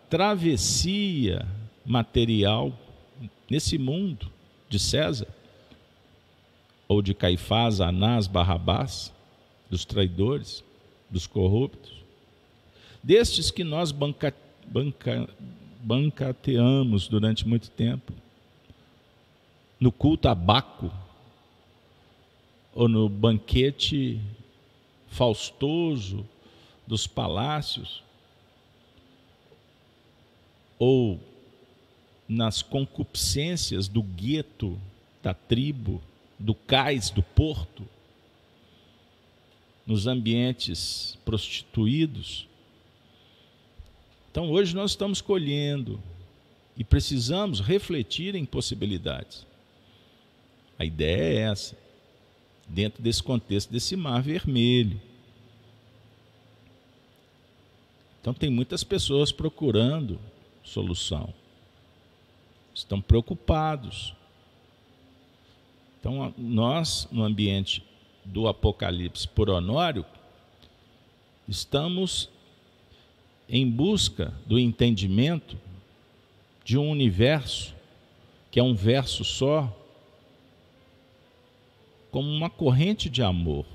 travessia 0.09 1.47
material 1.85 2.73
nesse 3.51 3.79
mundo 3.79 4.31
de 4.69 4.79
César 4.79 5.29
ou 6.89 7.03
de 7.03 7.15
Caifás, 7.15 7.81
Anás, 7.81 8.27
Barrabás, 8.27 9.13
dos 9.69 9.85
traidores, 9.85 10.63
dos 11.11 11.27
corruptos, 11.27 11.93
destes 13.03 13.51
que 13.51 13.65
nós 13.65 13.91
banca, 13.91 14.35
banca, 14.67 15.29
bancateamos 15.83 17.09
durante 17.09 17.47
muito 17.47 17.71
tempo, 17.71 18.13
no 19.79 19.91
culto 19.91 20.29
a 20.29 20.35
Baco, 20.35 20.91
ou 22.75 22.89
no 22.89 23.09
banquete 23.09 24.21
faustoso 25.09 26.27
dos 26.87 27.07
palácios, 27.07 28.03
ou 30.79 31.21
nas 32.29 32.63
concupiscências 32.63 33.89
do 33.89 34.03
gueto, 34.03 34.79
da 35.23 35.33
tribo, 35.33 36.03
do 36.39 36.55
cais, 36.55 37.11
do 37.11 37.23
porto, 37.23 37.87
nos 39.87 40.07
ambientes 40.07 41.17
prostituídos. 41.25 42.49
Então 44.31 44.51
hoje 44.51 44.75
nós 44.75 44.91
estamos 44.91 45.21
colhendo 45.21 46.01
e 46.77 46.85
precisamos 46.85 47.61
refletir 47.61 48.35
em 48.35 48.45
possibilidades. 48.45 49.47
A 50.79 50.85
ideia 50.85 51.39
é 51.39 51.51
essa, 51.51 51.77
dentro 52.69 53.03
desse 53.03 53.23
contexto 53.23 53.71
desse 53.71 53.97
mar 53.97 54.23
vermelho. 54.23 55.01
Então 58.21 58.35
tem 58.35 58.51
muitas 58.51 58.83
pessoas 58.83 59.31
procurando 59.31 60.19
solução. 60.67 61.33
Estão 62.75 63.01
preocupados. 63.01 64.15
Então 65.99 66.35
nós 66.37 67.09
no 67.11 67.25
ambiente 67.25 67.83
do 68.25 68.49
Apocalipse 68.49 69.27
por 69.27 69.49
Honório, 69.49 70.05
estamos 71.49 72.29
em 73.49 73.69
busca 73.71 74.35
do 74.45 74.59
entendimento 74.59 75.57
de 76.65 76.77
um 76.77 76.91
universo 76.91 77.75
que 78.51 78.59
é 78.59 78.63
um 78.63 78.75
verso 78.75 79.23
só, 79.23 79.71
como 82.11 82.29
uma 82.29 82.49
corrente 82.49 83.11
de 83.11 83.23
amor 83.23 83.67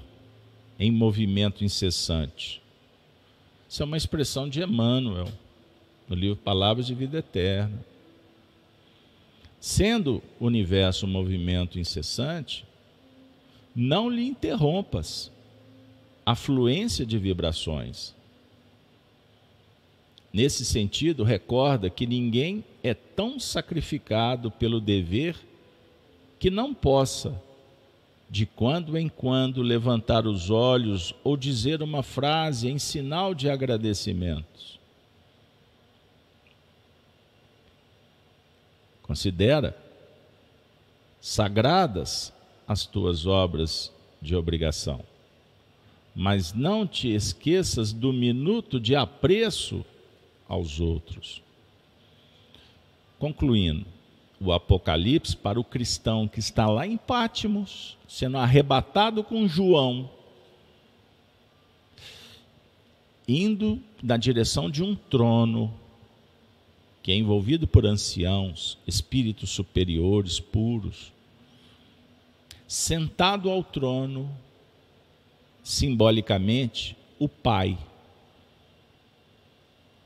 em 0.79 0.89
movimento 0.89 1.63
incessante. 1.63 2.61
Isso 3.69 3.83
é 3.83 3.85
uma 3.85 3.95
expressão 3.95 4.49
de 4.49 4.61
Emmanuel, 4.61 5.27
no 6.11 6.17
livro 6.17 6.35
Palavras 6.35 6.85
de 6.85 6.93
Vida 6.93 7.19
Eterna. 7.19 7.85
Sendo 9.61 10.21
o 10.41 10.45
universo 10.45 11.05
um 11.05 11.09
movimento 11.09 11.79
incessante, 11.79 12.65
não 13.73 14.09
lhe 14.09 14.25
interrompas 14.25 15.31
a 16.25 16.35
fluência 16.35 17.05
de 17.05 17.17
vibrações. 17.17 18.13
Nesse 20.33 20.65
sentido, 20.65 21.23
recorda 21.23 21.89
que 21.89 22.05
ninguém 22.05 22.61
é 22.83 22.93
tão 22.93 23.39
sacrificado 23.39 24.51
pelo 24.51 24.81
dever 24.81 25.37
que 26.37 26.49
não 26.49 26.73
possa, 26.73 27.41
de 28.29 28.45
quando 28.45 28.97
em 28.97 29.07
quando, 29.07 29.61
levantar 29.61 30.27
os 30.27 30.49
olhos 30.49 31.15
ou 31.23 31.37
dizer 31.37 31.81
uma 31.81 32.03
frase 32.03 32.67
em 32.67 32.77
sinal 32.77 33.33
de 33.33 33.49
agradecimentos. 33.49 34.80
Considera 39.01 39.77
sagradas 41.19 42.33
as 42.67 42.85
tuas 42.85 43.25
obras 43.25 43.91
de 44.21 44.35
obrigação. 44.35 45.01
Mas 46.15 46.53
não 46.53 46.85
te 46.85 47.09
esqueças 47.09 47.93
do 47.93 48.11
minuto 48.11 48.79
de 48.79 48.95
apreço 48.95 49.85
aos 50.47 50.79
outros. 50.79 51.41
Concluindo, 53.17 53.85
o 54.39 54.51
Apocalipse 54.51 55.37
para 55.37 55.59
o 55.59 55.63
cristão 55.63 56.27
que 56.27 56.39
está 56.39 56.67
lá 56.67 56.87
em 56.87 56.97
Pátimos, 56.97 57.97
sendo 58.07 58.37
arrebatado 58.37 59.23
com 59.23 59.47
João, 59.47 60.09
indo 63.27 63.79
na 64.01 64.17
direção 64.17 64.69
de 64.69 64.83
um 64.83 64.95
trono 64.95 65.71
que 67.01 67.11
é 67.11 67.15
envolvido 67.15 67.67
por 67.67 67.85
anciãos, 67.85 68.77
espíritos 68.85 69.49
superiores, 69.49 70.39
puros, 70.39 71.11
sentado 72.67 73.49
ao 73.49 73.63
trono, 73.63 74.29
simbolicamente, 75.63 76.95
o 77.17 77.27
Pai, 77.27 77.77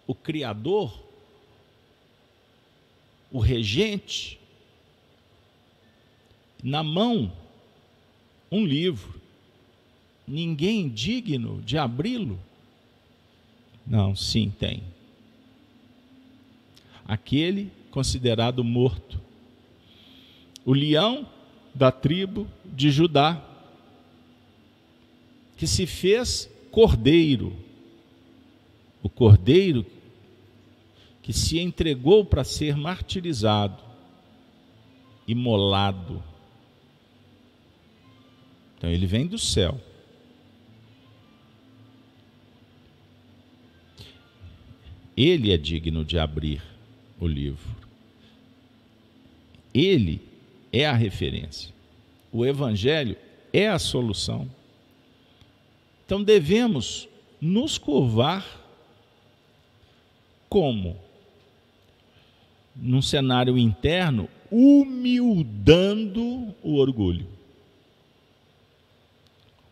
o 0.08 0.16
Criador, 0.16 1.04
o 3.32 3.40
regente, 3.40 4.40
na 6.64 6.82
mão, 6.82 7.32
um 8.52 8.66
livro. 8.66 9.22
Ninguém 10.28 10.90
digno 10.90 11.62
de 11.62 11.78
abri-lo? 11.78 12.40
Não, 13.86 14.16
sim, 14.16 14.52
tem. 14.58 14.82
Aquele 17.06 17.72
considerado 17.92 18.64
morto. 18.64 19.22
O 20.66 20.74
leão 20.74 21.26
da 21.74 21.92
tribo 21.92 22.48
de 22.66 22.90
Judá, 22.90 23.42
que 25.56 25.68
se 25.68 25.86
fez 25.86 26.50
cordeiro, 26.72 27.56
o 29.04 29.10
cordeiro 29.10 29.86
que 31.22 31.32
se 31.32 31.60
entregou 31.60 32.26
para 32.26 32.44
ser 32.44 32.76
martirizado, 32.76 33.82
imolado. 35.28 36.24
Então 38.78 38.90
ele 38.90 39.06
vem 39.06 39.26
do 39.26 39.40
céu. 39.40 39.80
Ele 45.16 45.54
é 45.54 45.58
digno 45.58 46.04
de 46.04 46.20
abrir 46.20 46.75
o 47.20 47.28
livro. 47.28 47.76
Ele 49.74 50.22
é 50.72 50.86
a 50.86 50.94
referência. 50.94 51.74
O 52.32 52.46
Evangelho 52.46 53.18
é 53.52 53.68
a 53.68 53.80
solução. 53.80 54.50
Então 56.06 56.24
devemos 56.24 57.08
nos 57.42 57.78
curvar 57.78 58.46
como? 60.50 60.96
Num 62.76 63.02
cenário 63.02 63.58
interno, 63.58 64.30
humildando 64.52 66.54
o 66.62 66.76
orgulho, 66.76 67.28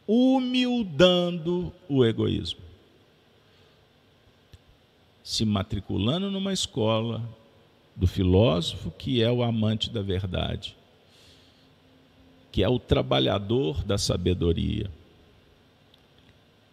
humildando 0.07 1.71
o 1.87 2.03
egoísmo. 2.03 2.61
Se 5.23 5.45
matriculando 5.45 6.29
numa 6.29 6.51
escola, 6.51 7.23
do 7.95 8.07
filósofo 8.07 8.91
que 8.91 9.21
é 9.21 9.31
o 9.31 9.43
amante 9.43 9.89
da 9.89 10.01
verdade, 10.01 10.75
que 12.51 12.63
é 12.63 12.69
o 12.69 12.79
trabalhador 12.79 13.83
da 13.83 13.97
sabedoria. 13.97 14.89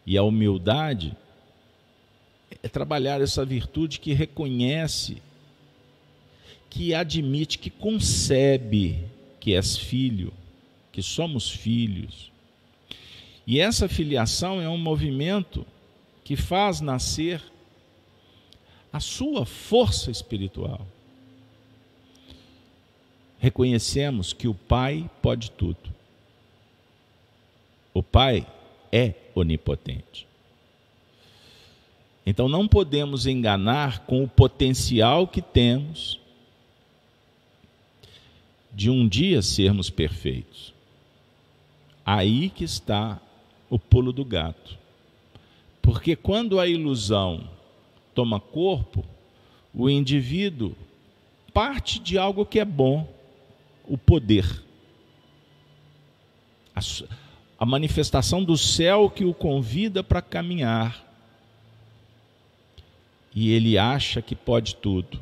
E 0.06 0.16
a 0.16 0.22
humildade 0.22 1.16
é 2.62 2.68
trabalhar 2.68 3.20
essa 3.20 3.44
virtude 3.44 4.00
que 4.00 4.12
reconhece, 4.12 5.22
que 6.68 6.94
admite, 6.94 7.58
que 7.58 7.70
concebe 7.70 9.04
que 9.38 9.54
és 9.54 9.76
filho, 9.76 10.32
que 10.92 11.02
somos 11.02 11.50
filhos. 11.50 12.30
E 13.46 13.58
essa 13.58 13.88
filiação 13.88 14.60
é 14.60 14.68
um 14.68 14.78
movimento 14.78 15.66
que 16.24 16.36
faz 16.36 16.80
nascer 16.80 17.42
a 18.92 19.00
sua 19.00 19.46
força 19.46 20.10
espiritual 20.10 20.86
reconhecemos 23.38 24.32
que 24.32 24.46
o 24.46 24.54
Pai 24.54 25.10
pode 25.22 25.50
tudo. 25.50 25.90
O 27.94 28.02
Pai 28.02 28.46
é 28.92 29.14
onipotente. 29.34 30.26
Então 32.24 32.48
não 32.48 32.68
podemos 32.68 33.26
enganar 33.26 34.00
com 34.00 34.22
o 34.22 34.28
potencial 34.28 35.26
que 35.26 35.40
temos 35.40 36.20
de 38.72 38.90
um 38.90 39.08
dia 39.08 39.40
sermos 39.40 39.88
perfeitos. 39.88 40.74
Aí 42.04 42.50
que 42.50 42.64
está 42.64 43.20
o 43.70 43.78
pulo 43.78 44.12
do 44.12 44.24
gato. 44.24 44.78
Porque 45.80 46.14
quando 46.14 46.60
a 46.60 46.66
ilusão 46.66 47.48
toma 48.14 48.40
corpo, 48.40 49.04
o 49.74 49.88
indivíduo 49.88 50.74
parte 51.52 51.98
de 51.98 52.16
algo 52.16 52.46
que 52.46 52.58
é 52.58 52.64
bom, 52.64 53.08
o 53.84 53.98
poder. 53.98 54.62
A, 56.74 56.80
a 57.58 57.66
manifestação 57.66 58.42
do 58.42 58.56
céu 58.56 59.10
que 59.10 59.24
o 59.24 59.34
convida 59.34 60.02
para 60.02 60.22
caminhar. 60.22 61.06
E 63.34 63.50
ele 63.50 63.78
acha 63.78 64.22
que 64.22 64.34
pode 64.34 64.76
tudo. 64.76 65.20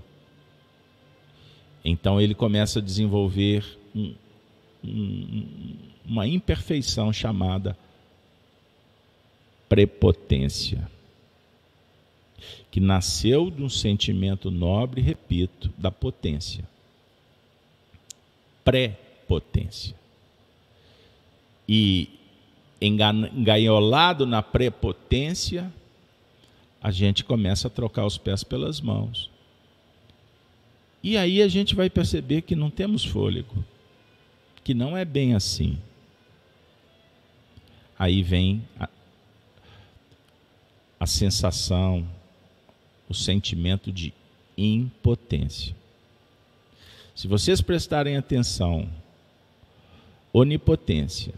Então 1.84 2.20
ele 2.20 2.34
começa 2.34 2.78
a 2.78 2.82
desenvolver 2.82 3.78
um, 3.95 4.14
um, 4.84 5.76
uma 6.07 6.26
imperfeição 6.26 7.12
chamada 7.12 7.76
prepotência, 9.68 10.91
que 12.70 12.80
nasceu 12.80 13.51
de 13.51 13.62
um 13.62 13.68
sentimento 13.68 14.51
nobre, 14.51 15.01
repito, 15.01 15.72
da 15.76 15.91
potência. 15.91 16.64
Prepotência. 18.64 19.95
E 21.68 22.09
engaiolado 22.80 24.26
na 24.26 24.43
prepotência, 24.43 25.72
a 26.80 26.91
gente 26.91 27.24
começa 27.24 27.68
a 27.68 27.70
trocar 27.70 28.07
os 28.07 28.16
pés 28.16 28.45
pelas 28.45 28.80
mãos. 28.80 29.30
E 31.03 31.16
aí 31.16 31.43
a 31.43 31.49
gente 31.49 31.74
vai 31.74 31.91
perceber 31.91 32.43
que 32.43 32.57
não 32.57 32.70
temos 32.70 33.05
fôlego, 33.05 33.64
que 34.64 34.74
não 34.74 34.97
é 34.97 35.05
bem 35.05 35.34
assim. 35.34 35.78
Aí 37.99 38.22
vem 38.22 38.62
a, 38.78 38.89
a 41.01 41.07
sensação, 41.07 42.07
o 43.09 43.14
sentimento 43.14 43.90
de 43.90 44.12
impotência. 44.56 45.74
Se 47.14 47.26
vocês 47.26 47.61
prestarem 47.61 48.16
atenção, 48.16 48.88
onipotência, 50.32 51.34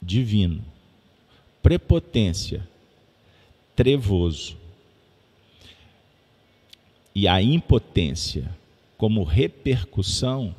divino, 0.00 0.64
prepotência, 1.62 2.66
trevoso, 3.74 4.56
e 7.14 7.26
a 7.26 7.42
impotência 7.42 8.54
como 8.96 9.24
repercussão, 9.24 10.54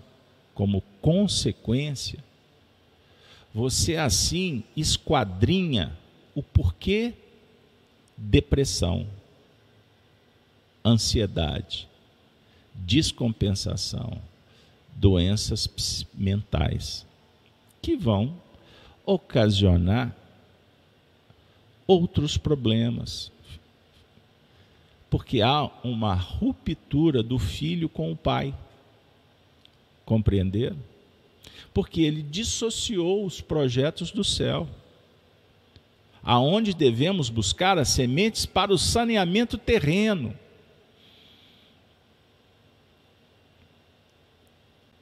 como 0.53 0.83
consequência, 1.01 2.19
você 3.53 3.97
assim 3.97 4.63
esquadrinha 4.75 5.97
o 6.35 6.43
porquê 6.43 7.13
depressão, 8.17 9.07
ansiedade, 10.86 11.88
descompensação, 12.73 14.21
doenças 14.95 15.69
mentais, 16.13 17.05
que 17.82 17.95
vão 17.95 18.36
ocasionar 19.05 20.15
outros 21.88 22.38
problemas. 22.38 23.32
Porque 25.09 25.41
há 25.41 25.69
uma 25.84 26.13
ruptura 26.13 27.21
do 27.21 27.38
filho 27.38 27.89
com 27.89 28.11
o 28.11 28.15
pai. 28.15 28.55
Compreenderam? 30.05 30.77
Porque 31.73 32.01
ele 32.01 32.21
dissociou 32.21 33.25
os 33.25 33.41
projetos 33.41 34.11
do 34.11 34.23
céu. 34.23 34.67
Aonde 36.23 36.73
devemos 36.73 37.29
buscar 37.29 37.77
as 37.77 37.89
sementes 37.89 38.45
para 38.45 38.71
o 38.71 38.77
saneamento 38.77 39.57
terreno. 39.57 40.34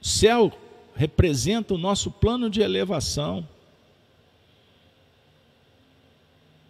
O 0.00 0.06
céu 0.06 0.52
representa 0.94 1.74
o 1.74 1.78
nosso 1.78 2.10
plano 2.10 2.48
de 2.48 2.60
elevação. 2.60 3.46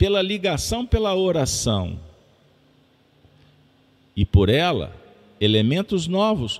pela 0.01 0.23
ligação 0.23 0.87
pela 0.87 1.15
oração 1.15 2.01
e 4.17 4.25
por 4.25 4.49
ela 4.49 4.97
elementos 5.39 6.07
novos 6.07 6.59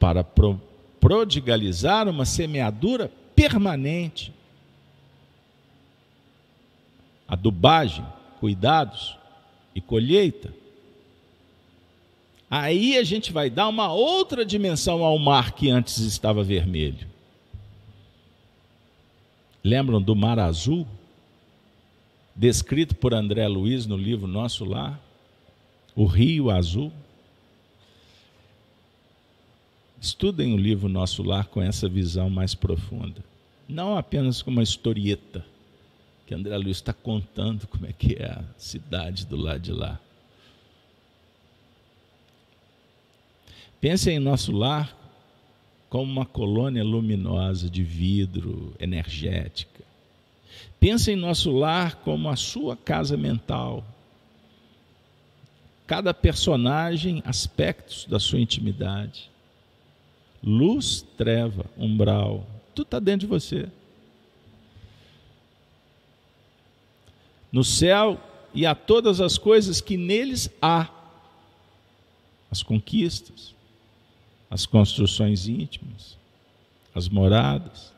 para 0.00 0.24
pro 0.24 0.60
prodigalizar 0.98 2.08
uma 2.08 2.24
semeadura 2.24 3.08
permanente. 3.32 4.32
Adubagem, 7.28 8.04
cuidados 8.40 9.16
e 9.72 9.80
colheita. 9.80 10.52
Aí 12.50 12.98
a 12.98 13.04
gente 13.04 13.32
vai 13.32 13.48
dar 13.48 13.68
uma 13.68 13.92
outra 13.92 14.44
dimensão 14.44 15.04
ao 15.04 15.18
mar 15.18 15.52
que 15.52 15.70
antes 15.70 15.98
estava 15.98 16.42
vermelho. 16.42 17.06
Lembram 19.62 20.02
do 20.02 20.16
mar 20.16 20.38
azul? 20.38 20.86
descrito 22.40 22.94
por 22.94 23.12
André 23.12 23.46
Luiz 23.46 23.84
no 23.84 23.98
livro 23.98 24.26
Nosso 24.26 24.64
Lar, 24.64 24.98
o 25.94 26.06
Rio 26.06 26.50
Azul. 26.50 26.90
Estudem 30.00 30.54
o 30.54 30.56
livro 30.56 30.88
Nosso 30.88 31.22
Lar 31.22 31.48
com 31.48 31.60
essa 31.60 31.86
visão 31.86 32.30
mais 32.30 32.54
profunda. 32.54 33.22
Não 33.68 33.94
apenas 33.94 34.40
como 34.40 34.56
uma 34.56 34.62
historieta, 34.62 35.44
que 36.26 36.34
André 36.34 36.56
Luiz 36.56 36.78
está 36.78 36.94
contando 36.94 37.66
como 37.66 37.84
é 37.84 37.92
que 37.92 38.14
é 38.14 38.30
a 38.30 38.44
cidade 38.56 39.26
do 39.26 39.36
lado 39.36 39.60
de 39.60 39.72
lá. 39.72 40.00
Pensem 43.80 44.16
em 44.16 44.20
nosso 44.20 44.52
lar 44.52 44.96
como 45.88 46.10
uma 46.10 46.26
colônia 46.26 46.84
luminosa 46.84 47.68
de 47.68 47.82
vidro, 47.82 48.74
energética. 48.78 49.82
Pensa 50.78 51.10
em 51.10 51.16
nosso 51.16 51.50
lar 51.50 51.96
como 51.96 52.28
a 52.28 52.36
sua 52.36 52.76
casa 52.76 53.16
mental. 53.16 53.84
Cada 55.86 56.14
personagem, 56.14 57.22
aspectos 57.24 58.06
da 58.06 58.20
sua 58.20 58.38
intimidade. 58.38 59.30
Luz, 60.42 61.04
treva, 61.16 61.64
umbral, 61.76 62.46
tudo 62.74 62.86
está 62.86 62.98
dentro 62.98 63.20
de 63.20 63.26
você. 63.26 63.68
No 67.50 67.64
céu 67.64 68.20
e 68.54 68.64
a 68.64 68.74
todas 68.74 69.20
as 69.20 69.36
coisas 69.36 69.80
que 69.80 69.96
neles 69.96 70.50
há. 70.62 70.88
As 72.50 72.62
conquistas, 72.62 73.54
as 74.50 74.66
construções 74.66 75.46
íntimas, 75.48 76.18
as 76.94 77.08
moradas, 77.08 77.92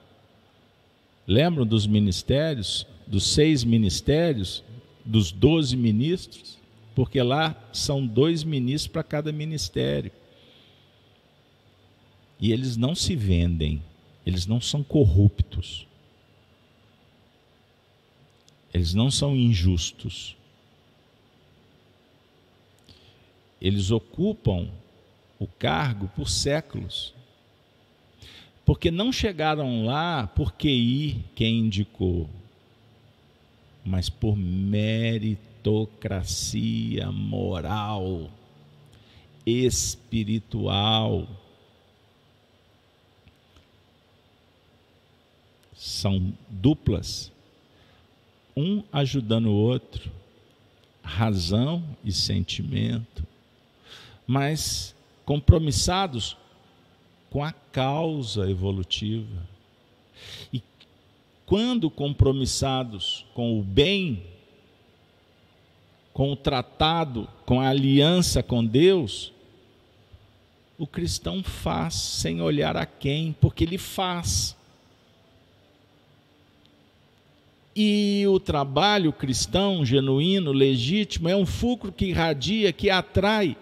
Lembram 1.26 1.64
dos 1.64 1.86
ministérios, 1.86 2.86
dos 3.06 3.24
seis 3.24 3.62
ministérios, 3.62 4.62
dos 5.04 5.30
doze 5.30 5.76
ministros? 5.76 6.58
Porque 6.94 7.22
lá 7.22 7.56
são 7.72 8.06
dois 8.06 8.44
ministros 8.44 8.92
para 8.92 9.02
cada 9.02 9.32
ministério. 9.32 10.10
E 12.40 12.52
eles 12.52 12.76
não 12.76 12.94
se 12.94 13.14
vendem, 13.14 13.82
eles 14.26 14.46
não 14.46 14.60
são 14.60 14.82
corruptos, 14.82 15.86
eles 18.74 18.94
não 18.94 19.10
são 19.10 19.36
injustos. 19.36 20.36
Eles 23.60 23.92
ocupam 23.92 24.68
o 25.42 25.48
cargo 25.58 26.08
por 26.14 26.28
séculos 26.28 27.14
porque 28.64 28.90
não 28.90 29.12
chegaram 29.12 29.84
lá 29.84 30.26
por 30.26 30.52
QI 30.52 31.22
quem 31.34 31.58
indicou, 31.60 32.28
mas 33.84 34.08
por 34.08 34.34
meritocracia 34.36 37.10
moral, 37.10 38.30
espiritual. 39.44 41.28
São 45.74 46.32
duplas, 46.48 47.32
um 48.56 48.84
ajudando 48.92 49.46
o 49.46 49.54
outro, 49.54 50.12
razão 51.02 51.82
e 52.04 52.12
sentimento, 52.12 53.26
mas 54.24 54.94
compromissados 55.24 56.36
com 57.30 57.42
a 57.42 57.52
causa 57.52 58.50
evolutiva. 58.50 59.48
E 60.52 60.62
quando 61.46 61.90
compromissados 61.90 63.24
com 63.34 63.58
o 63.58 63.62
bem, 63.62 64.22
com 66.12 66.32
o 66.32 66.36
tratado, 66.36 67.28
com 67.46 67.60
a 67.60 67.68
aliança 67.68 68.42
com 68.42 68.64
Deus, 68.64 69.32
o 70.78 70.86
cristão 70.86 71.42
faz 71.42 71.94
sem 71.94 72.40
olhar 72.40 72.76
a 72.76 72.84
quem, 72.84 73.34
porque 73.40 73.64
ele 73.64 73.78
faz. 73.78 74.56
E 77.74 78.24
o 78.28 78.38
trabalho 78.38 79.12
cristão, 79.12 79.84
genuíno, 79.84 80.52
legítimo, 80.52 81.28
é 81.28 81.36
um 81.36 81.46
fulcro 81.46 81.90
que 81.90 82.06
irradia, 82.06 82.72
que 82.72 82.90
atrai 82.90 83.56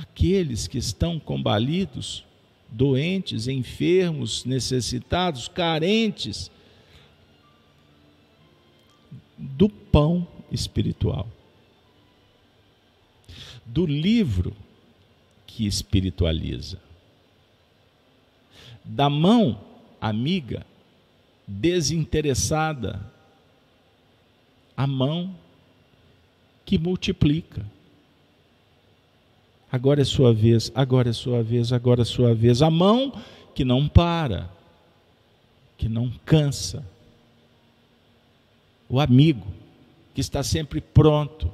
aqueles 0.00 0.66
que 0.66 0.78
estão 0.78 1.18
combalidos, 1.18 2.24
doentes, 2.68 3.48
enfermos, 3.48 4.44
necessitados, 4.44 5.48
carentes 5.48 6.50
do 9.36 9.68
pão 9.68 10.26
espiritual, 10.50 11.28
do 13.66 13.84
livro 13.84 14.56
que 15.46 15.66
espiritualiza, 15.66 16.80
da 18.84 19.10
mão 19.10 19.60
amiga, 20.00 20.66
desinteressada, 21.46 23.00
a 24.76 24.86
mão 24.86 25.36
que 26.64 26.78
multiplica. 26.78 27.64
Agora 29.72 30.02
é 30.02 30.04
sua 30.04 30.34
vez, 30.34 30.70
agora 30.74 31.08
é 31.08 31.12
sua 31.14 31.42
vez, 31.42 31.72
agora 31.72 32.02
é 32.02 32.04
sua 32.04 32.34
vez. 32.34 32.60
A 32.60 32.70
mão 32.70 33.10
que 33.54 33.64
não 33.64 33.88
para, 33.88 34.50
que 35.78 35.88
não 35.88 36.12
cansa. 36.26 36.86
O 38.86 39.00
amigo 39.00 39.46
que 40.14 40.20
está 40.20 40.42
sempre 40.42 40.78
pronto. 40.82 41.50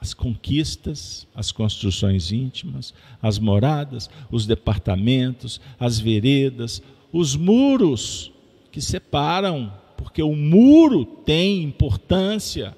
As 0.00 0.14
conquistas, 0.14 1.26
as 1.34 1.50
construções 1.50 2.30
íntimas, 2.30 2.94
as 3.20 3.40
moradas, 3.40 4.08
os 4.30 4.46
departamentos, 4.46 5.60
as 5.80 5.98
veredas, 5.98 6.80
os 7.12 7.34
muros 7.34 8.30
que 8.70 8.80
separam, 8.80 9.72
porque 9.96 10.22
o 10.22 10.36
muro 10.36 11.04
tem 11.04 11.64
importância. 11.64 12.76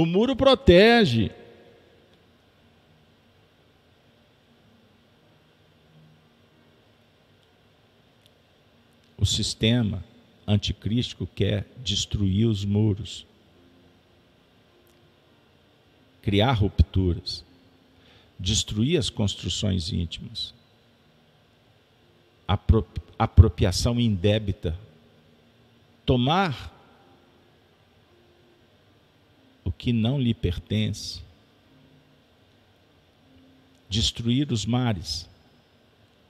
O 0.00 0.06
muro 0.06 0.34
protege. 0.34 1.30
O 9.18 9.26
sistema 9.26 10.02
anticrístico 10.46 11.26
quer 11.26 11.66
destruir 11.84 12.46
os 12.46 12.64
muros, 12.64 13.26
criar 16.22 16.52
rupturas, 16.52 17.44
destruir 18.38 18.98
as 18.98 19.10
construções 19.10 19.92
íntimas, 19.92 20.54
apropriação 23.18 24.00
indébita, 24.00 24.74
tomar 26.06 26.79
o 29.64 29.70
que 29.70 29.92
não 29.92 30.20
lhe 30.20 30.34
pertence, 30.34 31.22
destruir 33.88 34.52
os 34.52 34.64
mares, 34.64 35.28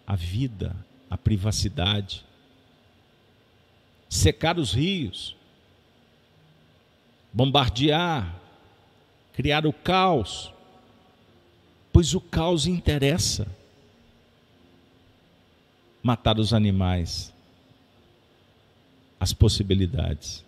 a 0.06 0.16
vida, 0.16 0.74
a 1.08 1.16
privacidade, 1.16 2.24
secar 4.08 4.58
os 4.58 4.72
rios, 4.72 5.36
bombardear, 7.32 8.40
criar 9.34 9.66
o 9.66 9.72
caos, 9.72 10.52
pois 11.92 12.14
o 12.14 12.20
caos 12.20 12.66
interessa. 12.66 13.46
Matar 16.02 16.38
os 16.38 16.54
animais, 16.54 17.30
as 19.18 19.34
possibilidades. 19.34 20.42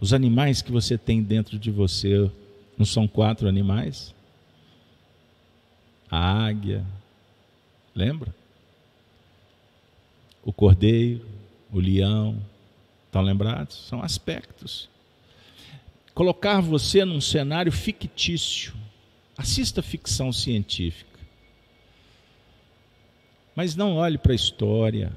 Os 0.00 0.14
animais 0.14 0.62
que 0.62 0.72
você 0.72 0.96
tem 0.96 1.22
dentro 1.22 1.58
de 1.58 1.70
você 1.70 2.30
não 2.78 2.86
são 2.86 3.06
quatro 3.06 3.46
animais? 3.46 4.14
A 6.10 6.46
águia, 6.46 6.84
lembra? 7.94 8.34
O 10.42 10.52
cordeiro, 10.52 11.26
o 11.70 11.78
leão, 11.78 12.40
estão 13.04 13.20
lembrados? 13.20 13.76
São 13.86 14.02
aspectos. 14.02 14.88
Colocar 16.14 16.60
você 16.60 17.04
num 17.04 17.20
cenário 17.20 17.70
fictício. 17.70 18.72
Assista 19.36 19.82
ficção 19.82 20.32
científica. 20.32 21.20
Mas 23.54 23.76
não 23.76 23.96
olhe 23.96 24.16
para 24.16 24.32
a 24.32 24.34
história, 24.34 25.12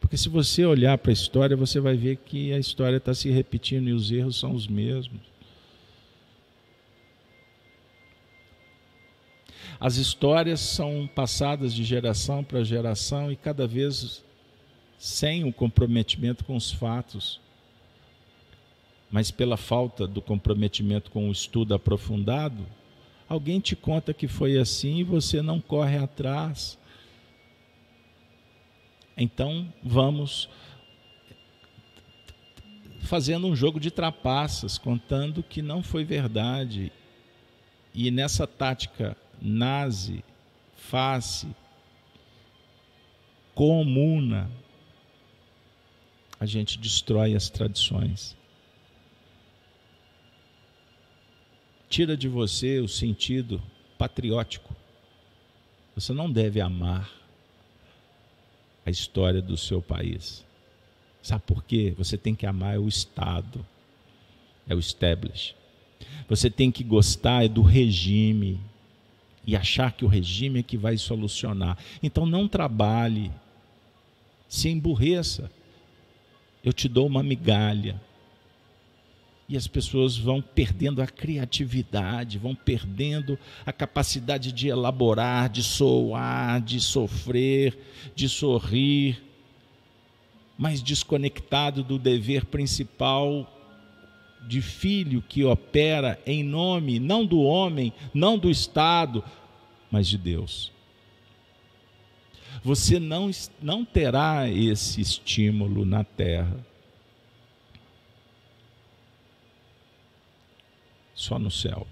porque 0.00 0.16
se 0.16 0.28
você 0.28 0.64
olhar 0.64 0.96
para 0.98 1.10
a 1.10 1.12
história, 1.12 1.56
você 1.56 1.80
vai 1.80 1.96
ver 1.96 2.16
que 2.16 2.52
a 2.52 2.58
história 2.58 2.96
está 2.96 3.14
se 3.14 3.30
repetindo 3.30 3.88
e 3.88 3.92
os 3.92 4.10
erros 4.10 4.38
são 4.38 4.54
os 4.54 4.66
mesmos. 4.66 5.20
As 9.78 9.96
histórias 9.96 10.60
são 10.60 11.08
passadas 11.14 11.74
de 11.74 11.84
geração 11.84 12.42
para 12.42 12.64
geração 12.64 13.30
e 13.30 13.36
cada 13.36 13.66
vez 13.66 14.24
sem 14.98 15.44
o 15.44 15.52
comprometimento 15.52 16.44
com 16.44 16.56
os 16.56 16.70
fatos. 16.70 17.40
Mas 19.10 19.30
pela 19.30 19.56
falta 19.56 20.06
do 20.06 20.22
comprometimento 20.22 21.10
com 21.10 21.28
o 21.28 21.32
estudo 21.32 21.74
aprofundado, 21.74 22.66
alguém 23.28 23.60
te 23.60 23.76
conta 23.76 24.14
que 24.14 24.26
foi 24.26 24.56
assim 24.56 24.98
e 24.98 25.04
você 25.04 25.42
não 25.42 25.60
corre 25.60 25.98
atrás 25.98 26.78
então 29.16 29.72
vamos 29.82 30.48
fazendo 33.06 33.46
um 33.46 33.56
jogo 33.56 33.80
de 33.80 33.90
trapaças, 33.90 34.76
contando 34.76 35.42
que 35.42 35.62
não 35.62 35.82
foi 35.82 36.04
verdade. 36.04 36.92
E 37.94 38.10
nessa 38.10 38.46
tática 38.46 39.16
nazi, 39.40 40.22
face, 40.76 41.46
comuna, 43.54 44.50
a 46.38 46.44
gente 46.44 46.78
destrói 46.78 47.34
as 47.34 47.48
tradições. 47.48 48.36
Tira 51.88 52.16
de 52.16 52.28
você 52.28 52.80
o 52.80 52.88
sentido 52.88 53.62
patriótico. 53.96 54.76
Você 55.94 56.12
não 56.12 56.30
deve 56.30 56.60
amar 56.60 57.25
a 58.86 58.90
história 58.90 59.42
do 59.42 59.56
seu 59.56 59.82
país. 59.82 60.44
Sabe 61.20 61.42
por 61.44 61.64
quê? 61.64 61.92
Você 61.98 62.16
tem 62.16 62.36
que 62.36 62.46
amar 62.46 62.78
o 62.78 62.86
Estado, 62.86 63.66
é 64.68 64.74
o 64.74 64.78
establish. 64.78 65.56
Você 66.28 66.48
tem 66.48 66.70
que 66.70 66.84
gostar 66.84 67.48
do 67.48 67.62
regime 67.62 68.60
e 69.44 69.56
achar 69.56 69.92
que 69.92 70.04
o 70.04 70.08
regime 70.08 70.60
é 70.60 70.62
que 70.62 70.76
vai 70.76 70.96
solucionar. 70.96 71.76
Então 72.00 72.24
não 72.24 72.46
trabalhe, 72.46 73.32
se 74.48 74.68
emburreça. 74.68 75.50
Eu 76.62 76.72
te 76.72 76.88
dou 76.88 77.06
uma 77.06 77.22
migalha 77.24 78.00
e 79.48 79.56
as 79.56 79.68
pessoas 79.68 80.16
vão 80.16 80.42
perdendo 80.42 81.00
a 81.00 81.06
criatividade, 81.06 82.38
vão 82.38 82.54
perdendo 82.54 83.38
a 83.64 83.72
capacidade 83.72 84.50
de 84.50 84.68
elaborar, 84.68 85.48
de 85.48 85.62
soar, 85.62 86.60
de 86.60 86.80
sofrer, 86.80 87.78
de 88.14 88.28
sorrir, 88.28 89.22
mas 90.58 90.82
desconectado 90.82 91.84
do 91.84 91.98
dever 91.98 92.46
principal 92.46 93.52
de 94.48 94.60
filho 94.60 95.22
que 95.22 95.44
opera 95.44 96.20
em 96.26 96.42
nome 96.42 96.98
não 96.98 97.24
do 97.24 97.40
homem, 97.40 97.92
não 98.12 98.38
do 98.38 98.50
Estado, 98.50 99.22
mas 99.90 100.08
de 100.08 100.18
Deus. 100.18 100.72
Você 102.64 102.98
não, 102.98 103.30
não 103.62 103.84
terá 103.84 104.48
esse 104.48 105.00
estímulo 105.00 105.84
na 105.84 106.02
terra 106.02 106.64
só 111.16 111.38
no 111.38 111.50
céu. 111.50 111.86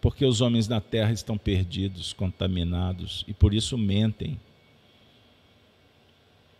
Porque 0.00 0.24
os 0.24 0.40
homens 0.40 0.68
da 0.68 0.80
terra 0.80 1.10
estão 1.10 1.36
perdidos, 1.36 2.12
contaminados 2.12 3.24
e 3.26 3.34
por 3.34 3.52
isso 3.52 3.76
mentem. 3.76 4.38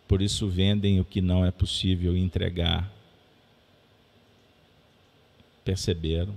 Por 0.07 0.21
isso 0.21 0.47
vendem 0.47 0.99
o 0.99 1.05
que 1.05 1.21
não 1.21 1.45
é 1.45 1.51
possível 1.51 2.17
entregar. 2.17 2.91
Perceberam? 5.63 6.35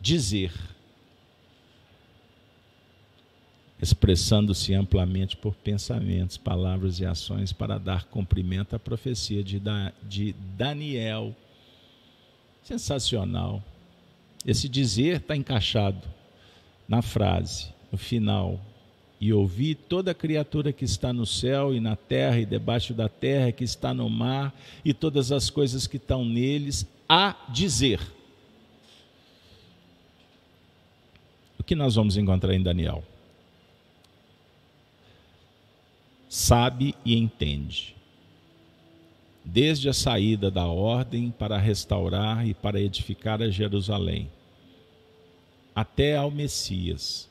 Dizer 0.00 0.52
expressando-se 3.82 4.72
amplamente 4.72 5.36
por 5.36 5.56
pensamentos, 5.56 6.36
palavras 6.36 7.00
e 7.00 7.04
ações 7.04 7.52
para 7.52 7.78
dar 7.78 8.04
cumprimento 8.04 8.76
à 8.76 8.78
profecia 8.78 9.42
de, 9.42 9.58
da, 9.58 9.92
de 10.04 10.32
Daniel. 10.56 11.34
Sensacional. 12.62 13.60
Esse 14.46 14.68
dizer 14.68 15.16
está 15.16 15.34
encaixado 15.34 16.00
na 16.88 17.02
frase: 17.02 17.70
no 17.90 17.98
final, 17.98 18.60
e 19.20 19.32
ouvi 19.32 19.74
toda 19.74 20.14
criatura 20.14 20.72
que 20.72 20.84
está 20.84 21.12
no 21.12 21.26
céu 21.26 21.74
e 21.74 21.80
na 21.80 21.96
terra 21.96 22.38
e 22.38 22.46
debaixo 22.46 22.94
da 22.94 23.08
terra, 23.08 23.50
que 23.50 23.64
está 23.64 23.92
no 23.92 24.08
mar, 24.08 24.54
e 24.84 24.94
todas 24.94 25.32
as 25.32 25.50
coisas 25.50 25.88
que 25.88 25.96
estão 25.96 26.24
neles, 26.24 26.86
a 27.08 27.34
dizer. 27.48 28.00
O 31.58 31.64
que 31.64 31.74
nós 31.74 31.96
vamos 31.96 32.16
encontrar 32.16 32.54
em 32.54 32.62
Daniel? 32.62 33.02
Sabe 36.34 36.94
e 37.04 37.14
entende 37.14 37.94
desde 39.44 39.90
a 39.90 39.92
saída 39.92 40.50
da 40.50 40.66
ordem 40.66 41.30
para 41.30 41.58
restaurar 41.58 42.48
e 42.48 42.54
para 42.54 42.80
edificar 42.80 43.42
a 43.42 43.50
Jerusalém, 43.50 44.30
até 45.74 46.16
ao 46.16 46.30
Messias, 46.30 47.28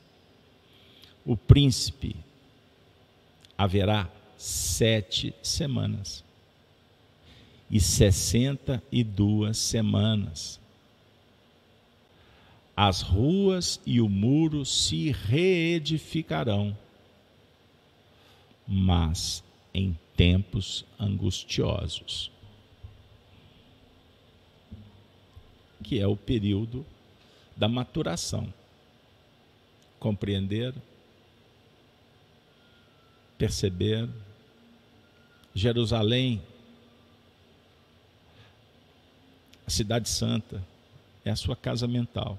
o 1.26 1.36
príncipe, 1.36 2.14
haverá 3.58 4.08
sete 4.38 5.34
semanas 5.42 6.22
e 7.68 7.80
sessenta 7.80 8.80
e 8.92 9.02
duas 9.02 9.58
semanas. 9.58 10.60
As 12.76 13.02
ruas 13.02 13.80
e 13.84 14.00
o 14.00 14.08
muro 14.08 14.64
se 14.64 15.10
reedificarão, 15.10 16.78
mas 18.74 19.44
em 19.74 19.94
tempos 20.16 20.86
angustiosos, 20.98 22.30
que 25.84 26.00
é 26.00 26.06
o 26.06 26.16
período 26.16 26.86
da 27.54 27.68
maturação. 27.68 28.52
Compreender, 30.00 30.74
perceber. 33.36 34.08
Jerusalém, 35.54 36.40
a 39.66 39.70
cidade 39.70 40.08
santa, 40.08 40.66
é 41.26 41.30
a 41.30 41.36
sua 41.36 41.54
casa 41.54 41.86
mental. 41.86 42.38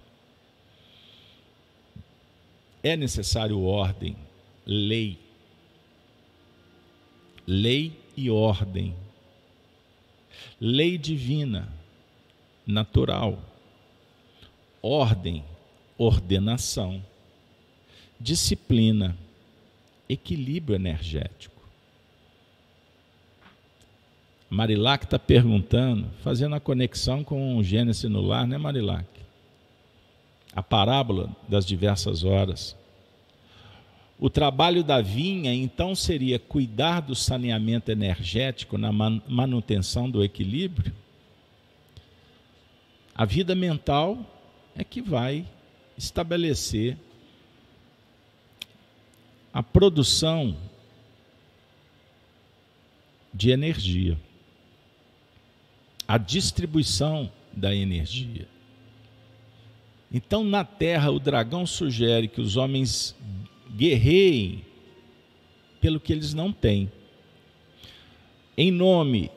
É 2.82 2.98
necessário 2.98 3.62
ordem, 3.62 4.18
lei, 4.66 5.23
lei 7.46 7.94
e 8.16 8.30
ordem. 8.30 8.96
Lei 10.60 10.98
divina, 10.98 11.68
natural. 12.66 13.40
Ordem, 14.82 15.44
ordenação. 15.98 17.04
Disciplina, 18.20 19.18
equilíbrio 20.08 20.76
energético. 20.76 21.54
Marilac 24.50 25.06
está 25.06 25.18
perguntando, 25.18 26.08
fazendo 26.22 26.54
a 26.56 26.60
conexão 26.60 27.24
com 27.24 27.58
o 27.58 27.64
Gênesis 27.64 28.10
no 28.10 28.22
lar, 28.22 28.46
né, 28.46 28.58
Marilac? 28.58 29.08
A 30.56 30.62
parábola 30.62 31.36
das 31.48 31.66
diversas 31.66 32.24
horas. 32.24 32.78
O 34.24 34.30
trabalho 34.30 34.86
da 34.86 35.02
vinha, 35.02 35.54
então, 35.54 35.94
seria 35.94 36.40
cuidar 36.40 37.02
do 37.02 37.14
saneamento 37.14 37.92
energético 37.92 38.78
na 38.78 38.90
manutenção 38.90 40.10
do 40.10 40.24
equilíbrio. 40.24 40.94
A 43.14 43.26
vida 43.26 43.54
mental 43.54 44.18
é 44.78 44.84
que 44.86 45.02
vai 45.02 45.46
estabelecer 45.98 46.98
a 49.52 49.62
produção 49.62 50.56
de 53.34 53.50
energia, 53.50 54.18
a 56.08 56.18
distribuição 56.18 57.30
da 57.52 57.76
energia. 57.76 58.48
Então, 60.10 60.46
na 60.46 60.64
Terra, 60.64 61.12
o 61.12 61.20
dragão 61.20 61.66
sugere 61.66 62.30
que 62.30 62.40
os 62.40 62.56
homens 62.56 63.14
guerreiem 63.76 64.64
pelo 65.82 66.00
que 66.00 66.14
eles 66.14 66.34
não 66.34 66.52
têm, 66.52 66.92
em 68.56 68.72
nome 68.72 69.32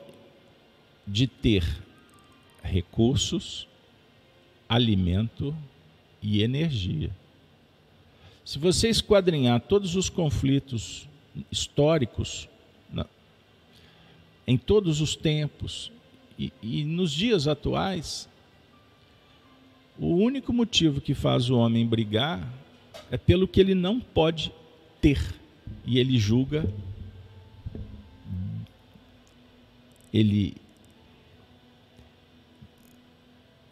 de 1.05 1.27
ter 1.27 1.63
recursos, 2.61 3.67
alimento 4.69 5.55
e 6.21 6.41
energia. 6.43 7.09
Se 8.45 8.59
você 8.59 8.89
esquadrinhar 8.89 9.59
todos 9.61 9.95
os 9.95 10.09
conflitos 10.09 11.07
históricos, 11.51 12.47
em 14.47 14.57
todos 14.57 15.01
os 15.01 15.15
tempos 15.15 15.91
e, 16.39 16.53
e 16.63 16.85
nos 16.85 17.11
dias 17.11 17.47
atuais, 17.47 18.29
o 19.99 20.15
único 20.15 20.53
motivo 20.53 21.01
que 21.01 21.13
faz 21.13 21.49
o 21.49 21.57
homem 21.57 21.85
brigar 21.85 22.47
é 23.11 23.17
pelo 23.17 23.47
que 23.47 23.59
ele 23.59 23.75
não 23.75 23.99
pode 23.99 24.51
ter. 25.01 25.19
E 25.85 25.99
ele 25.99 26.17
julga, 26.17 26.65
ele 30.13 30.55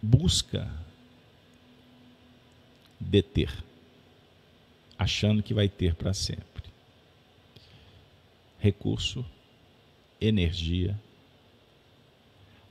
busca 0.02 0.72
deter, 3.00 3.52
achando 4.98 5.44
que 5.44 5.54
vai 5.54 5.68
ter 5.68 5.96
para 5.96 6.14
sempre. 6.14 6.46
Recurso, 8.60 9.26
energia, 10.20 11.00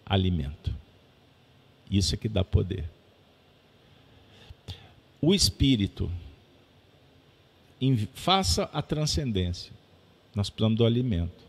alimento. 0.05 0.75
Isso 1.91 2.15
é 2.15 2.19
que 2.19 2.29
dá 2.29 2.43
poder. 2.43 2.89
O 5.21 5.35
espírito 5.35 6.11
faça 8.15 8.69
a 8.73 8.83
transcendência. 8.83 9.73
Nós 10.35 10.51
precisamos 10.51 10.77
do 10.77 10.85
alimento. 10.85 11.45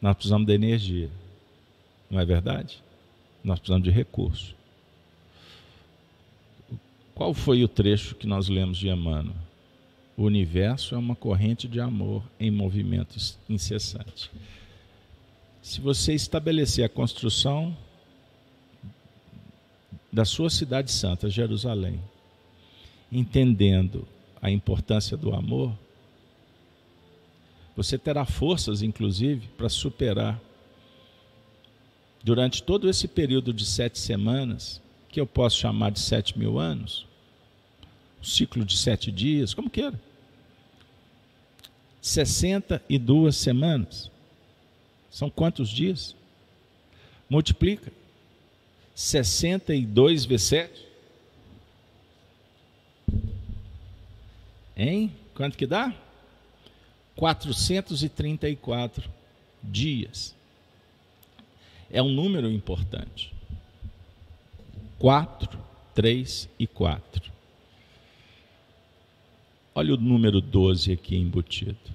Nós 0.00 0.14
precisamos 0.14 0.46
da 0.46 0.54
energia. 0.54 1.10
Não 2.10 2.20
é 2.20 2.24
verdade? 2.24 2.82
Nós 3.42 3.58
precisamos 3.58 3.84
de 3.84 3.90
recurso. 3.90 4.54
Qual 7.14 7.34
foi 7.34 7.62
o 7.62 7.68
trecho 7.68 8.14
que 8.14 8.26
nós 8.26 8.48
lemos 8.48 8.78
de 8.78 8.88
Emmanuel? 8.88 9.36
O 10.16 10.24
universo 10.24 10.94
é 10.94 10.98
uma 10.98 11.14
corrente 11.14 11.68
de 11.68 11.80
amor 11.80 12.22
em 12.38 12.50
movimento 12.50 13.16
incessante. 13.48 14.30
Se 15.62 15.80
você 15.80 16.14
estabelecer 16.14 16.84
a 16.84 16.88
construção 16.88 17.76
da 20.12 20.24
sua 20.24 20.50
cidade 20.50 20.90
santa, 20.90 21.30
Jerusalém, 21.30 22.00
entendendo 23.12 24.06
a 24.40 24.50
importância 24.50 25.16
do 25.16 25.34
amor, 25.34 25.76
você 27.76 27.96
terá 27.96 28.24
forças, 28.24 28.82
inclusive, 28.82 29.48
para 29.56 29.68
superar 29.68 30.40
durante 32.22 32.62
todo 32.62 32.88
esse 32.88 33.08
período 33.08 33.52
de 33.52 33.64
sete 33.64 33.98
semanas, 33.98 34.80
que 35.08 35.20
eu 35.20 35.26
posso 35.26 35.58
chamar 35.58 35.90
de 35.90 36.00
sete 36.00 36.38
mil 36.38 36.58
anos, 36.58 37.06
um 38.20 38.24
ciclo 38.24 38.64
de 38.64 38.76
sete 38.76 39.10
dias, 39.10 39.54
como 39.54 39.70
queira. 39.70 39.98
62 42.00 43.36
semanas. 43.36 44.10
São 45.10 45.28
quantos 45.28 45.68
dias? 45.68 46.14
Multiplica. 47.28 47.92
62 48.94 50.24
vezes 50.24 50.46
7. 50.48 50.89
Hein? 54.80 55.14
Quanto 55.34 55.58
que 55.58 55.66
dá? 55.66 55.94
434 57.14 59.10
dias. 59.62 60.34
É 61.90 62.02
um 62.02 62.08
número 62.08 62.50
importante. 62.50 63.30
4, 64.98 65.62
3 65.94 66.48
e 66.58 66.66
4. 66.66 67.30
Olha 69.74 69.92
o 69.92 69.98
número 69.98 70.40
12 70.40 70.92
aqui 70.92 71.14
embutido. 71.14 71.90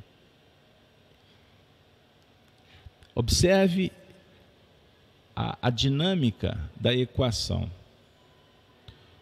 Observe 3.16 3.92
a, 5.36 5.58
a 5.60 5.72
dinâmica 5.72 6.70
da 6.76 6.94
equação. 6.94 7.68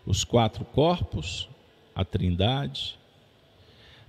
Os 0.05 0.25
quatro 0.25 0.65
corpos, 0.65 1.47
a 1.95 2.03
trindade, 2.03 3.01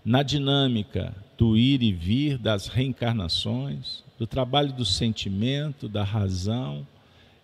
na 0.04 0.22
dinâmica 0.22 1.14
do 1.38 1.56
ir 1.56 1.82
e 1.82 1.92
vir 1.92 2.38
das 2.38 2.68
reencarnações, 2.68 4.04
do 4.18 4.26
trabalho 4.26 4.72
do 4.72 4.84
sentimento, 4.84 5.88
da 5.88 6.04
razão. 6.04 6.86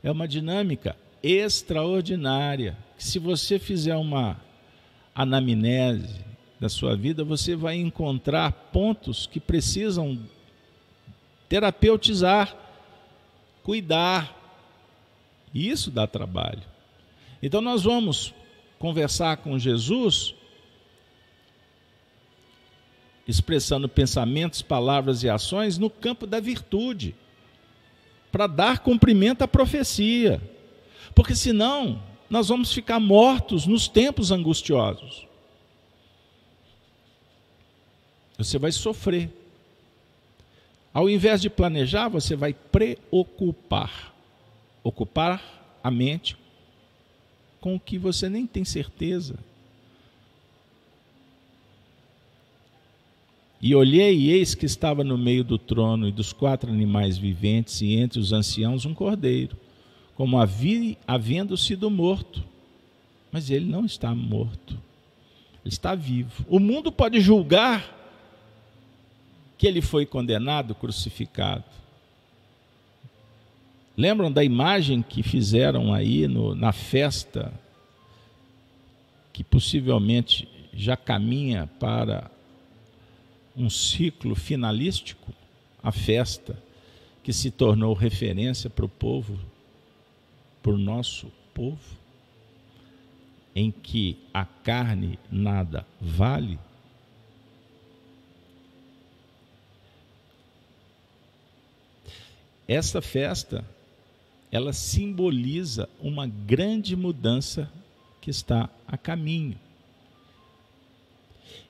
É 0.02 0.11
uma 0.11 0.28
dinâmica 0.28 0.96
extraordinária. 1.22 2.76
Que 2.96 3.04
se 3.04 3.18
você 3.18 3.58
fizer 3.58 3.96
uma 3.96 4.36
anamnese, 5.14 6.30
da 6.61 6.68
sua 6.68 6.94
vida, 6.94 7.24
você 7.24 7.56
vai 7.56 7.76
encontrar 7.76 8.52
pontos 8.52 9.26
que 9.26 9.40
precisam 9.40 10.18
terapeutizar, 11.48 12.54
cuidar. 13.62 14.36
E 15.54 15.70
isso 15.70 15.90
dá 15.90 16.06
trabalho. 16.06 16.62
Então 17.42 17.62
nós 17.62 17.82
vamos 17.82 18.34
conversar 18.78 19.38
com 19.38 19.58
Jesus 19.58 20.34
expressando 23.27 23.89
pensamentos, 23.89 24.62
palavras 24.62 25.23
e 25.23 25.29
ações 25.29 25.79
no 25.79 25.89
campo 25.89 26.27
da 26.27 26.41
virtude, 26.41 27.14
para 28.33 28.47
dar 28.47 28.81
cumprimento 28.81 29.43
à 29.43 29.49
profecia. 29.49 30.41
Porque 31.14 31.35
senão 31.35 32.03
nós 32.29 32.49
vamos 32.49 32.73
ficar 32.73 33.01
mortos 33.01 33.66
nos 33.66 33.89
tempos 33.89 34.31
angustiosos. 34.31 35.27
Você 38.39 38.59
vai 38.59 38.73
sofrer. 38.73 39.31
Ao 40.95 41.09
invés 41.09 41.43
de 41.43 41.51
planejar, 41.51 42.09
você 42.09 42.35
vai 42.35 42.55
preocupar. 42.55 44.14
Ocupar 44.83 45.79
a 45.83 45.91
mente 45.91 46.37
com 47.61 47.75
o 47.75 47.81
que 47.81 47.99
você 47.99 48.29
nem 48.29 48.47
tem 48.47 48.64
certeza. 48.64 49.39
E 53.62 53.74
olhei, 53.74 54.16
e 54.16 54.30
eis 54.30 54.54
que 54.54 54.64
estava 54.64 55.04
no 55.04 55.18
meio 55.18 55.44
do 55.44 55.58
trono 55.58 56.08
e 56.08 56.12
dos 56.12 56.32
quatro 56.32 56.70
animais 56.70 57.18
viventes, 57.18 57.82
e 57.82 57.94
entre 57.94 58.18
os 58.18 58.32
anciãos 58.32 58.86
um 58.86 58.94
cordeiro, 58.94 59.56
como 60.14 60.38
havia, 60.38 60.96
havendo 61.06 61.56
sido 61.56 61.90
morto. 61.90 62.42
Mas 63.30 63.50
ele 63.50 63.66
não 63.66 63.84
está 63.84 64.14
morto, 64.14 64.72
ele 65.64 65.72
está 65.72 65.94
vivo. 65.94 66.44
O 66.48 66.58
mundo 66.58 66.90
pode 66.90 67.20
julgar 67.20 67.98
que 69.58 69.66
ele 69.66 69.82
foi 69.82 70.06
condenado, 70.06 70.74
crucificado. 70.74 71.64
Lembram 73.94 74.32
da 74.32 74.42
imagem 74.42 75.02
que 75.02 75.22
fizeram 75.22 75.92
aí 75.92 76.26
no, 76.26 76.54
na 76.54 76.72
festa, 76.72 77.52
que 79.34 79.44
possivelmente 79.44 80.48
já 80.72 80.96
caminha 80.96 81.68
para 81.78 82.30
um 83.57 83.68
ciclo 83.68 84.34
finalístico, 84.34 85.32
a 85.82 85.90
festa 85.92 86.61
que 87.22 87.32
se 87.32 87.51
tornou 87.51 87.94
referência 87.94 88.70
para 88.70 88.84
o 88.84 88.88
povo, 88.88 89.38
para 90.62 90.72
o 90.72 90.78
nosso 90.78 91.30
povo, 91.55 91.98
em 93.55 93.70
que 93.70 94.18
a 94.32 94.44
carne 94.44 95.18
nada 95.30 95.86
vale? 96.01 96.59
Essa 102.66 103.03
festa, 103.03 103.64
ela 104.53 104.72
simboliza 104.72 105.88
uma 106.01 106.26
grande 106.26 106.94
mudança 106.94 107.70
que 108.20 108.30
está 108.30 108.70
a 108.86 108.96
caminho. 108.96 109.59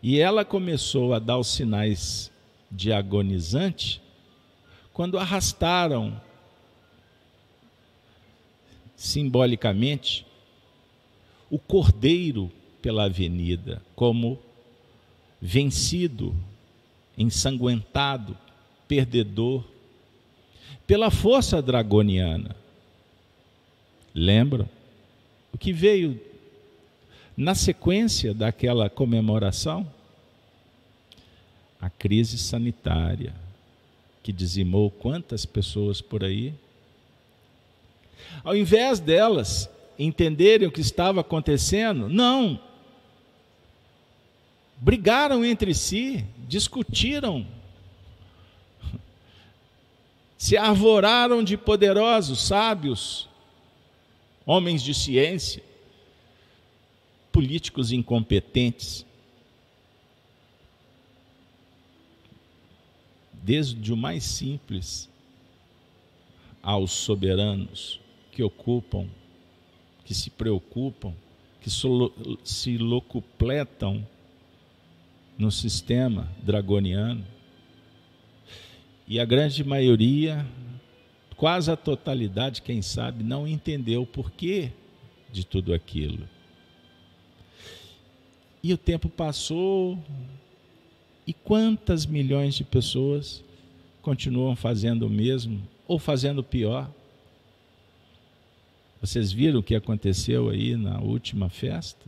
E 0.03 0.19
ela 0.19 0.45
começou 0.45 1.13
a 1.13 1.19
dar 1.19 1.39
os 1.39 1.49
sinais 1.49 2.31
de 2.71 2.93
agonizante 2.93 4.01
quando 4.93 5.19
arrastaram 5.19 6.21
simbolicamente 8.97 10.27
o 11.51 11.59
cordeiro 11.59 12.51
pela 12.81 13.05
avenida, 13.05 13.83
como 13.95 14.39
vencido, 15.41 16.35
ensanguentado, 17.17 18.37
perdedor, 18.87 19.65
pela 20.87 21.11
força 21.11 21.61
dragoniana. 21.61 22.57
Lembram? 24.15 24.69
O 25.53 25.59
que 25.59 25.73
veio 25.73 26.21
na 27.41 27.55
sequência 27.55 28.34
daquela 28.34 28.91
comemoração, 28.91 29.91
a 31.80 31.88
crise 31.88 32.36
sanitária, 32.36 33.34
que 34.22 34.30
dizimou 34.30 34.91
quantas 34.91 35.47
pessoas 35.47 36.03
por 36.03 36.22
aí. 36.22 36.53
Ao 38.45 38.55
invés 38.55 39.01
delas 39.01 39.70
entenderem 39.99 40.68
o 40.68 40.70
que 40.70 40.82
estava 40.82 41.22
acontecendo, 41.22 42.11
não. 42.11 42.61
Brigaram 44.76 45.43
entre 45.43 45.72
si, 45.72 46.22
discutiram, 46.47 47.47
se 50.36 50.59
arvoraram 50.59 51.43
de 51.43 51.57
poderosos, 51.57 52.43
sábios, 52.43 53.26
homens 54.45 54.82
de 54.82 54.93
ciência, 54.93 55.70
políticos 57.33 57.93
incompetentes, 57.93 59.07
desde 63.43 63.93
o 63.93 63.97
mais 63.97 64.24
simples 64.24 65.09
aos 66.62 66.91
soberanos 66.91 68.01
que 68.33 68.43
ocupam, 68.43 69.09
que 70.05 70.14
se 70.14 70.31
preocupam, 70.31 71.14
que 71.61 71.70
se 72.45 72.78
locupletam 72.78 74.07
no 75.39 75.51
sistema 75.51 76.28
dragoniano. 76.43 77.24
E 79.07 79.18
a 79.18 79.24
grande 79.24 79.64
maioria, 79.64 80.47
quase 81.37 81.70
a 81.70 81.76
totalidade, 81.76 82.62
quem 82.62 82.83
sabe, 82.83 83.24
não 83.24 83.47
entendeu 83.49 84.03
o 84.03 84.07
porquê 84.07 84.70
de 85.33 85.45
tudo 85.45 85.72
aquilo. 85.72 86.28
E 88.63 88.73
o 88.73 88.79
tempo 88.79 89.09
passou, 89.09 89.99
e 91.27 91.33
quantas 91.33 92.05
milhões 92.05 92.55
de 92.55 92.65
pessoas 92.65 93.43
continuam 94.03 94.55
fazendo 94.57 95.07
o 95.07 95.11
mesmo 95.11 95.63
ou 95.87 95.99
fazendo 95.99 96.43
pior? 96.43 96.91
Vocês 99.01 99.33
viram 99.33 99.61
o 99.61 99.63
que 99.63 99.75
aconteceu 99.75 100.51
aí 100.51 100.77
na 100.77 101.01
última 101.01 101.49
festa? 101.49 102.05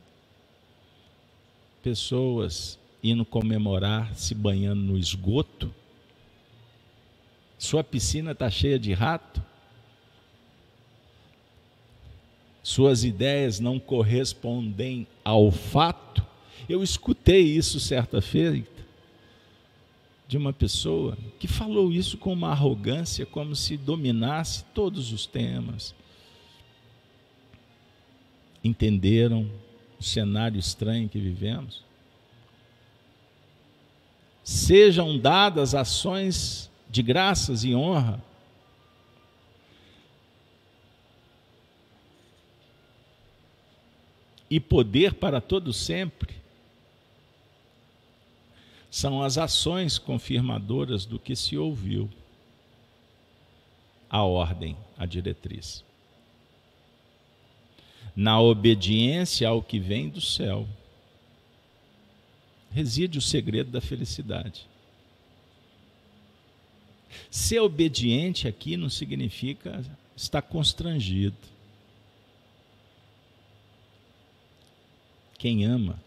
Pessoas 1.83 2.79
indo 3.03 3.25
comemorar, 3.25 4.15
se 4.15 4.35
banhando 4.35 4.83
no 4.83 4.99
esgoto. 4.99 5.75
Sua 7.59 7.83
piscina 7.83 8.33
está 8.33 8.51
cheia 8.51 8.79
de 8.79 8.93
rato. 8.93 9.43
Suas 12.63 13.03
ideias 13.05 13.59
não 13.59 13.81
correspondem 13.81 15.07
ao 15.25 15.51
fato. 15.51 16.25
Eu 16.69 16.83
escutei 16.83 17.43
isso 17.43 17.81
certa 17.81 18.21
feita 18.21 18.83
de 20.29 20.39
uma 20.39 20.53
pessoa 20.53 21.19
que 21.39 21.47
falou 21.47 21.93
isso 21.93 22.17
com 22.17 22.33
uma 22.33 22.51
arrogância, 22.51 23.27
como 23.27 23.55
se 23.55 23.77
dominasse 23.77 24.65
todos 24.73 25.13
os 25.13 25.27
temas. 25.27 25.95
Entenderam 28.65 29.51
o 29.99 30.03
cenário 30.03 30.59
estranho 30.59 31.09
que 31.09 31.19
vivemos? 31.19 31.85
Sejam 34.43 35.19
dadas 35.19 35.75
ações 35.75 36.71
de 36.89 37.03
graças 37.03 37.65
e 37.65 37.75
honra 37.75 38.23
e 44.49 44.59
poder 44.61 45.15
para 45.15 45.41
todo 45.41 45.73
sempre 45.73 46.42
são 48.93 49.23
as 49.23 49.39
ações 49.39 49.99
confirmadoras 49.99 51.07
do 51.07 51.19
que 51.19 51.35
se 51.35 51.57
ouviu. 51.57 52.11
A 54.11 54.23
ordem, 54.23 54.77
a 54.99 55.07
diretriz. 55.07 55.83
Na 58.15 58.39
obediência 58.39 59.49
ao 59.49 59.63
que 59.63 59.81
vem 59.81 60.11
do 60.11 60.21
céu, 60.21 60.69
reside 62.71 63.17
o 63.17 63.23
segredo 63.23 63.71
da 63.71 63.81
felicidade. 63.81 64.67
Ser 67.31 67.61
obediente 67.61 68.47
aqui 68.47 68.77
não 68.77 68.91
significa 68.91 69.83
estar 70.15 70.43
constrangido. 70.43 71.37
Quem 75.39 75.65
ama 75.65 75.99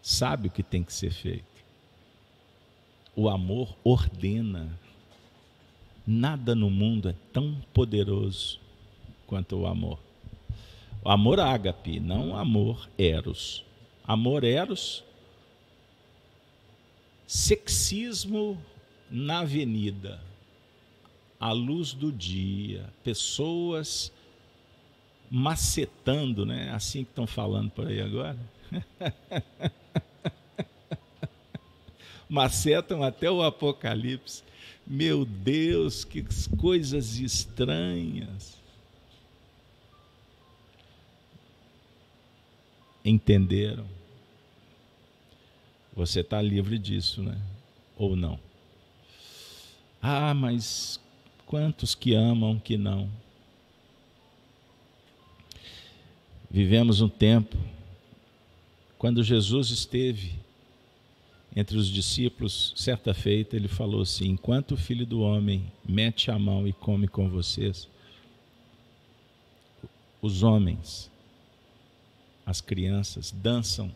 sabe 0.00 0.46
o 0.46 0.50
que 0.52 0.62
tem 0.62 0.84
que 0.84 0.92
ser 0.92 1.10
feito. 1.10 1.49
O 3.14 3.28
amor 3.28 3.76
ordena. 3.84 4.78
Nada 6.06 6.54
no 6.54 6.70
mundo 6.70 7.08
é 7.08 7.14
tão 7.32 7.56
poderoso 7.72 8.58
quanto 9.26 9.56
o 9.56 9.66
amor. 9.66 9.98
O 11.04 11.10
amor 11.10 11.40
ágape, 11.40 12.00
não 12.00 12.36
amor 12.36 12.88
eros. 12.98 13.64
Amor 14.04 14.44
eros 14.44 15.04
Sexismo 17.30 18.60
na 19.08 19.42
avenida, 19.42 20.20
à 21.38 21.52
luz 21.52 21.92
do 21.92 22.10
dia, 22.10 22.92
pessoas 23.04 24.10
macetando, 25.30 26.44
né? 26.44 26.72
Assim 26.72 27.04
que 27.04 27.10
estão 27.10 27.28
falando 27.28 27.70
por 27.70 27.86
aí 27.86 28.00
agora. 28.00 28.36
Macetam 32.30 33.02
até 33.02 33.28
o 33.28 33.42
Apocalipse. 33.42 34.44
Meu 34.86 35.24
Deus, 35.24 36.04
que 36.04 36.24
coisas 36.56 37.18
estranhas. 37.18 38.56
Entenderam? 43.04 43.84
Você 45.92 46.20
está 46.20 46.40
livre 46.40 46.78
disso, 46.78 47.20
né? 47.20 47.36
Ou 47.96 48.14
não? 48.14 48.38
Ah, 50.00 50.32
mas 50.32 51.00
quantos 51.44 51.96
que 51.96 52.14
amam 52.14 52.60
que 52.60 52.78
não? 52.78 53.10
Vivemos 56.48 57.00
um 57.00 57.08
tempo 57.08 57.56
quando 58.96 59.24
Jesus 59.24 59.70
esteve 59.70 60.38
entre 61.54 61.76
os 61.76 61.88
discípulos, 61.88 62.72
certa 62.76 63.12
feita, 63.12 63.56
ele 63.56 63.68
falou 63.68 64.02
assim: 64.02 64.28
Enquanto 64.28 64.72
o 64.72 64.76
filho 64.76 65.04
do 65.04 65.20
homem 65.20 65.70
mete 65.84 66.30
a 66.30 66.38
mão 66.38 66.66
e 66.66 66.72
come 66.72 67.08
com 67.08 67.28
vocês, 67.28 67.88
os 70.22 70.42
homens, 70.42 71.10
as 72.46 72.60
crianças, 72.60 73.32
dançam 73.32 73.94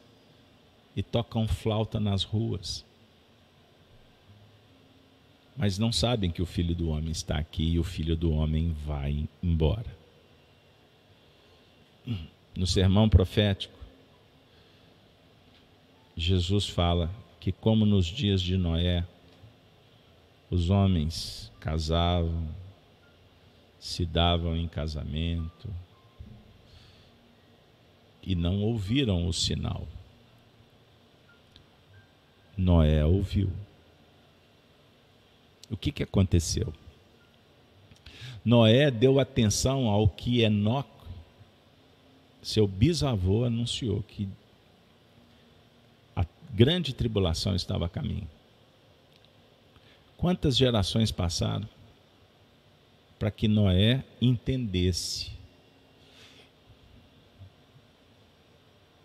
e 0.97 1.03
tocam 1.03 1.47
flauta 1.47 2.01
nas 2.01 2.25
ruas. 2.25 2.85
Mas 5.57 5.79
não 5.79 5.93
sabem 5.93 6.33
que 6.33 6.43
o 6.43 6.47
filho 6.47 6.75
do 6.75 6.89
homem 6.89 7.13
está 7.13 7.39
aqui 7.39 7.75
e 7.75 7.79
o 7.79 7.85
filho 7.85 8.17
do 8.17 8.33
homem 8.33 8.75
vai 8.85 9.29
embora. 9.41 9.97
No 12.57 12.67
sermão 12.67 13.09
profético, 13.09 13.79
Jesus 16.17 16.69
fala 16.69 17.11
que, 17.45 17.53
como 17.53 17.85
nos 17.85 18.07
dias 18.07 18.41
de 18.41 18.57
Noé, 18.57 19.05
os 20.51 20.71
homens 20.71 21.53
casavam, 21.61 22.49
se 23.79 24.07
davam 24.07 24.57
em 24.57 24.67
casamento 24.67 25.69
e 28.23 28.35
não 28.35 28.63
ouviram 28.63 29.29
o 29.29 29.33
sinal. 29.35 29.87
Noé 32.57 33.05
ouviu. 33.05 33.51
O 35.71 35.77
que, 35.77 35.93
que 35.93 36.03
aconteceu? 36.03 36.73
Noé 38.43 38.91
deu 38.91 39.21
atenção 39.21 39.87
ao 39.87 40.09
que 40.09 40.41
Enoque, 40.41 40.89
seu 42.41 42.67
bisavô, 42.67 43.45
anunciou 43.45 44.03
que 44.03 44.31
grande 46.55 46.95
tribulação 46.95 47.57
estava 47.57 47.87
a 47.87 47.89
caminho. 47.89 48.29
Quantas 50.17 50.57
gerações 50.57 51.11
passaram 51.11 51.69
para 53.19 53.31
que 53.31 53.49
Noé 53.49 54.05
entendesse? 54.21 55.33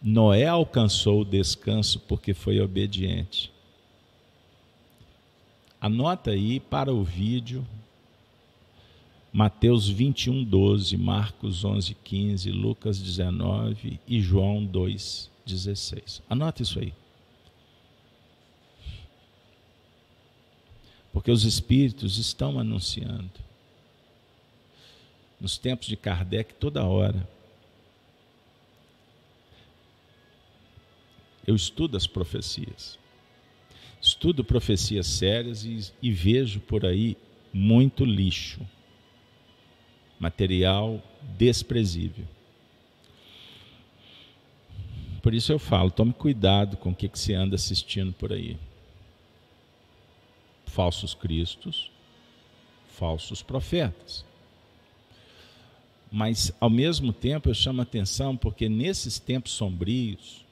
Noé 0.02 0.45
alcançou 0.45 1.22
o 1.22 1.26
descanso 1.26 2.00
porque 2.02 2.34
foi 2.34 2.62
obediente. 2.62 3.52
Anota 5.82 6.32
aí 6.32 6.60
para 6.60 6.93
o 6.93 7.04
vídeo 7.04 7.66
Mateus 9.32 9.88
21, 9.88 10.43
12, 10.43 10.97
Marcos 10.97 11.64
11, 11.64 11.95
15, 12.04 12.52
Lucas 12.52 13.00
19 13.00 14.00
e 14.08 14.22
João 14.22 14.66
2, 14.66 15.30
16. 15.45 16.22
Anota 16.30 16.64
isso 16.64 16.80
aí. 16.80 16.93
Porque 21.12 21.32
os 21.32 21.43
espíritos 21.43 22.18
estão 22.18 22.60
anunciando. 22.60 23.32
Nos 25.39 25.57
tempos 25.57 25.88
de 25.88 25.95
Kardec, 25.95 26.53
toda 26.55 26.86
hora. 26.86 27.28
Eu 31.47 31.55
estudo 31.55 31.97
as 31.97 32.05
profecias. 32.05 32.99
Estudo 34.01 34.43
profecias 34.43 35.07
sérias 35.07 35.64
e, 35.64 35.91
e 36.01 36.12
vejo 36.12 36.60
por 36.60 36.86
aí 36.86 37.18
muito 37.51 38.05
lixo. 38.05 38.62
Material 40.20 41.01
desprezível. 41.38 42.26
Por 45.24 45.34
isso 45.34 45.51
eu 45.51 45.60
falo, 45.60 45.89
tome 45.89 46.14
cuidado 46.14 46.78
com 46.78 46.91
o 46.91 46.95
que, 46.95 47.10
que 47.10 47.20
você 47.20 47.34
anda 47.34 47.55
assistindo 47.55 48.14
por 48.14 48.32
aí 48.32 48.57
falsos 50.70 51.13
cristos, 51.13 51.91
falsos 52.88 53.41
profetas. 53.41 54.24
Mas, 56.11 56.51
ao 56.59 56.70
mesmo 56.70 57.13
tempo, 57.13 57.49
eu 57.49 57.53
chamo 57.53 57.82
a 57.82 57.84
atenção 57.84 58.36
porque 58.36 58.67
nesses 58.67 59.20
tempos 59.20 59.51
sombrios, 59.51 60.45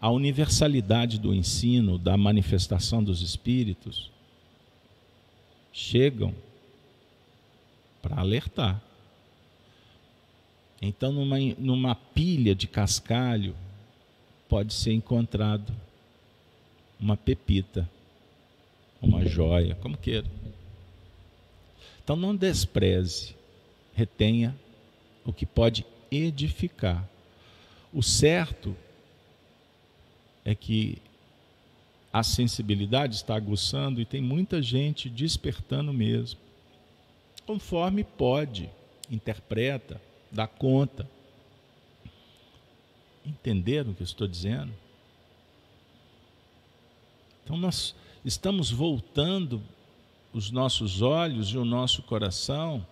a 0.00 0.10
universalidade 0.10 1.18
do 1.18 1.34
ensino, 1.34 1.98
da 1.98 2.16
manifestação 2.16 3.02
dos 3.02 3.20
espíritos, 3.20 4.10
chegam 5.72 6.34
para 8.00 8.20
alertar. 8.20 8.82
Então, 10.80 11.12
numa, 11.12 11.38
numa 11.58 11.94
pilha 11.94 12.54
de 12.54 12.66
cascalho, 12.66 13.54
pode 14.48 14.72
ser 14.72 14.92
encontrado 14.92 15.72
uma 17.00 17.16
pepita, 17.16 17.88
uma 19.00 19.24
joia, 19.24 19.74
como 19.76 19.96
queira. 19.96 20.26
Então 22.02 22.16
não 22.16 22.34
despreze, 22.34 23.34
retenha 23.94 24.58
o 25.24 25.32
que 25.32 25.44
pode 25.44 25.84
edificar. 26.10 27.08
O 27.92 28.02
certo 28.02 28.76
é 30.44 30.54
que 30.54 30.98
a 32.12 32.22
sensibilidade 32.22 33.14
está 33.14 33.36
aguçando 33.36 34.00
e 34.00 34.04
tem 34.04 34.22
muita 34.22 34.62
gente 34.62 35.10
despertando 35.10 35.92
mesmo. 35.92 36.40
Conforme 37.46 38.02
pode, 38.02 38.68
interpreta, 39.10 40.00
dá 40.30 40.46
conta. 40.46 41.08
Entenderam 43.24 43.90
o 43.90 43.94
que 43.94 44.02
eu 44.02 44.06
estou 44.06 44.26
dizendo? 44.26 44.72
Então 47.48 47.56
nós 47.56 47.94
estamos 48.22 48.70
voltando 48.70 49.62
os 50.34 50.50
nossos 50.50 51.00
olhos 51.00 51.48
e 51.48 51.56
o 51.56 51.64
nosso 51.64 52.02
coração 52.02 52.86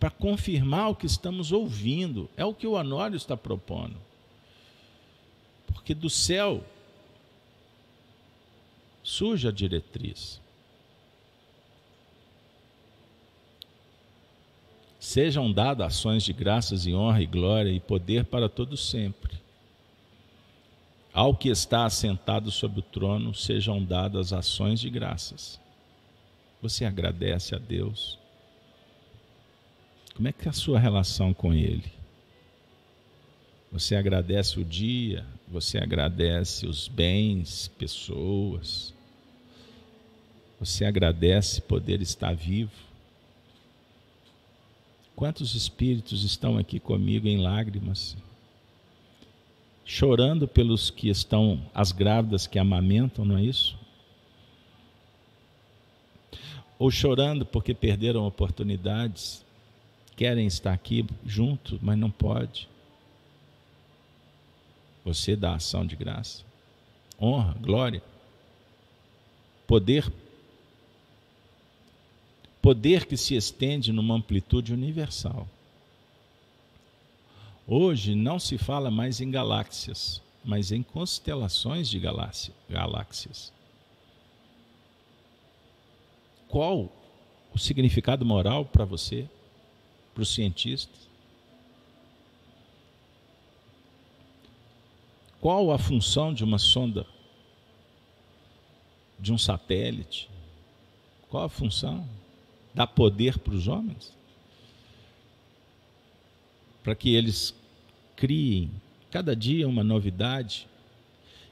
para 0.00 0.10
confirmar 0.10 0.90
o 0.90 0.96
que 0.96 1.06
estamos 1.06 1.52
ouvindo. 1.52 2.28
É 2.36 2.44
o 2.44 2.52
que 2.52 2.66
o 2.66 2.76
Anório 2.76 3.14
está 3.16 3.36
propondo. 3.36 3.94
Porque 5.68 5.94
do 5.94 6.10
céu 6.10 6.64
surge 9.04 9.46
a 9.46 9.52
diretriz. 9.52 10.40
Sejam 14.98 15.52
dadas 15.52 15.98
ações 15.98 16.24
de 16.24 16.32
graças 16.32 16.86
e 16.86 16.92
honra 16.92 17.22
e 17.22 17.26
glória 17.26 17.70
e 17.70 17.78
poder 17.78 18.24
para 18.24 18.48
todos 18.48 18.90
sempre. 18.90 19.41
Ao 21.12 21.36
que 21.36 21.50
está 21.50 21.84
assentado 21.84 22.50
sobre 22.50 22.80
o 22.80 22.82
trono 22.82 23.34
sejam 23.34 23.84
dadas 23.84 24.32
ações 24.32 24.80
de 24.80 24.88
graças. 24.88 25.60
Você 26.62 26.84
agradece 26.84 27.54
a 27.54 27.58
Deus? 27.58 28.18
Como 30.14 30.28
é 30.28 30.32
que 30.32 30.46
é 30.46 30.50
a 30.50 30.54
sua 30.54 30.78
relação 30.78 31.34
com 31.34 31.52
Ele? 31.52 31.92
Você 33.70 33.94
agradece 33.94 34.60
o 34.60 34.64
dia, 34.64 35.26
você 35.48 35.78
agradece 35.78 36.66
os 36.66 36.88
bens, 36.88 37.68
pessoas, 37.78 38.94
você 40.60 40.84
agradece 40.84 41.60
poder 41.60 42.00
estar 42.00 42.34
vivo. 42.34 42.70
Quantos 45.16 45.54
espíritos 45.54 46.22
estão 46.22 46.56
aqui 46.56 46.78
comigo 46.78 47.26
em 47.26 47.38
lágrimas? 47.38 48.16
Chorando 49.84 50.46
pelos 50.46 50.90
que 50.90 51.08
estão, 51.08 51.60
as 51.74 51.92
grávidas 51.92 52.46
que 52.46 52.58
amamentam, 52.58 53.24
não 53.24 53.36
é 53.36 53.42
isso? 53.42 53.76
Ou 56.78 56.90
chorando 56.90 57.44
porque 57.44 57.74
perderam 57.74 58.26
oportunidades, 58.26 59.44
querem 60.16 60.46
estar 60.46 60.72
aqui 60.72 61.06
junto, 61.24 61.78
mas 61.82 61.98
não 61.98 62.10
pode. 62.10 62.68
Você 65.04 65.34
dá 65.34 65.54
ação 65.54 65.84
de 65.84 65.96
graça. 65.96 66.44
honra, 67.20 67.54
glória, 67.60 68.02
poder 69.66 70.12
poder 72.60 73.06
que 73.06 73.16
se 73.16 73.34
estende 73.34 73.92
numa 73.92 74.14
amplitude 74.14 74.72
universal. 74.72 75.48
Hoje 77.66 78.14
não 78.14 78.38
se 78.38 78.58
fala 78.58 78.90
mais 78.90 79.20
em 79.20 79.30
galáxias, 79.30 80.20
mas 80.44 80.72
em 80.72 80.82
constelações 80.82 81.88
de 81.88 82.00
galáxias. 82.00 83.52
Qual 86.48 86.90
o 87.54 87.58
significado 87.58 88.24
moral 88.26 88.64
para 88.64 88.84
você, 88.84 89.28
para 90.12 90.22
os 90.22 90.34
cientistas? 90.34 91.08
Qual 95.40 95.70
a 95.70 95.78
função 95.78 96.34
de 96.34 96.44
uma 96.44 96.58
sonda, 96.58 97.06
de 99.18 99.32
um 99.32 99.38
satélite? 99.38 100.28
Qual 101.28 101.44
a 101.44 101.48
função? 101.48 102.06
Dar 102.74 102.86
poder 102.86 103.38
para 103.38 103.54
os 103.54 103.66
homens? 103.68 104.16
Para 106.82 106.94
que 106.94 107.14
eles 107.14 107.54
criem 108.16 108.70
cada 109.10 109.36
dia 109.36 109.68
uma 109.68 109.84
novidade 109.84 110.66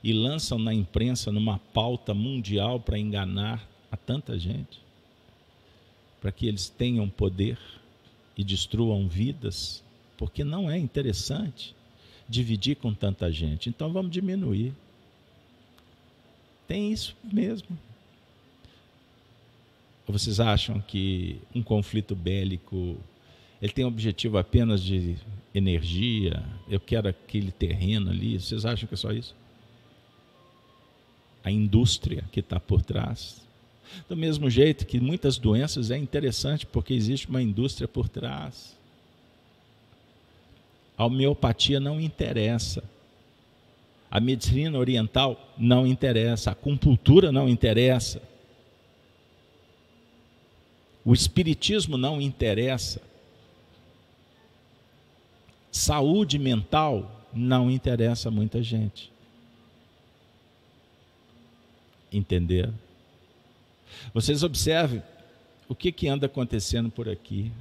e 0.02 0.12
lançam 0.12 0.58
na 0.58 0.72
imprensa 0.72 1.30
numa 1.30 1.58
pauta 1.58 2.14
mundial 2.14 2.80
para 2.80 2.98
enganar 2.98 3.68
a 3.90 3.96
tanta 3.96 4.38
gente? 4.38 4.80
Para 6.20 6.32
que 6.32 6.46
eles 6.46 6.68
tenham 6.68 7.08
poder 7.08 7.58
e 8.36 8.42
destruam 8.42 9.08
vidas? 9.08 9.82
Porque 10.16 10.42
não 10.44 10.70
é 10.70 10.78
interessante 10.78 11.74
dividir 12.28 12.76
com 12.76 12.94
tanta 12.94 13.30
gente. 13.32 13.68
Então 13.68 13.92
vamos 13.92 14.12
diminuir. 14.12 14.72
Tem 16.68 16.92
isso 16.92 17.16
mesmo. 17.24 17.76
Ou 20.06 20.16
vocês 20.16 20.38
acham 20.38 20.80
que 20.80 21.40
um 21.54 21.62
conflito 21.62 22.14
bélico 22.14 22.96
ele 23.60 23.72
tem 23.72 23.84
objetivo 23.84 24.38
apenas 24.38 24.82
de 24.82 25.16
energia? 25.54 26.42
Eu 26.68 26.80
quero 26.80 27.08
aquele 27.08 27.52
terreno 27.52 28.10
ali. 28.10 28.40
Vocês 28.40 28.64
acham 28.64 28.88
que 28.88 28.94
é 28.94 28.96
só 28.96 29.12
isso? 29.12 29.34
A 31.44 31.50
indústria 31.50 32.24
que 32.32 32.40
está 32.40 32.58
por 32.58 32.82
trás. 32.82 33.42
Do 34.08 34.16
mesmo 34.16 34.48
jeito 34.48 34.86
que 34.86 35.00
muitas 35.00 35.36
doenças 35.36 35.90
é 35.90 35.96
interessante 35.96 36.64
porque 36.64 36.94
existe 36.94 37.28
uma 37.28 37.42
indústria 37.42 37.88
por 37.88 38.08
trás. 38.08 38.76
A 40.96 41.04
homeopatia 41.04 41.80
não 41.80 42.00
interessa. 42.00 42.82
A 44.10 44.20
medicina 44.20 44.78
oriental 44.78 45.54
não 45.56 45.86
interessa. 45.86 46.50
A 46.50 46.52
acupuntura 46.52 47.30
não 47.30 47.48
interessa. 47.48 48.22
O 51.04 51.12
espiritismo 51.12 51.96
não 51.96 52.20
interessa. 52.20 53.09
Saúde 55.70 56.38
mental 56.38 57.28
não 57.32 57.70
interessa 57.70 58.28
a 58.28 58.32
muita 58.32 58.62
gente. 58.62 59.10
Entender? 62.12 62.72
Vocês 64.12 64.42
observem 64.42 65.02
o 65.68 65.74
que, 65.74 65.92
que 65.92 66.08
anda 66.08 66.26
acontecendo 66.26 66.90
por 66.90 67.08
aqui 67.08 67.52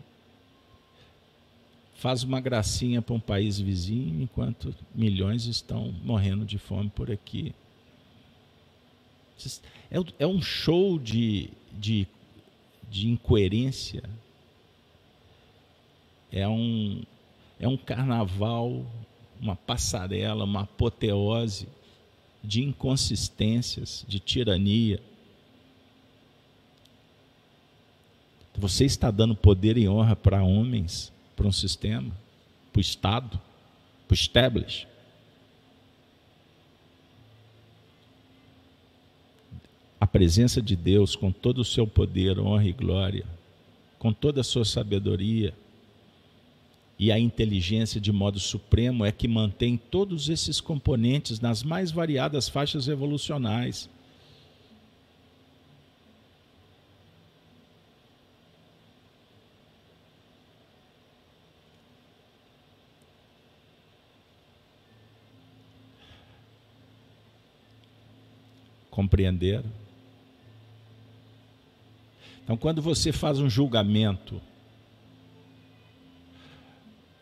faz 1.99 2.23
uma 2.23 2.39
gracinha 2.39 3.01
para 3.01 3.13
um 3.13 3.19
país 3.19 3.59
vizinho, 3.59 4.21
enquanto 4.23 4.73
milhões 4.95 5.45
estão 5.45 5.93
morrendo 6.03 6.45
de 6.45 6.57
fome 6.57 6.89
por 6.89 7.11
aqui. 7.11 7.53
É, 10.17 10.25
um 10.25 10.41
show 10.41 10.97
de, 10.97 11.49
de, 11.73 12.07
de 12.89 13.09
incoerência. 13.09 14.01
É 16.31 16.47
um, 16.47 17.03
é 17.59 17.67
um 17.67 17.75
carnaval, 17.75 18.85
uma 19.39 19.55
passarela, 19.55 20.45
uma 20.45 20.61
apoteose 20.61 21.67
de 22.41 22.63
inconsistências, 22.63 24.05
de 24.07 24.19
tirania. 24.19 25.01
Você 28.57 28.85
está 28.85 29.11
dando 29.11 29.35
poder 29.35 29.77
e 29.77 29.87
honra 29.87 30.15
para 30.15 30.41
homens 30.41 31.11
para 31.35 31.47
um 31.47 31.51
sistema, 31.51 32.11
para 32.71 32.79
o 32.79 32.81
Estado, 32.81 33.39
para 34.07 34.13
o 34.13 34.15
establish. 34.15 34.87
A 39.99 40.07
presença 40.07 40.61
de 40.61 40.77
Deus 40.77 41.15
com 41.15 41.31
todo 41.31 41.59
o 41.59 41.65
seu 41.65 41.85
poder, 41.85 42.39
honra 42.39 42.65
e 42.65 42.73
glória, 42.73 43.25
com 43.97 44.13
toda 44.13 44.41
a 44.41 44.45
sua 44.45 44.63
sabedoria 44.63 45.53
e 46.99 47.11
a 47.11 47.17
inteligência 47.17 47.99
de 47.99 48.11
modo 48.11 48.39
supremo 48.39 49.05
é 49.05 49.11
que 49.11 49.27
mantém 49.27 49.77
todos 49.77 50.27
esses 50.27 50.59
componentes 50.59 51.39
nas 51.39 51.63
mais 51.63 51.91
variadas 51.91 52.49
faixas 52.49 52.89
evolucionais 52.89 53.89
Compreenderam? 68.99 69.71
Então, 72.43 72.57
quando 72.57 72.81
você 72.81 73.13
faz 73.13 73.39
um 73.39 73.49
julgamento, 73.49 74.41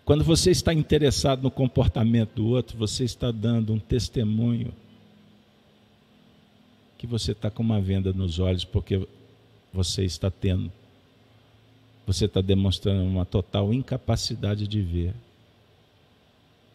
quando 0.08 0.24
você 0.24 0.52
está 0.52 0.74
interessado 0.74 1.44
no 1.44 1.52
comportamento 1.52 2.36
do 2.36 2.48
outro, 2.48 2.78
você 2.78 3.04
está 3.04 3.30
dando 3.30 3.74
um 3.74 3.78
testemunho 3.78 4.74
que 6.98 7.06
você 7.06 7.34
está 7.34 7.52
com 7.52 7.62
uma 7.62 7.82
venda 7.82 8.14
nos 8.14 8.40
olhos 8.40 8.64
porque 8.64 9.06
você 9.74 10.06
está 10.06 10.32
tendo, 10.32 10.72
você 12.06 12.24
está 12.24 12.40
demonstrando 12.40 13.04
uma 13.04 13.26
total 13.26 13.74
incapacidade 13.74 14.66
de 14.66 14.82
ver 14.82 15.14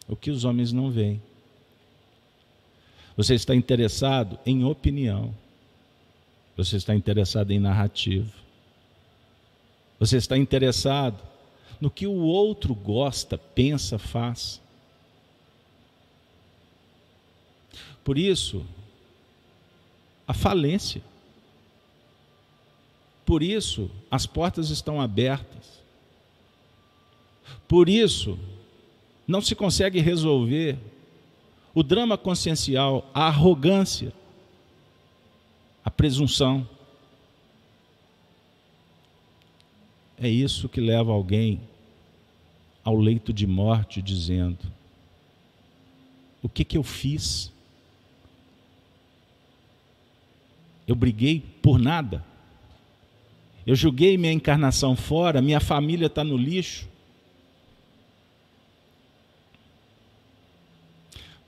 o 0.07 0.15
que 0.15 0.29
os 0.29 0.45
homens 0.45 0.71
não 0.71 0.91
veem. 0.91 1.19
Você 3.17 3.33
está 3.33 3.55
interessado 3.55 4.37
em 4.45 4.63
opinião. 4.63 5.33
Você 6.55 6.77
está 6.77 6.93
interessado 6.93 7.49
em 7.49 7.59
narrativa. 7.59 8.31
Você 9.99 10.17
está 10.17 10.37
interessado 10.37 11.32
no 11.79 11.89
que 11.89 12.07
o 12.07 12.21
outro 12.21 12.73
gosta, 12.73 13.37
pensa, 13.37 13.97
faz. 13.97 14.61
Por 18.03 18.17
isso, 18.17 18.65
a 20.27 20.33
falência. 20.33 21.01
Por 23.25 23.41
isso, 23.41 23.89
as 24.11 24.25
portas 24.25 24.69
estão 24.69 24.99
abertas. 24.99 25.81
Por 27.67 27.87
isso, 27.87 28.37
não 29.27 29.41
se 29.41 29.55
consegue 29.55 29.99
resolver 29.99 30.77
o 31.73 31.81
drama 31.81 32.17
consciencial, 32.17 33.09
a 33.13 33.27
arrogância, 33.27 34.13
a 35.83 35.89
presunção. 35.89 36.67
É 40.23 40.29
isso 40.29 40.69
que 40.69 40.79
leva 40.79 41.11
alguém 41.11 41.59
ao 42.83 42.95
leito 42.95 43.33
de 43.33 43.45
morte 43.45 44.01
dizendo: 44.01 44.65
O 46.41 46.47
que 46.47 46.63
que 46.63 46.77
eu 46.77 46.83
fiz? 46.83 47.51
Eu 50.87 50.95
briguei 50.95 51.43
por 51.61 51.77
nada. 51.77 52.23
Eu 53.67 53.75
julguei 53.75 54.17
minha 54.17 54.33
encarnação 54.33 54.95
fora, 54.95 55.41
minha 55.41 55.59
família 55.59 56.07
está 56.07 56.23
no 56.23 56.37
lixo. 56.37 56.87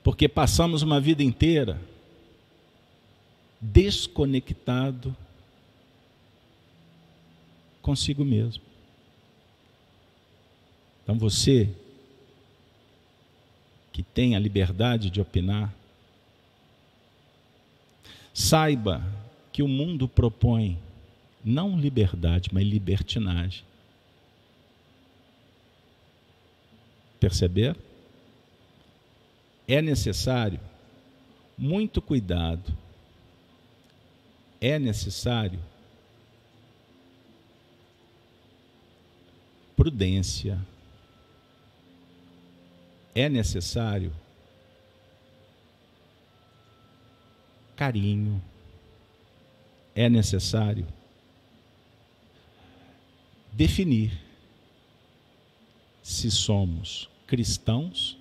porque 0.06 0.28
passamos 0.28 0.82
uma 0.82 1.00
vida 1.00 1.20
inteira 1.20 1.80
desconectado 3.60 5.16
consigo 7.82 8.24
mesmo. 8.24 8.65
Então 11.06 11.16
você 11.18 11.70
que 13.92 14.02
tem 14.02 14.34
a 14.34 14.38
liberdade 14.38 15.08
de 15.08 15.20
opinar, 15.20 15.72
saiba 18.34 19.02
que 19.52 19.62
o 19.62 19.68
mundo 19.68 20.06
propõe 20.06 20.78
não 21.42 21.78
liberdade, 21.78 22.50
mas 22.52 22.66
libertinagem. 22.66 23.64
Perceber? 27.18 27.76
é 29.66 29.82
necessário 29.82 30.60
muito 31.58 32.00
cuidado. 32.00 32.76
É 34.60 34.78
necessário 34.78 35.58
prudência. 39.74 40.58
É 43.16 43.30
necessário 43.30 44.12
carinho. 47.74 48.42
É 49.94 50.10
necessário 50.10 50.86
definir 53.50 54.12
se 56.02 56.30
somos 56.30 57.08
cristãos 57.26 58.18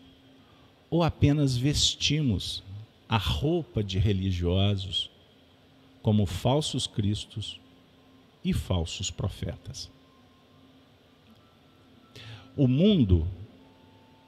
ou 0.90 1.04
apenas 1.04 1.58
vestimos 1.58 2.64
a 3.10 3.18
roupa 3.18 3.84
de 3.84 4.00
religiosos 4.00 5.12
como 6.02 6.26
falsos 6.26 6.88
cristos 6.88 7.60
e 8.46 8.54
falsos 8.54 9.12
profetas. 9.12 9.92
O 12.56 12.66
mundo 12.66 13.28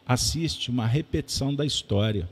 assiste 0.08 0.72
uma 0.72 0.88
repetição 0.88 1.54
da 1.54 1.66
história, 1.66 2.30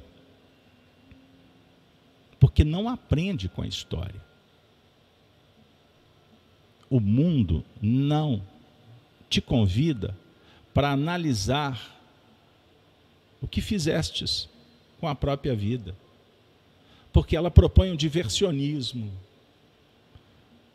porque 2.39 2.63
não 2.63 2.87
aprende 2.87 3.49
com 3.49 3.61
a 3.61 3.67
história. 3.67 4.23
O 6.89 7.01
mundo 7.01 7.65
não 7.81 8.41
te 9.29 9.41
convida 9.41 10.15
para 10.73 10.91
analisar 10.91 11.99
o 13.41 13.47
que 13.47 13.59
fizestes 13.59 14.47
com 14.99 15.07
a 15.07 15.15
própria 15.15 15.53
vida. 15.53 15.95
Porque 17.11 17.35
ela 17.35 17.51
propõe 17.51 17.91
um 17.91 17.95
diversionismo. 17.95 19.11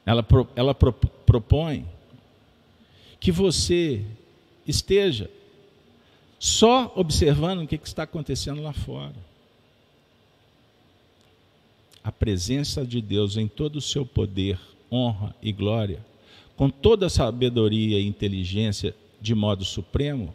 Ela, 0.04 0.26
ela 0.56 0.74
pro, 0.74 0.92
propõe 0.92 1.86
que 3.18 3.30
você 3.30 4.04
esteja 4.66 5.30
só 6.40 6.90
observando 6.96 7.62
o 7.62 7.66
que, 7.66 7.78
está 7.84 8.04
acontecendo 8.04 8.62
lá 8.62 8.72
fora. 8.72 9.14
A 12.02 12.10
presença 12.10 12.82
de 12.82 13.02
Deus 13.02 13.36
em 13.36 13.46
todo 13.46 13.76
o 13.76 13.80
seu 13.82 14.06
poder, 14.06 14.58
honra 14.90 15.36
e 15.42 15.52
glória, 15.52 16.02
com 16.56 16.70
toda 16.70 17.06
a 17.06 17.10
sabedoria 17.10 18.00
e 18.00 18.06
inteligência 18.06 18.96
de 19.20 19.34
modo 19.34 19.66
supremo, 19.66 20.34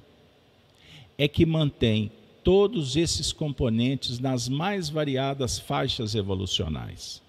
é 1.18 1.28
que 1.28 1.44
mantém 1.44 2.12
todos 2.44 2.96
esses 2.96 3.34
componentes 3.34 4.20
nas 4.20 4.48
mais 4.48 4.90
variadas 4.90 5.58
faixas 5.58 6.14
evolucionais, 6.14 7.20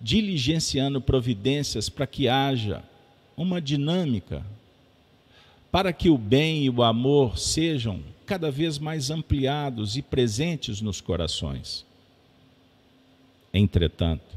diligenciando 0.00 1.00
providências 1.00 1.88
para 1.88 2.06
que 2.06 2.28
haja 2.28 2.84
uma 3.36 3.60
dinâmica, 3.60 4.46
para 5.70 5.92
que 5.92 6.08
o 6.08 6.16
bem 6.16 6.64
e 6.64 6.70
o 6.70 6.82
amor 6.82 7.38
sejam 7.38 8.02
cada 8.26 8.50
vez 8.50 8.78
mais 8.78 9.10
ampliados 9.10 9.96
e 9.96 10.02
presentes 10.02 10.80
nos 10.80 11.00
corações. 11.00 11.84
Entretanto, 13.52 14.36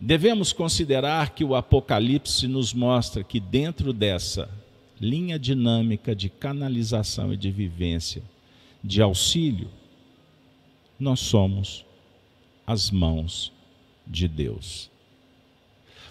devemos 0.00 0.52
considerar 0.52 1.30
que 1.30 1.44
o 1.44 1.54
Apocalipse 1.54 2.46
nos 2.46 2.72
mostra 2.72 3.24
que 3.24 3.40
dentro 3.40 3.92
dessa 3.92 4.48
linha 5.00 5.38
dinâmica 5.38 6.14
de 6.14 6.28
canalização 6.28 7.32
e 7.32 7.36
de 7.36 7.50
vivência, 7.50 8.22
de 8.82 9.02
auxílio, 9.02 9.68
nós 10.98 11.18
somos 11.18 11.84
as 12.64 12.90
mãos 12.90 13.52
de 14.06 14.28
Deus. 14.28 14.88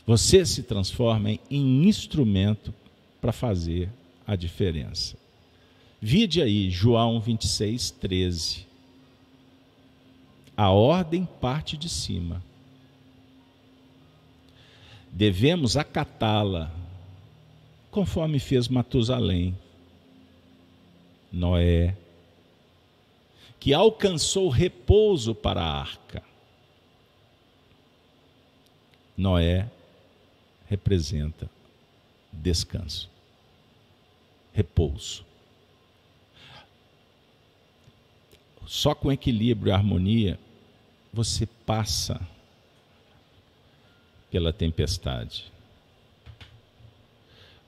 Você 0.06 0.46
se 0.46 0.64
transforma 0.64 1.32
em 1.50 1.88
instrumento 1.88 2.74
para 3.22 3.32
fazer 3.32 3.90
a 4.26 4.36
diferença. 4.36 5.16
Vide 6.02 6.42
aí 6.42 6.70
João 6.72 7.22
26, 7.22 7.92
13. 7.92 8.66
A 10.58 10.72
ordem 10.72 11.26
parte 11.40 11.78
de 11.78 11.88
cima. 11.88 12.44
Devemos 15.12 15.78
acatá-la 15.78 16.72
conforme 17.92 18.40
fez 18.40 18.70
Matusalém, 18.70 19.56
Noé, 21.32 21.96
que 23.60 23.74
alcançou 23.74 24.50
repouso 24.50 25.36
para 25.36 25.62
a 25.62 25.80
arca. 25.82 26.24
Noé 29.16 29.70
representa 30.68 31.50
descanso, 32.32 33.11
repouso. 34.54 35.26
Só 38.66 38.96
com 38.96 39.12
equilíbrio 39.12 39.72
e 39.72 39.74
harmonia 39.74 40.40
você 41.12 41.46
passa 41.66 42.22
pela 44.30 44.54
tempestade. 44.54 45.52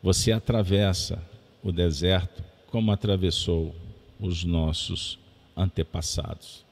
Você 0.02 0.32
atravessa 0.32 1.22
o 1.62 1.72
deserto 1.72 2.44
como 2.68 2.92
atravessou 2.92 3.76
os 4.20 4.44
nossos 4.44 5.20
antepassados, 5.56 6.64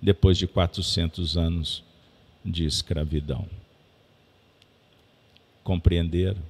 depois 0.00 0.38
de 0.38 0.46
400 0.46 1.36
anos 1.36 1.84
de 2.44 2.64
escravidão. 2.64 3.46
Compreenderam? 5.62 6.42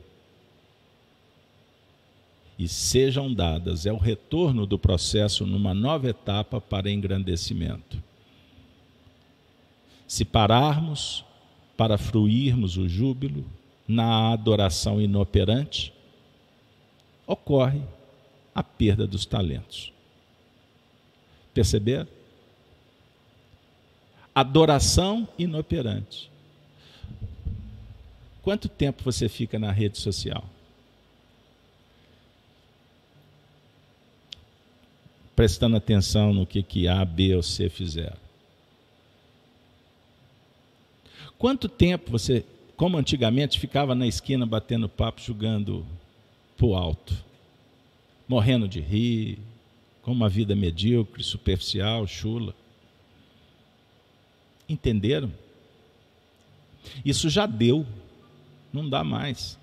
E 2.59 2.67
sejam 2.67 3.33
dadas, 3.33 3.87
é 3.87 3.93
o 3.93 3.97
retorno 3.97 4.67
do 4.67 4.77
processo 4.77 5.47
numa 5.47 5.73
nova 5.73 6.09
etapa 6.09 6.61
para 6.61 6.91
engrandecimento. 6.91 8.03
Se 10.09 10.25
pararmos 10.25 11.25
para 11.77 11.97
fruirmos 11.97 12.77
o 12.77 12.89
júbilo 12.89 13.47
na 13.87 14.33
adoração 14.33 15.01
inoperante, 15.01 15.93
ocorre 17.25 17.81
a 18.53 18.63
perda 18.65 19.07
dos 19.07 19.25
talentos. 19.25 19.93
Perceberam? 21.55 22.09
Adoração 24.35 25.29
inoperante. 25.39 26.29
Quanto 28.43 28.69
tempo 28.69 29.05
você 29.05 29.29
fica 29.29 29.59
na 29.59 29.71
rede 29.71 29.99
social? 29.99 30.45
Prestando 35.39 35.77
atenção 35.77 36.35
no 36.35 36.45
que, 36.45 36.65
que 36.65 36.89
A, 36.89 37.05
B 37.05 37.37
ou 37.37 37.45
C 37.45 37.69
fizeram. 37.69 38.17
Quanto 41.39 41.69
tempo 41.69 42.11
você, 42.11 42.45
como 42.77 42.99
antigamente, 42.99 43.61
ficava 43.61 43.95
na 43.95 44.05
esquina 44.05 44.45
batendo 44.45 44.89
papo, 44.89 45.21
jogando 45.21 45.87
para 46.57 46.67
o 46.67 46.75
alto, 46.75 47.15
morrendo 48.27 48.67
de 48.67 48.81
rir, 48.81 49.39
com 50.03 50.11
uma 50.11 50.29
vida 50.29 50.57
medíocre, 50.57 51.23
superficial, 51.23 52.05
chula. 52.05 52.53
Entenderam? 54.69 55.33
Isso 57.05 57.31
já 57.31 57.47
deu, 57.47 57.87
não 58.73 58.91
dá 58.91 59.05
mais. 59.05 59.57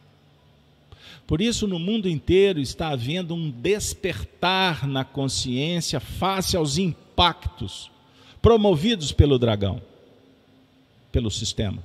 Por 1.27 1.41
isso, 1.41 1.67
no 1.67 1.79
mundo 1.79 2.07
inteiro 2.07 2.59
está 2.59 2.89
havendo 2.89 3.33
um 3.33 3.49
despertar 3.49 4.87
na 4.87 5.03
consciência 5.03 5.99
face 5.99 6.55
aos 6.55 6.77
impactos 6.77 7.89
promovidos 8.41 9.11
pelo 9.11 9.39
dragão, 9.39 9.81
pelo 11.11 11.31
sistema. 11.31 11.81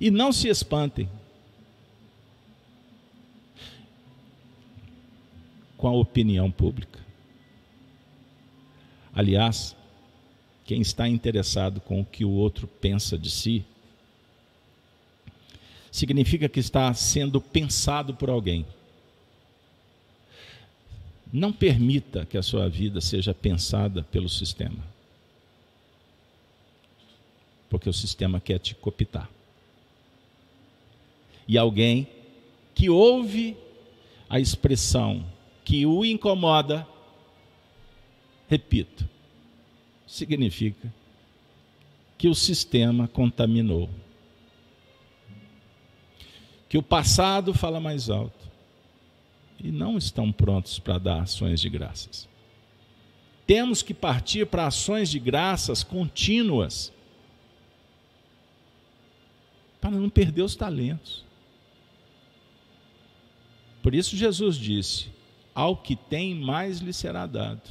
E 0.00 0.08
não 0.08 0.32
se 0.32 0.48
espantem 0.48 1.08
com 5.76 5.88
a 5.88 5.92
opinião 5.92 6.48
pública. 6.48 7.00
Aliás, 9.12 9.74
quem 10.64 10.80
está 10.80 11.08
interessado 11.08 11.80
com 11.80 12.00
o 12.00 12.04
que 12.04 12.24
o 12.24 12.30
outro 12.30 12.68
pensa 12.68 13.18
de 13.18 13.30
si, 13.30 13.64
significa 15.90 16.48
que 16.48 16.60
está 16.60 16.92
sendo 16.94 17.40
pensado 17.40 18.14
por 18.14 18.30
alguém. 18.30 18.66
Não 21.32 21.52
permita 21.52 22.26
que 22.26 22.36
a 22.36 22.42
sua 22.42 22.68
vida 22.68 23.00
seja 23.00 23.32
pensada 23.32 24.02
pelo 24.02 24.28
sistema. 24.28 24.84
Porque 27.68 27.88
o 27.88 27.92
sistema 27.92 28.40
quer 28.40 28.58
te 28.58 28.74
copiar 28.74 29.30
e 31.46 31.58
alguém 31.58 32.06
que 32.74 32.88
ouve 32.88 33.56
a 34.28 34.38
expressão 34.38 35.24
que 35.64 35.84
o 35.84 36.04
incomoda 36.04 36.86
repito, 38.50 39.08
significa 40.06 40.92
que 42.18 42.28
o 42.28 42.34
sistema 42.34 43.06
contaminou. 43.06 43.88
Que 46.70 46.78
o 46.78 46.82
passado 46.82 47.52
fala 47.52 47.78
mais 47.78 48.08
alto. 48.08 48.48
E 49.62 49.70
não 49.70 49.98
estão 49.98 50.32
prontos 50.32 50.78
para 50.78 50.96
dar 50.96 51.20
ações 51.20 51.60
de 51.60 51.68
graças. 51.68 52.26
Temos 53.46 53.82
que 53.82 53.92
partir 53.92 54.46
para 54.46 54.68
ações 54.68 55.10
de 55.10 55.18
graças 55.18 55.82
contínuas 55.82 56.90
para 59.80 59.90
não 59.90 60.08
perder 60.08 60.42
os 60.42 60.54
talentos. 60.54 61.24
Por 63.82 63.94
isso 63.94 64.16
Jesus 64.16 64.56
disse: 64.56 65.08
Ao 65.54 65.76
que 65.76 65.96
tem, 65.96 66.34
mais 66.34 66.78
lhe 66.78 66.92
será 66.92 67.26
dado. 67.26 67.68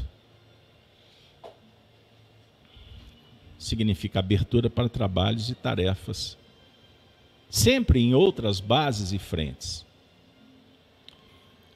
Significa 3.57 4.19
abertura 4.19 4.69
para 4.69 4.89
trabalhos 4.89 5.49
e 5.49 5.55
tarefas, 5.55 6.37
sempre 7.49 7.99
em 7.99 8.13
outras 8.13 8.59
bases 8.59 9.11
e 9.11 9.17
frentes. 9.17 9.85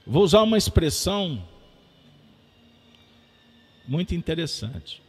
Vou 0.05 0.23
usar 0.23 0.43
uma 0.43 0.57
expressão 0.57 1.43
muito 3.87 4.13
interessante. 4.13 5.01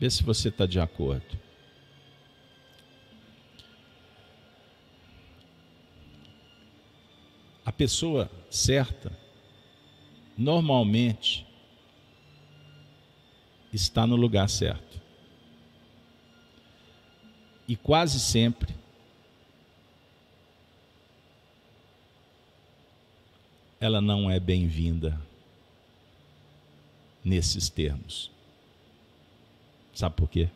Vê 0.00 0.10
se 0.10 0.22
você 0.22 0.48
está 0.48 0.66
de 0.66 0.80
acordo. 0.80 1.38
A 7.64 7.72
pessoa 7.72 8.30
certa, 8.50 9.16
normalmente, 10.36 11.46
está 13.72 14.06
no 14.06 14.16
lugar 14.16 14.48
certo. 14.48 15.00
E 17.66 17.74
quase 17.74 18.20
sempre 18.20 18.74
ela 23.84 24.00
não 24.00 24.30
é 24.30 24.40
bem-vinda 24.40 25.20
nesses 27.22 27.68
termos. 27.68 28.30
Sabe 29.92 30.16
por 30.16 30.26
quê? 30.26 30.48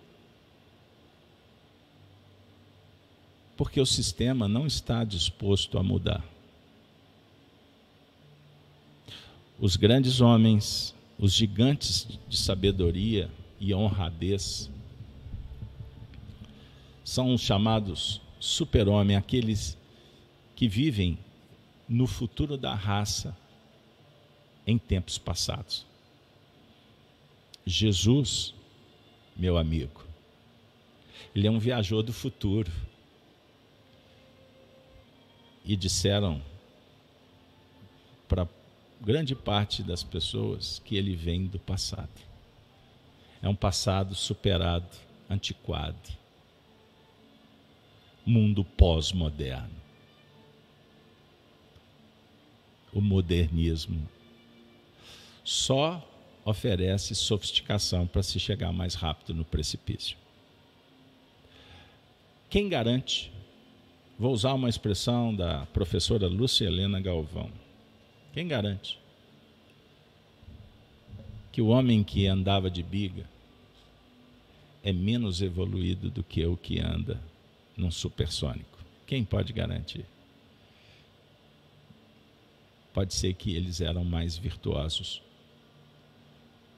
Porque 3.54 3.82
o 3.82 3.84
sistema 3.84 4.48
não 4.48 4.66
está 4.66 5.04
disposto 5.04 5.76
a 5.76 5.82
mudar. 5.82 6.24
Os 9.60 9.76
grandes 9.76 10.22
homens, 10.22 10.94
os 11.18 11.34
gigantes 11.34 12.08
de 12.30 12.38
sabedoria 12.38 13.30
e 13.60 13.74
honradez, 13.74 14.70
são 17.04 17.34
os 17.34 17.42
chamados 17.42 18.22
super-homem, 18.40 19.18
aqueles 19.18 19.76
que 20.56 20.66
vivem 20.66 21.18
no 21.88 22.06
futuro 22.06 22.56
da 22.56 22.74
raça 22.74 23.36
em 24.66 24.76
tempos 24.76 25.16
passados. 25.16 25.86
Jesus, 27.64 28.54
meu 29.36 29.56
amigo, 29.56 30.04
ele 31.34 31.46
é 31.46 31.50
um 31.50 31.58
viajor 31.58 32.02
do 32.02 32.12
futuro. 32.12 32.70
E 35.64 35.76
disseram 35.76 36.42
para 38.26 38.48
grande 39.00 39.34
parte 39.34 39.82
das 39.82 40.02
pessoas 40.02 40.80
que 40.84 40.96
ele 40.96 41.14
vem 41.14 41.46
do 41.46 41.58
passado. 41.58 42.08
É 43.42 43.48
um 43.48 43.54
passado 43.54 44.14
superado, 44.14 44.96
antiquado. 45.28 46.16
Mundo 48.24 48.64
pós-moderno. 48.64 49.77
O 52.98 53.00
modernismo 53.00 54.08
só 55.44 56.04
oferece 56.44 57.14
sofisticação 57.14 58.08
para 58.08 58.24
se 58.24 58.40
chegar 58.40 58.72
mais 58.72 58.94
rápido 58.94 59.32
no 59.32 59.44
precipício. 59.44 60.16
Quem 62.50 62.68
garante? 62.68 63.30
Vou 64.18 64.32
usar 64.32 64.54
uma 64.54 64.68
expressão 64.68 65.32
da 65.32 65.64
professora 65.66 66.26
Lúcia 66.26 66.66
Helena 66.66 67.00
Galvão 67.00 67.52
quem 68.32 68.46
garante? 68.46 68.98
Que 71.50 71.60
o 71.60 71.66
homem 71.68 72.04
que 72.04 72.26
andava 72.26 72.70
de 72.70 72.82
biga 72.82 73.28
é 74.82 74.92
menos 74.92 75.42
evoluído 75.42 76.10
do 76.10 76.22
que 76.22 76.44
o 76.46 76.56
que 76.56 76.78
anda 76.78 77.20
num 77.76 77.90
supersônico. 77.90 78.78
Quem 79.06 79.24
pode 79.24 79.52
garantir? 79.52 80.04
Pode 82.98 83.14
ser 83.14 83.32
que 83.34 83.54
eles 83.54 83.80
eram 83.80 84.02
mais 84.02 84.36
virtuosos, 84.36 85.22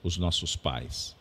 os 0.03 0.19
nossos 0.19 0.55
pais, 0.55 1.17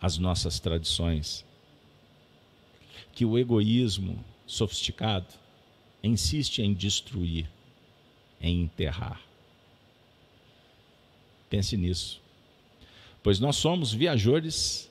as 0.00 0.16
nossas 0.16 0.58
tradições, 0.58 1.44
que 3.12 3.26
o 3.26 3.38
egoísmo 3.38 4.24
sofisticado 4.46 5.34
insiste 6.02 6.62
em 6.62 6.72
destruir, 6.72 7.46
em 8.40 8.62
enterrar. 8.62 9.20
Pense 11.50 11.76
nisso. 11.76 12.22
Pois 13.22 13.38
nós 13.38 13.56
somos 13.56 13.92
viajores 13.92 14.90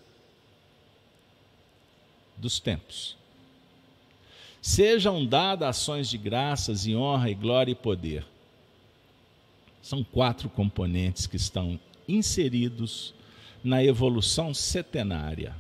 dos 2.38 2.60
tempos. 2.60 3.18
Sejam 4.64 5.26
dadas 5.26 5.68
ações 5.68 6.10
de 6.10 6.18
graças 6.18 6.88
e 6.88 6.96
honra 6.96 7.30
e 7.30 7.36
glória 7.36 7.72
e 7.72 7.76
poder. 7.76 8.26
São 9.82 10.04
quatro 10.04 10.50
componentes 10.50 11.28
que 11.28 11.36
estão 11.36 11.80
inseridos 12.08 13.14
na 13.62 13.84
evolução 13.84 14.54
setenária 14.54 15.56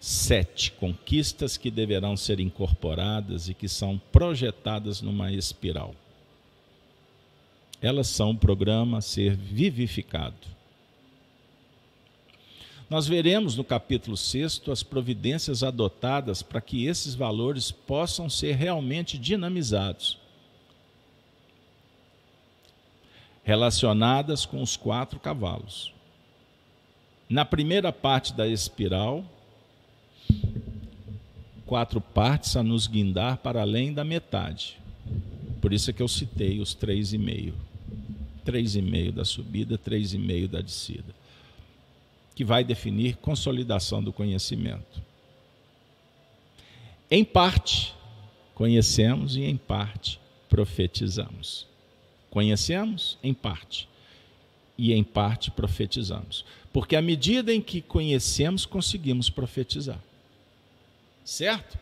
sete 0.00 0.72
conquistas 0.72 1.56
que 1.56 1.70
deverão 1.70 2.16
ser 2.16 2.40
incorporadas 2.40 3.48
e 3.48 3.54
que 3.54 3.68
são 3.68 4.00
projetadas 4.12 5.02
numa 5.02 5.32
espiral. 5.32 5.94
Elas 7.80 8.08
são 8.08 8.30
o 8.30 8.38
programa 8.38 8.98
a 8.98 9.02
ser 9.02 9.36
vivificado. 9.36 10.57
Nós 12.90 13.06
veremos 13.06 13.54
no 13.54 13.62
capítulo 13.62 14.16
6 14.16 14.62
as 14.72 14.82
providências 14.82 15.62
adotadas 15.62 16.42
para 16.42 16.60
que 16.60 16.86
esses 16.86 17.14
valores 17.14 17.70
possam 17.70 18.30
ser 18.30 18.54
realmente 18.54 19.18
dinamizados, 19.18 20.18
relacionadas 23.44 24.46
com 24.46 24.62
os 24.62 24.74
quatro 24.74 25.20
cavalos. 25.20 25.92
Na 27.28 27.44
primeira 27.44 27.92
parte 27.92 28.32
da 28.32 28.48
espiral, 28.48 29.22
quatro 31.66 32.00
partes 32.00 32.56
a 32.56 32.62
nos 32.62 32.86
guindar 32.86 33.36
para 33.36 33.60
além 33.60 33.92
da 33.92 34.02
metade. 34.02 34.78
Por 35.60 35.74
isso 35.74 35.90
é 35.90 35.92
que 35.92 36.02
eu 36.02 36.08
citei 36.08 36.58
os 36.58 36.72
três 36.72 37.12
e 37.12 37.18
meio. 37.18 37.54
Três 38.46 38.76
e 38.76 38.80
meio 38.80 39.12
da 39.12 39.26
subida, 39.26 39.76
três 39.76 40.14
e 40.14 40.18
meio 40.18 40.48
da 40.48 40.62
descida. 40.62 41.17
Que 42.38 42.44
vai 42.44 42.62
definir 42.62 43.16
consolidação 43.16 44.00
do 44.00 44.12
conhecimento. 44.12 45.02
Em 47.10 47.24
parte, 47.24 47.92
conhecemos 48.54 49.34
e 49.34 49.42
em 49.42 49.56
parte 49.56 50.20
profetizamos. 50.48 51.66
Conhecemos 52.30 53.18
em 53.24 53.34
parte 53.34 53.88
e 54.78 54.92
em 54.92 55.02
parte 55.02 55.50
profetizamos. 55.50 56.44
Porque 56.72 56.94
à 56.94 57.02
medida 57.02 57.52
em 57.52 57.60
que 57.60 57.82
conhecemos, 57.82 58.64
conseguimos 58.64 59.28
profetizar. 59.28 59.98
Certo? 61.24 61.76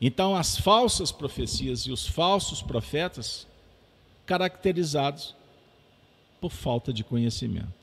Então, 0.00 0.36
as 0.36 0.56
falsas 0.56 1.10
profecias 1.10 1.80
e 1.80 1.90
os 1.90 2.06
falsos 2.06 2.62
profetas, 2.62 3.44
caracterizados 4.24 5.34
por 6.40 6.52
falta 6.52 6.92
de 6.92 7.02
conhecimento. 7.02 7.77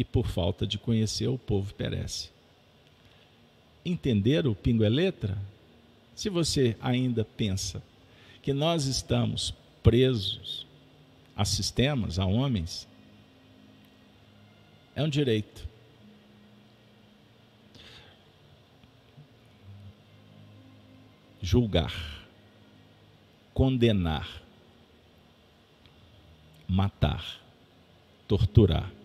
E 0.00 0.04
por 0.04 0.26
falta 0.26 0.66
de 0.66 0.78
conhecer, 0.78 1.28
o 1.28 1.36
povo 1.36 1.74
perece. 1.74 2.30
Entender 3.84 4.46
o 4.46 4.54
pingo 4.54 4.82
é 4.82 4.88
letra? 4.88 5.36
Se 6.14 6.30
você 6.30 6.74
ainda 6.80 7.22
pensa 7.22 7.82
que 8.40 8.54
nós 8.54 8.86
estamos 8.86 9.52
presos 9.82 10.66
a 11.36 11.44
sistemas, 11.44 12.18
a 12.18 12.24
homens, 12.24 12.88
é 14.96 15.02
um 15.02 15.08
direito. 15.10 15.68
julgar, 21.42 21.92
condenar, 23.52 24.42
matar, 26.68 27.40
torturar. 28.28 28.99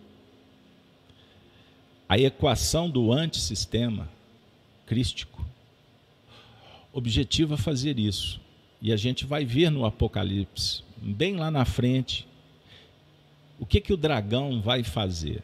A 2.08 2.18
equação 2.18 2.88
do 2.88 3.12
antissistema 3.12 4.08
crístico 4.86 5.44
objetiva 6.92 7.56
fazer 7.56 7.98
isso. 7.98 8.40
E 8.80 8.92
a 8.92 8.96
gente 8.96 9.26
vai 9.26 9.44
ver 9.44 9.70
no 9.70 9.84
Apocalipse, 9.84 10.82
bem 10.96 11.36
lá 11.36 11.50
na 11.50 11.64
frente, 11.64 12.26
o 13.58 13.66
que, 13.66 13.80
que 13.80 13.92
o 13.92 13.96
dragão 13.96 14.60
vai 14.60 14.82
fazer. 14.82 15.42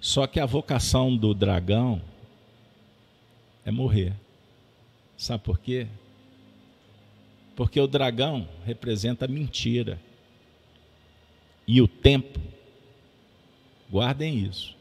Só 0.00 0.26
que 0.26 0.40
a 0.40 0.46
vocação 0.46 1.14
do 1.14 1.34
dragão 1.34 2.00
é 3.64 3.70
morrer. 3.70 4.14
Sabe 5.16 5.44
por 5.44 5.58
quê? 5.58 5.86
Porque 7.54 7.78
o 7.78 7.86
dragão 7.86 8.48
representa 8.64 9.28
mentira. 9.28 10.00
E 11.66 11.82
o 11.82 11.86
tempo, 11.86 12.40
guardem 13.90 14.38
isso. 14.38 14.76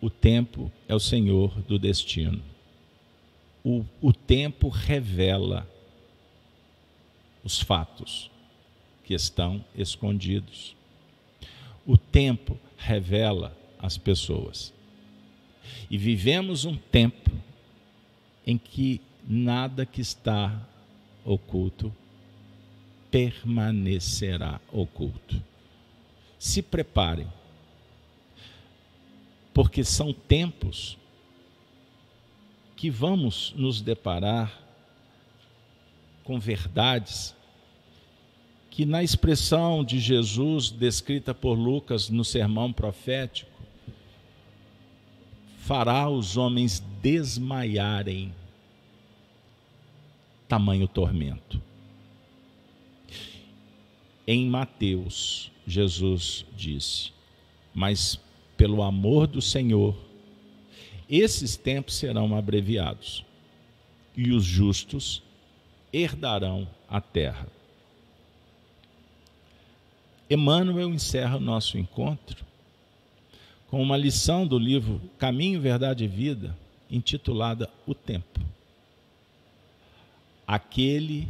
O 0.00 0.10
tempo 0.10 0.70
é 0.88 0.94
o 0.94 1.00
senhor 1.00 1.60
do 1.62 1.78
destino. 1.78 2.42
O, 3.64 3.84
o 4.00 4.12
tempo 4.12 4.68
revela 4.68 5.68
os 7.42 7.60
fatos 7.60 8.30
que 9.04 9.14
estão 9.14 9.64
escondidos. 9.74 10.76
O 11.86 11.96
tempo 11.96 12.58
revela 12.76 13.56
as 13.78 13.96
pessoas. 13.96 14.72
E 15.90 15.96
vivemos 15.96 16.64
um 16.64 16.76
tempo 16.76 17.30
em 18.46 18.56
que 18.58 19.00
nada 19.26 19.84
que 19.84 20.00
está 20.00 20.60
oculto 21.24 21.92
permanecerá 23.10 24.60
oculto. 24.72 25.42
Se 26.38 26.62
preparem, 26.62 27.26
porque 29.56 29.82
são 29.82 30.12
tempos 30.12 30.98
que 32.76 32.90
vamos 32.90 33.54
nos 33.56 33.80
deparar 33.80 34.52
com 36.22 36.38
verdades 36.38 37.34
que, 38.68 38.84
na 38.84 39.02
expressão 39.02 39.82
de 39.82 39.98
Jesus 39.98 40.68
descrita 40.70 41.34
por 41.34 41.54
Lucas 41.54 42.10
no 42.10 42.22
sermão 42.22 42.70
profético, 42.70 43.50
fará 45.60 46.06
os 46.06 46.36
homens 46.36 46.84
desmaiarem 47.00 48.34
tamanho 50.46 50.86
tormento. 50.86 51.62
Em 54.26 54.50
Mateus, 54.50 55.50
Jesus 55.66 56.44
disse: 56.54 57.10
Mas 57.74 58.20
pelo 58.56 58.82
amor 58.82 59.26
do 59.26 59.42
Senhor, 59.42 59.94
esses 61.08 61.56
tempos 61.56 61.94
serão 61.94 62.36
abreviados, 62.36 63.24
e 64.16 64.32
os 64.32 64.44
justos 64.44 65.22
herdarão 65.92 66.66
a 66.88 67.00
terra. 67.00 67.46
Emmanuel 70.28 70.88
encerra 70.92 71.36
o 71.36 71.40
nosso 71.40 71.78
encontro 71.78 72.44
com 73.68 73.80
uma 73.80 73.96
lição 73.96 74.46
do 74.46 74.58
livro 74.58 75.00
Caminho, 75.18 75.60
Verdade 75.60 76.04
e 76.04 76.08
Vida, 76.08 76.56
intitulada 76.90 77.70
O 77.86 77.94
Tempo. 77.94 78.40
Aquele 80.46 81.28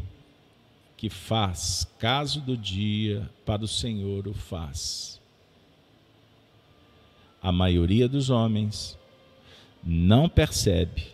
que 0.97 1.11
faz 1.11 1.87
caso 1.99 2.41
do 2.41 2.57
dia, 2.57 3.29
para 3.45 3.65
o 3.65 3.69
Senhor 3.69 4.27
o 4.27 4.35
faz. 4.35 5.16
A 7.47 7.53
maioria 7.53 8.09
dos 8.09 8.29
homens 8.29 8.99
não 9.81 10.29
percebe 10.29 11.07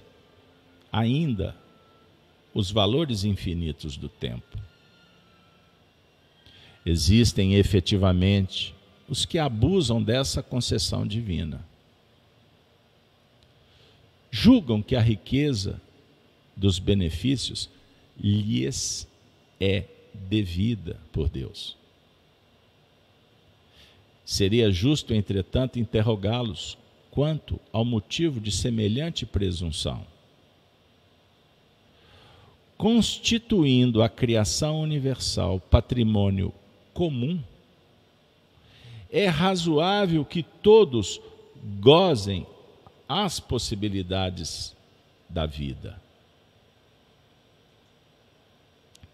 ainda 0.91 1.55
os 2.55 2.71
valores 2.71 3.23
infinitos 3.23 3.99
do 3.99 4.09
tempo. 4.09 4.59
Existem 6.87 7.57
efetivamente 7.57 8.75
os 9.07 9.27
que 9.27 9.39
abusam 9.39 10.03
dessa 10.03 10.43
concessão 10.43 11.07
divina. 11.07 11.63
Julgam 14.31 14.83
que 14.83 14.97
a 14.97 15.03
riqueza 15.03 15.79
dos 16.57 16.79
benefícios 16.79 17.69
lhes 18.19 19.07
é 19.61 19.85
devida 20.15 20.99
por 21.13 21.29
Deus. 21.29 21.82
Seria 24.33 24.71
justo, 24.73 25.13
entretanto, 25.13 25.79
interrogá-los 25.79 26.79
quanto 27.11 27.61
ao 27.71 27.85
motivo 27.85 28.41
de 28.41 28.51
semelhante 28.51 29.27
presunção. 29.27 30.07
Constituindo 32.79 34.03
a 34.03 34.09
criação 34.09 34.81
universal 34.81 35.61
patrimônio 35.61 36.51
comum, 36.95 37.45
é 39.11 39.27
razoável 39.27 40.25
que 40.25 40.43
todos 40.43 41.21
gozem 41.79 42.47
as 43.07 43.39
possibilidades 43.39 44.75
da 45.29 45.45
vida. 45.45 46.01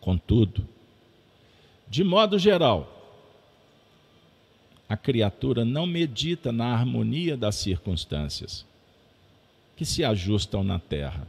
Contudo, 0.01 0.65
de 1.89 2.05
modo 2.05 2.39
geral, 2.39 2.98
a 4.89 4.97
criatura 4.97 5.65
não 5.65 5.86
medita 5.86 6.51
na 6.51 6.73
harmonia 6.73 7.36
das 7.36 7.56
circunstâncias 7.56 8.66
que 9.77 9.85
se 9.85 10.02
ajustam 10.02 10.65
na 10.65 10.78
terra, 10.78 11.28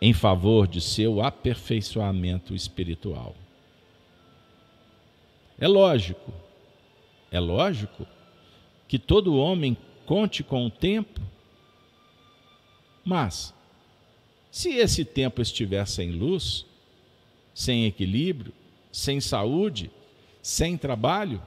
em 0.00 0.12
favor 0.12 0.66
de 0.66 0.80
seu 0.80 1.20
aperfeiçoamento 1.20 2.54
espiritual. 2.54 3.36
É 5.58 5.68
lógico, 5.68 6.32
é 7.30 7.38
lógico 7.38 8.06
que 8.86 8.98
todo 8.98 9.36
homem 9.36 9.76
conte 10.06 10.42
com 10.42 10.64
o 10.66 10.70
tempo, 10.70 11.20
mas 13.04 13.54
se 14.50 14.70
esse 14.70 15.04
tempo 15.04 15.42
estiver 15.42 15.86
sem 15.86 16.12
luz, 16.12 16.64
sem 17.52 17.84
equilíbrio, 17.84 18.52
sem 18.90 19.20
saúde, 19.20 19.90
sem 20.42 20.76
trabalho, 20.76 21.42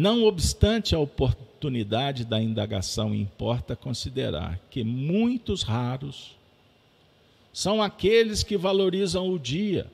não 0.00 0.24
obstante 0.24 0.94
a 0.94 0.98
oportunidade 0.98 2.24
da 2.24 2.40
indagação, 2.40 3.14
importa 3.14 3.76
considerar 3.76 4.58
que 4.70 4.82
muitos 4.82 5.62
raros 5.62 6.34
são 7.52 7.82
aqueles 7.82 8.42
que 8.42 8.56
valorizam 8.56 9.28
o 9.28 9.38
dia 9.38 9.86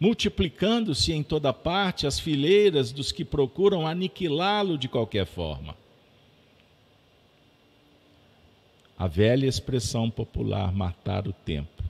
multiplicando-se 0.00 1.12
em 1.12 1.22
toda 1.22 1.52
parte 1.52 2.08
as 2.08 2.18
fileiras 2.18 2.90
dos 2.90 3.12
que 3.12 3.24
procuram 3.24 3.86
aniquilá-lo 3.86 4.76
de 4.76 4.88
qualquer 4.88 5.24
forma. 5.24 5.76
A 8.98 9.06
velha 9.06 9.46
expressão 9.46 10.10
popular 10.10 10.72
matar 10.72 11.28
o 11.28 11.32
tempo 11.32 11.84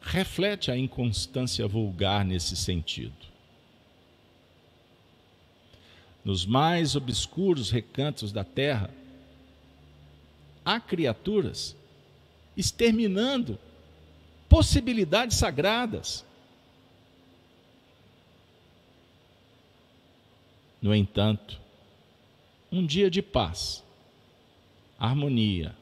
reflete 0.00 0.70
a 0.70 0.76
inconstância 0.76 1.66
vulgar 1.66 2.24
nesse 2.24 2.54
sentido. 2.54 3.29
Nos 6.24 6.44
mais 6.44 6.96
obscuros 6.96 7.70
recantos 7.70 8.32
da 8.32 8.44
terra, 8.44 8.90
há 10.64 10.78
criaturas 10.78 11.76
exterminando 12.56 13.58
possibilidades 14.48 15.36
sagradas 15.38 16.24
No 20.80 20.94
entanto, 20.94 21.60
um 22.72 22.86
dia 22.86 23.10
de 23.10 23.20
paz, 23.20 23.84
harmonia 24.98 25.76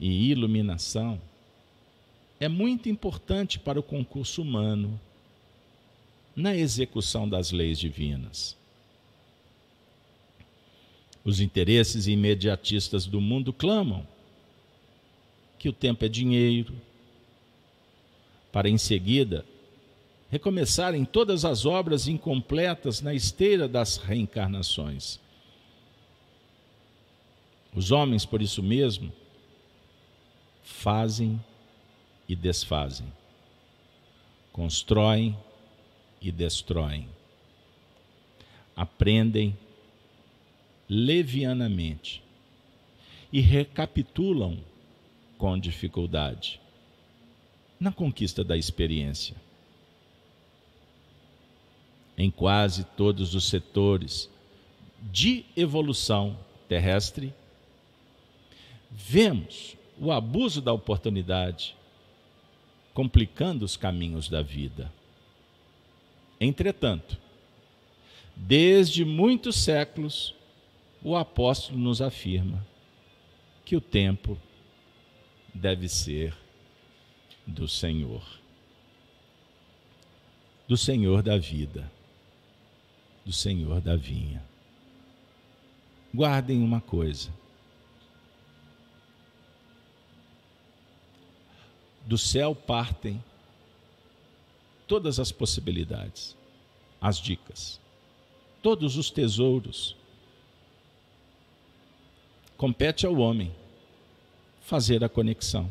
e 0.00 0.30
iluminação 0.30 1.20
é 2.40 2.48
muito 2.48 2.88
importante 2.88 3.58
para 3.58 3.78
o 3.78 3.82
concurso 3.82 4.42
humano 4.42 5.00
na 6.34 6.56
execução 6.56 7.28
das 7.28 7.52
leis 7.52 7.78
divinas. 7.78 8.56
Os 11.24 11.40
interesses 11.40 12.06
imediatistas 12.06 13.06
do 13.06 13.20
mundo 13.20 13.52
clamam 13.52 14.06
que 15.58 15.68
o 15.68 15.72
tempo 15.72 16.04
é 16.04 16.08
dinheiro, 16.08 16.74
para 18.52 18.68
em 18.68 18.76
seguida 18.76 19.44
recomeçarem 20.30 21.04
todas 21.04 21.44
as 21.44 21.64
obras 21.64 22.08
incompletas 22.08 23.00
na 23.00 23.14
esteira 23.14 23.66
das 23.66 23.96
reencarnações. 23.96 25.20
Os 27.74 27.90
homens, 27.90 28.26
por 28.26 28.42
isso 28.42 28.62
mesmo, 28.62 29.12
fazem 30.62 31.42
e 32.28 32.36
desfazem, 32.36 33.06
constroem 34.52 35.36
e 36.20 36.30
destroem, 36.30 37.08
aprendem 38.76 39.56
levianamente 40.88 42.22
e 43.32 43.40
recapitulam 43.40 44.58
com 45.38 45.58
dificuldade 45.58 46.60
na 47.78 47.92
conquista 47.92 48.44
da 48.44 48.56
experiência. 48.56 49.36
Em 52.16 52.30
quase 52.30 52.84
todos 52.96 53.34
os 53.34 53.48
setores 53.48 54.30
de 55.12 55.44
evolução 55.56 56.38
terrestre, 56.68 57.34
vemos 58.90 59.76
o 59.98 60.12
abuso 60.12 60.62
da 60.62 60.72
oportunidade 60.72 61.76
complicando 62.94 63.64
os 63.64 63.76
caminhos 63.76 64.28
da 64.28 64.40
vida. 64.40 64.90
Entretanto, 66.40 67.18
desde 68.36 69.04
muitos 69.04 69.56
séculos, 69.56 70.34
o 71.04 71.14
apóstolo 71.14 71.78
nos 71.78 72.00
afirma 72.00 72.66
que 73.62 73.76
o 73.76 73.80
tempo 73.80 74.38
deve 75.52 75.86
ser 75.86 76.34
do 77.46 77.68
Senhor, 77.68 78.26
do 80.66 80.78
Senhor 80.78 81.22
da 81.22 81.36
vida, 81.36 81.92
do 83.22 83.32
Senhor 83.32 83.82
da 83.82 83.94
vinha. 83.96 84.42
Guardem 86.12 86.62
uma 86.62 86.80
coisa. 86.80 87.30
Do 92.06 92.16
céu 92.16 92.54
partem 92.54 93.22
todas 94.86 95.18
as 95.18 95.30
possibilidades, 95.30 96.34
as 97.00 97.18
dicas, 97.18 97.78
todos 98.62 98.96
os 98.96 99.10
tesouros. 99.10 99.96
Compete 102.64 103.04
ao 103.04 103.16
homem 103.16 103.52
fazer 104.62 105.04
a 105.04 105.08
conexão. 105.10 105.70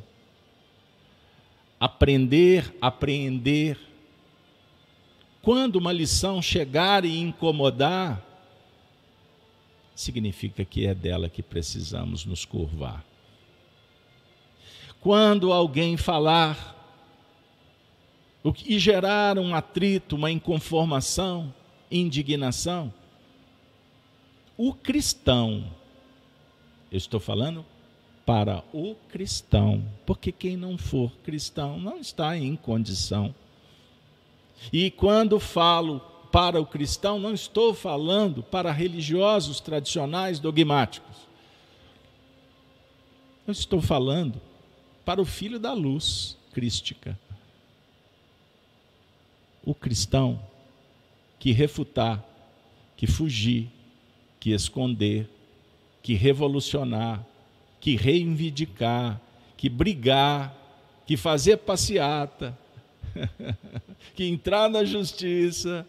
Aprender, 1.79 2.71
apreender. 2.79 3.79
Quando 5.41 5.77
uma 5.77 5.91
lição 5.91 6.39
chegar 6.39 7.03
e 7.03 7.17
incomodar, 7.17 8.23
significa 9.95 10.63
que 10.63 10.85
é 10.85 10.93
dela 10.93 11.29
que 11.29 11.41
precisamos 11.41 12.25
nos 12.25 12.45
curvar. 12.45 13.03
Quando 15.01 15.51
alguém 15.51 15.97
falar 15.97 17.01
e 18.67 18.77
gerar 18.77 19.39
um 19.39 19.55
atrito, 19.55 20.15
uma 20.15 20.29
inconformação, 20.29 21.51
indignação, 21.89 22.93
o 24.55 24.75
cristão, 24.75 25.73
eu 26.93 26.97
estou 26.97 27.19
falando 27.19 27.65
para 28.23 28.63
o 28.71 28.93
cristão, 29.09 29.83
porque 30.05 30.31
quem 30.31 30.55
não 30.55 30.77
for 30.77 31.11
cristão 31.23 31.79
não 31.79 31.97
está 31.97 32.37
em 32.37 32.55
condição. 32.55 33.33
E 34.71 34.91
quando 34.91 35.39
falo 35.39 35.99
para 36.31 36.61
o 36.61 36.65
cristão, 36.67 37.19
não 37.19 37.33
estou 37.33 37.73
falando 37.73 38.43
para 38.43 38.71
religiosos 38.71 39.59
tradicionais 39.59 40.39
dogmáticos. 40.39 41.17
Eu 43.47 43.53
estou 43.53 43.81
falando 43.81 44.39
para 45.03 45.19
o 45.19 45.25
filho 45.25 45.59
da 45.59 45.73
luz 45.73 46.37
crística. 46.53 47.19
O 49.65 49.73
cristão 49.73 50.39
que 51.39 51.51
refutar, 51.51 52.23
que 52.95 53.07
fugir, 53.07 53.67
que 54.39 54.51
esconder, 54.51 55.27
que 56.03 56.13
revolucionar, 56.15 57.25
que 57.79 57.95
reivindicar, 57.95 59.19
que 59.55 59.69
brigar, 59.69 60.53
que 61.07 61.15
fazer 61.15 61.57
passeata, 61.57 62.57
que 64.13 64.25
entrar 64.25 64.69
na 64.69 64.83
justiça. 64.83 65.87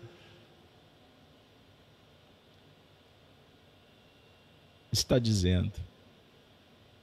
Está 4.93 5.19
dizendo 5.19 5.73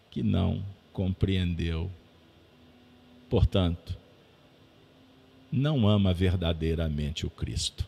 que 0.10 0.24
não 0.24 0.64
compreendeu. 0.94 1.92
Portanto, 3.30 3.98
não 5.52 5.86
ama 5.86 6.14
verdadeiramente 6.14 7.26
o 7.26 7.30
Cristo. 7.30 7.86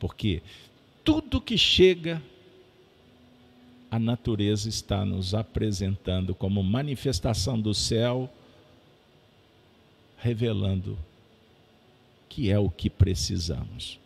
Porque 0.00 0.42
tudo 1.04 1.40
que 1.40 1.56
chega 1.56 2.20
a 3.90 3.98
natureza 3.98 4.68
está 4.68 5.04
nos 5.04 5.34
apresentando 5.34 6.34
como 6.34 6.62
manifestação 6.62 7.60
do 7.60 7.74
céu, 7.74 8.32
revelando 10.16 10.96
que 12.28 12.50
é 12.50 12.58
o 12.58 12.70
que 12.70 12.88
precisamos. 12.88 13.98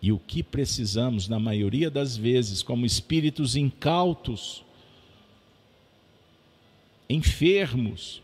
E 0.00 0.12
o 0.12 0.18
que 0.18 0.42
precisamos, 0.42 1.28
na 1.28 1.38
maioria 1.38 1.90
das 1.90 2.16
vezes, 2.16 2.62
como 2.62 2.86
espíritos 2.86 3.56
incautos, 3.56 4.64
enfermos, 7.08 8.22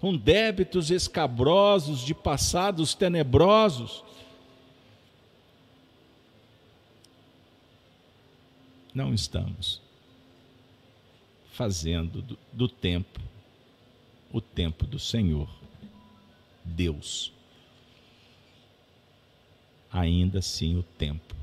com 0.00 0.16
débitos 0.16 0.90
escabrosos 0.90 2.00
de 2.00 2.14
passados 2.14 2.94
tenebrosos, 2.94 4.02
não 8.94 9.14
estamos 9.14 9.80
fazendo 11.52 12.22
do, 12.22 12.38
do 12.52 12.68
tempo 12.68 13.20
o 14.32 14.40
tempo 14.40 14.86
do 14.86 14.98
Senhor, 14.98 15.48
Deus. 16.64 17.32
Ainda 19.92 20.38
assim, 20.38 20.76
o 20.76 20.82
tempo 20.82 21.34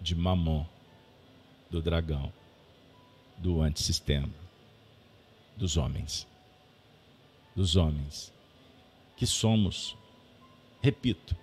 de 0.00 0.14
Mamon, 0.14 0.66
do 1.70 1.80
dragão, 1.80 2.32
do 3.36 3.62
antissistema, 3.62 4.34
dos 5.56 5.76
homens. 5.76 6.26
Dos 7.54 7.76
homens 7.76 8.32
que 9.16 9.26
somos, 9.26 9.96
repito, 10.80 11.36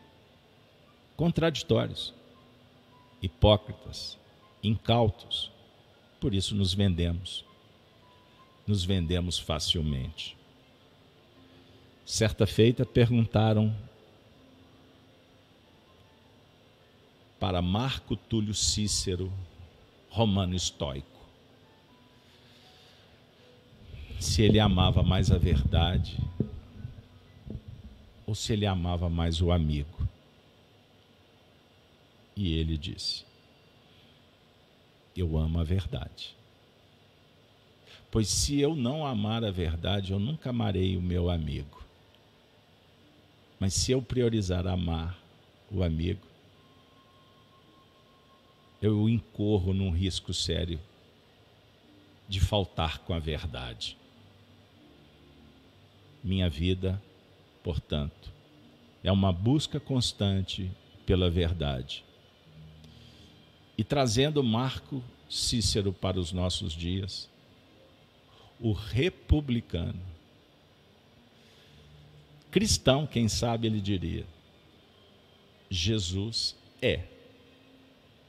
contraditórios, 1.15 2.13
hipócritas, 3.21 4.17
incautos. 4.67 5.51
Por 6.19 6.33
isso 6.33 6.55
nos 6.55 6.73
vendemos. 6.73 7.45
Nos 8.65 8.83
vendemos 8.83 9.37
facilmente. 9.37 10.35
Certa 12.05 12.45
feita 12.45 12.85
perguntaram 12.85 13.75
para 17.39 17.61
Marco 17.61 18.15
Túlio 18.15 18.53
Cícero, 18.53 19.31
romano 20.09 20.55
estoico, 20.55 21.07
se 24.19 24.41
ele 24.41 24.59
amava 24.59 25.03
mais 25.03 25.29
a 25.29 25.37
verdade 25.37 26.17
ou 28.25 28.33
se 28.33 28.53
ele 28.53 28.65
amava 28.65 29.09
mais 29.09 29.41
o 29.41 29.51
amigo. 29.51 30.07
E 32.35 32.53
ele 32.57 32.77
disse: 32.77 33.25
eu 35.15 35.37
amo 35.37 35.59
a 35.59 35.63
verdade. 35.63 36.35
Pois 38.11 38.27
se 38.27 38.59
eu 38.59 38.75
não 38.75 39.05
amar 39.05 39.43
a 39.43 39.51
verdade, 39.51 40.11
eu 40.11 40.19
nunca 40.19 40.49
amarei 40.49 40.97
o 40.97 41.01
meu 41.01 41.29
amigo. 41.29 41.83
Mas 43.59 43.73
se 43.73 43.91
eu 43.91 44.01
priorizar 44.01 44.67
amar 44.67 45.17
o 45.71 45.83
amigo, 45.83 46.25
eu 48.81 49.09
incorro 49.09 49.73
num 49.73 49.89
risco 49.89 50.33
sério 50.33 50.79
de 52.27 52.39
faltar 52.39 52.99
com 52.99 53.13
a 53.13 53.19
verdade. 53.19 53.97
Minha 56.23 56.49
vida, 56.49 57.01
portanto, 57.63 58.31
é 59.03 59.11
uma 59.11 59.31
busca 59.31 59.79
constante 59.79 60.69
pela 61.05 61.29
verdade 61.29 62.03
e 63.77 63.83
trazendo 63.83 64.43
Marco 64.43 65.03
Cícero 65.29 65.91
para 65.91 66.19
os 66.19 66.31
nossos 66.31 66.73
dias, 66.73 67.29
o 68.59 68.71
republicano. 68.71 69.99
Cristão, 72.51 73.05
quem 73.05 73.27
sabe 73.27 73.67
ele 73.67 73.81
diria: 73.81 74.25
Jesus 75.69 76.55
é 76.81 77.03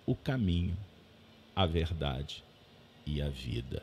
o 0.05 0.16
caminho, 0.16 0.77
a 1.55 1.66
verdade 1.66 2.43
e 3.05 3.23
a 3.23 3.28
vida. 3.28 3.82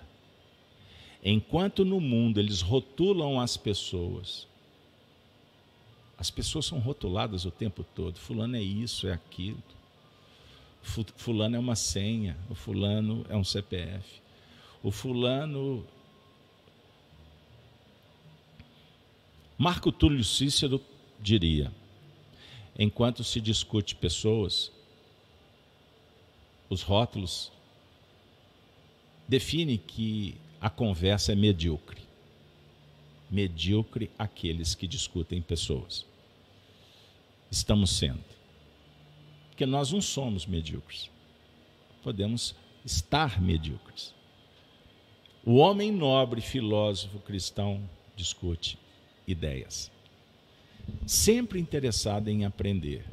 Enquanto 1.24 1.86
no 1.86 2.02
mundo 2.02 2.40
eles 2.40 2.62
rotulam 2.62 3.40
as 3.40 3.56
pessoas, 3.56 4.48
as 6.18 6.30
pessoas 6.30 6.66
são 6.66 6.80
rotuladas 6.80 7.46
o 7.46 7.52
tempo 7.52 7.84
todo. 7.96 8.20
Fulano 8.20 8.58
é 8.58 8.62
isso, 8.62 9.08
é 9.08 9.14
aquilo. 9.14 9.64
Fulano 10.84 11.56
é 11.56 11.60
uma 11.60 11.76
senha, 11.76 12.38
o 12.50 12.56
fulano 12.56 13.26
é 13.30 13.36
um 13.36 13.44
CPF. 13.44 14.22
O 14.84 14.92
fulano. 14.92 15.88
Marco 19.58 19.92
Túlio 19.92 20.24
Cícero 20.24 20.82
diria: 21.20 21.72
enquanto 22.78 23.24
se 23.24 23.40
discute 23.40 23.96
pessoas, 23.96 24.72
os 26.70 26.82
rótulos 26.82 27.52
definem 29.28 29.78
que 29.78 30.36
a 30.60 30.70
conversa 30.70 31.32
é 31.32 31.36
medíocre. 31.36 32.02
Medíocre 33.32 34.12
aqueles 34.20 34.76
que 34.76 34.86
discutem 34.86 35.42
pessoas. 35.42 36.06
Estamos 37.50 37.92
sendo. 37.92 38.33
Porque 39.64 39.72
nós 39.72 39.94
não 39.94 40.02
somos 40.02 40.46
medíocres. 40.46 41.10
Podemos 42.04 42.54
estar 42.84 43.42
medíocres. 43.42 44.14
O 45.46 45.56
homem 45.56 45.90
nobre, 45.90 46.42
filósofo 46.42 47.18
cristão, 47.20 47.82
discute 48.14 48.78
ideias. 49.26 49.90
Sempre 51.08 51.62
interessado 51.62 52.28
em 52.28 52.44
aprender. 52.44 53.06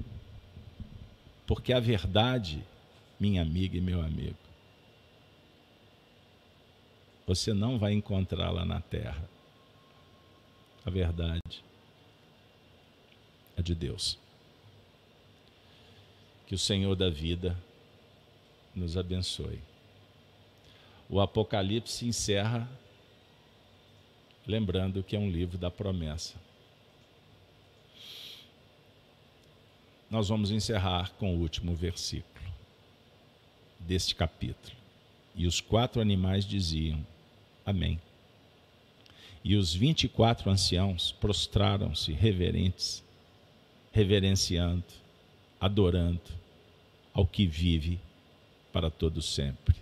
Porque 1.47 1.73
a 1.73 1.79
verdade, 1.79 2.65
minha 3.21 3.43
amiga 3.43 3.77
e 3.77 3.81
meu 3.81 4.01
amigo, 4.01 4.39
você 7.29 7.55
não 7.55 7.79
vai 7.79 7.93
encontrá-la 7.93 8.65
na 8.65 8.81
terra. 8.81 9.31
A 10.85 10.91
verdade 10.91 11.65
é 13.57 13.63
de 13.63 13.73
Deus. 13.73 14.19
Que 16.51 16.55
o 16.57 16.59
Senhor 16.59 16.97
da 16.97 17.09
vida 17.09 17.57
nos 18.75 18.97
abençoe. 18.97 19.61
O 21.09 21.21
Apocalipse 21.21 22.05
encerra 22.05 22.69
lembrando 24.45 25.01
que 25.05 25.15
é 25.15 25.19
um 25.21 25.31
livro 25.31 25.57
da 25.57 25.71
promessa. 25.71 26.35
Nós 30.11 30.29
vamos 30.29 30.51
encerrar 30.51 31.13
com 31.21 31.37
o 31.37 31.39
último 31.39 31.73
versículo 31.73 32.45
deste 33.79 34.17
capítulo. 34.17 34.77
E 35.37 35.47
os 35.47 35.61
quatro 35.61 36.03
animais 36.03 36.45
diziam: 36.45 37.07
Amém. 37.65 38.01
E 39.45 39.55
os 39.55 39.73
vinte 39.73 40.03
e 40.03 40.09
quatro 40.09 40.51
anciãos 40.51 41.13
prostraram-se 41.13 42.11
reverentes, 42.11 43.05
reverenciando, 43.93 44.83
adorando 45.61 46.40
ao 47.21 47.27
que 47.27 47.47
vive 47.47 48.01
para 48.73 48.91
todo 48.91 49.21
sempre. 49.21 49.77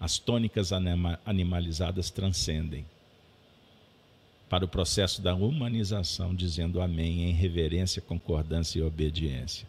As 0.00 0.18
tônicas 0.18 0.72
animalizadas 0.72 2.10
transcendem 2.10 2.86
para 4.48 4.64
o 4.64 4.68
processo 4.68 5.20
da 5.20 5.34
humanização, 5.34 6.34
dizendo 6.34 6.80
amém 6.80 7.24
em 7.24 7.32
reverência, 7.32 8.00
concordância 8.00 8.78
e 8.78 8.82
obediência. 8.82 9.66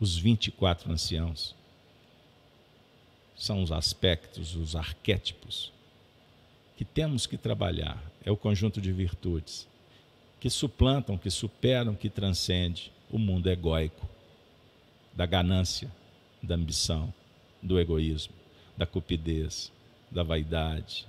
Os 0.00 0.16
24 0.16 0.90
anciãos 0.90 1.54
são 3.36 3.62
os 3.62 3.70
aspectos, 3.70 4.56
os 4.56 4.74
arquétipos 4.74 5.72
que 6.76 6.84
temos 6.84 7.26
que 7.26 7.36
trabalhar. 7.36 8.02
É 8.24 8.32
o 8.32 8.36
conjunto 8.36 8.80
de 8.80 8.90
virtudes 8.90 9.68
que 10.40 10.50
suplantam, 10.50 11.16
que 11.16 11.30
superam, 11.30 11.94
que 11.94 12.10
transcende 12.10 12.91
o 13.12 13.18
mundo 13.18 13.48
egóico 13.48 14.08
da 15.14 15.26
ganância, 15.26 15.92
da 16.42 16.54
ambição, 16.54 17.12
do 17.62 17.78
egoísmo, 17.78 18.34
da 18.76 18.86
cupidez, 18.86 19.70
da 20.10 20.22
vaidade, 20.22 21.06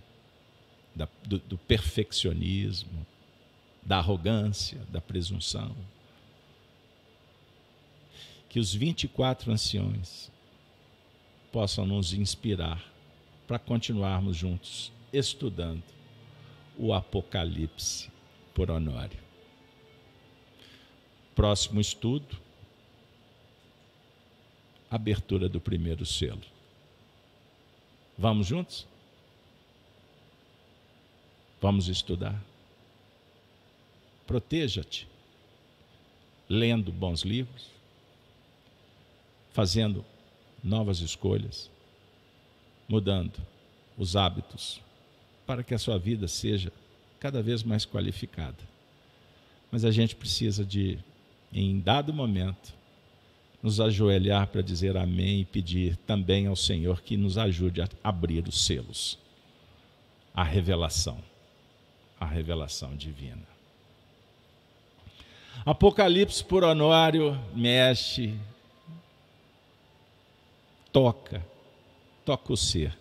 da, 0.93 1.07
do, 1.25 1.39
do 1.39 1.57
perfeccionismo, 1.57 3.07
da 3.81 3.97
arrogância, 3.97 4.80
da 4.89 5.01
presunção. 5.01 5.75
Que 8.49 8.59
os 8.59 8.73
24 8.73 9.51
anciões 9.51 10.31
possam 11.51 11.85
nos 11.85 12.13
inspirar 12.13 12.84
para 13.47 13.57
continuarmos 13.57 14.35
juntos 14.35 14.91
estudando 15.11 15.84
o 16.77 16.93
Apocalipse 16.93 18.11
por 18.53 18.69
Honório. 18.69 19.23
Próximo 21.35 21.81
estudo, 21.81 22.38
abertura 24.89 25.49
do 25.49 25.60
primeiro 25.60 26.05
selo. 26.05 26.41
Vamos 28.18 28.47
juntos? 28.47 28.88
Vamos 31.60 31.88
estudar. 31.88 32.39
Proteja-te, 34.27 35.07
lendo 36.47 36.91
bons 36.91 37.22
livros, 37.22 37.69
fazendo 39.51 40.05
novas 40.64 40.99
escolhas, 40.99 41.69
mudando 42.88 43.41
os 43.97 44.15
hábitos 44.15 44.81
para 45.45 45.64
que 45.64 45.73
a 45.73 45.80
sua 45.80 45.97
vida 45.97 46.27
seja 46.27 46.72
cada 47.19 47.41
vez 47.41 47.64
mais 47.64 47.85
qualificada. 47.85 48.57
Mas 49.72 49.84
a 49.85 49.91
gente 49.91 50.15
precisa 50.15 50.64
de, 50.64 50.99
em 51.53 51.80
dado 51.80 52.13
momento, 52.13 52.73
nos 53.61 53.80
ajoelhar 53.80 54.47
para 54.47 54.61
dizer 54.61 54.97
amém 54.97 55.41
e 55.41 55.45
pedir 55.45 55.95
também 55.97 56.47
ao 56.47 56.55
Senhor 56.55 57.01
que 57.01 57.15
nos 57.15 57.38
ajude 57.38 57.81
a 57.81 57.88
abrir 58.03 58.47
os 58.47 58.65
selos, 58.65 59.17
a 60.34 60.43
revelação, 60.43 61.17
a 62.19 62.25
revelação 62.25 62.95
divina. 62.95 63.47
Apocalipse 65.65 66.43
por 66.43 66.63
Honório 66.63 67.39
mexe 67.55 68.38
toca, 70.91 71.45
toca 72.25 72.51
o 72.51 72.57
ser 72.57 72.97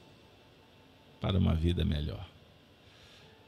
para 1.20 1.38
uma 1.38 1.54
vida 1.54 1.84
melhor. 1.84 2.24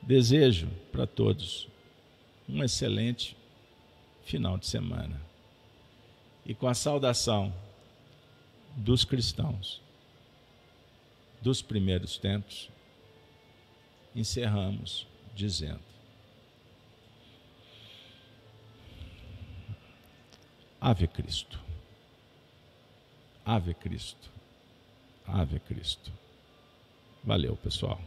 Desejo 0.02 0.68
para 0.90 1.06
todos 1.06 1.68
um 2.48 2.62
excelente 2.62 3.36
final 4.24 4.58
de 4.58 4.66
semana. 4.66 5.20
E 6.44 6.54
com 6.54 6.66
a 6.66 6.74
saudação 6.74 7.54
dos 8.76 9.04
cristãos 9.04 9.80
dos 11.40 11.62
primeiros 11.62 12.18
tempos, 12.18 12.70
encerramos 14.14 15.06
dizendo: 15.34 15.80
Ave 20.80 21.06
Cristo. 21.08 21.58
Ave 23.44 23.74
Cristo. 23.74 24.30
Ave 25.26 25.60
Cristo. 25.60 26.12
Valeu, 27.22 27.56
pessoal. 27.56 27.98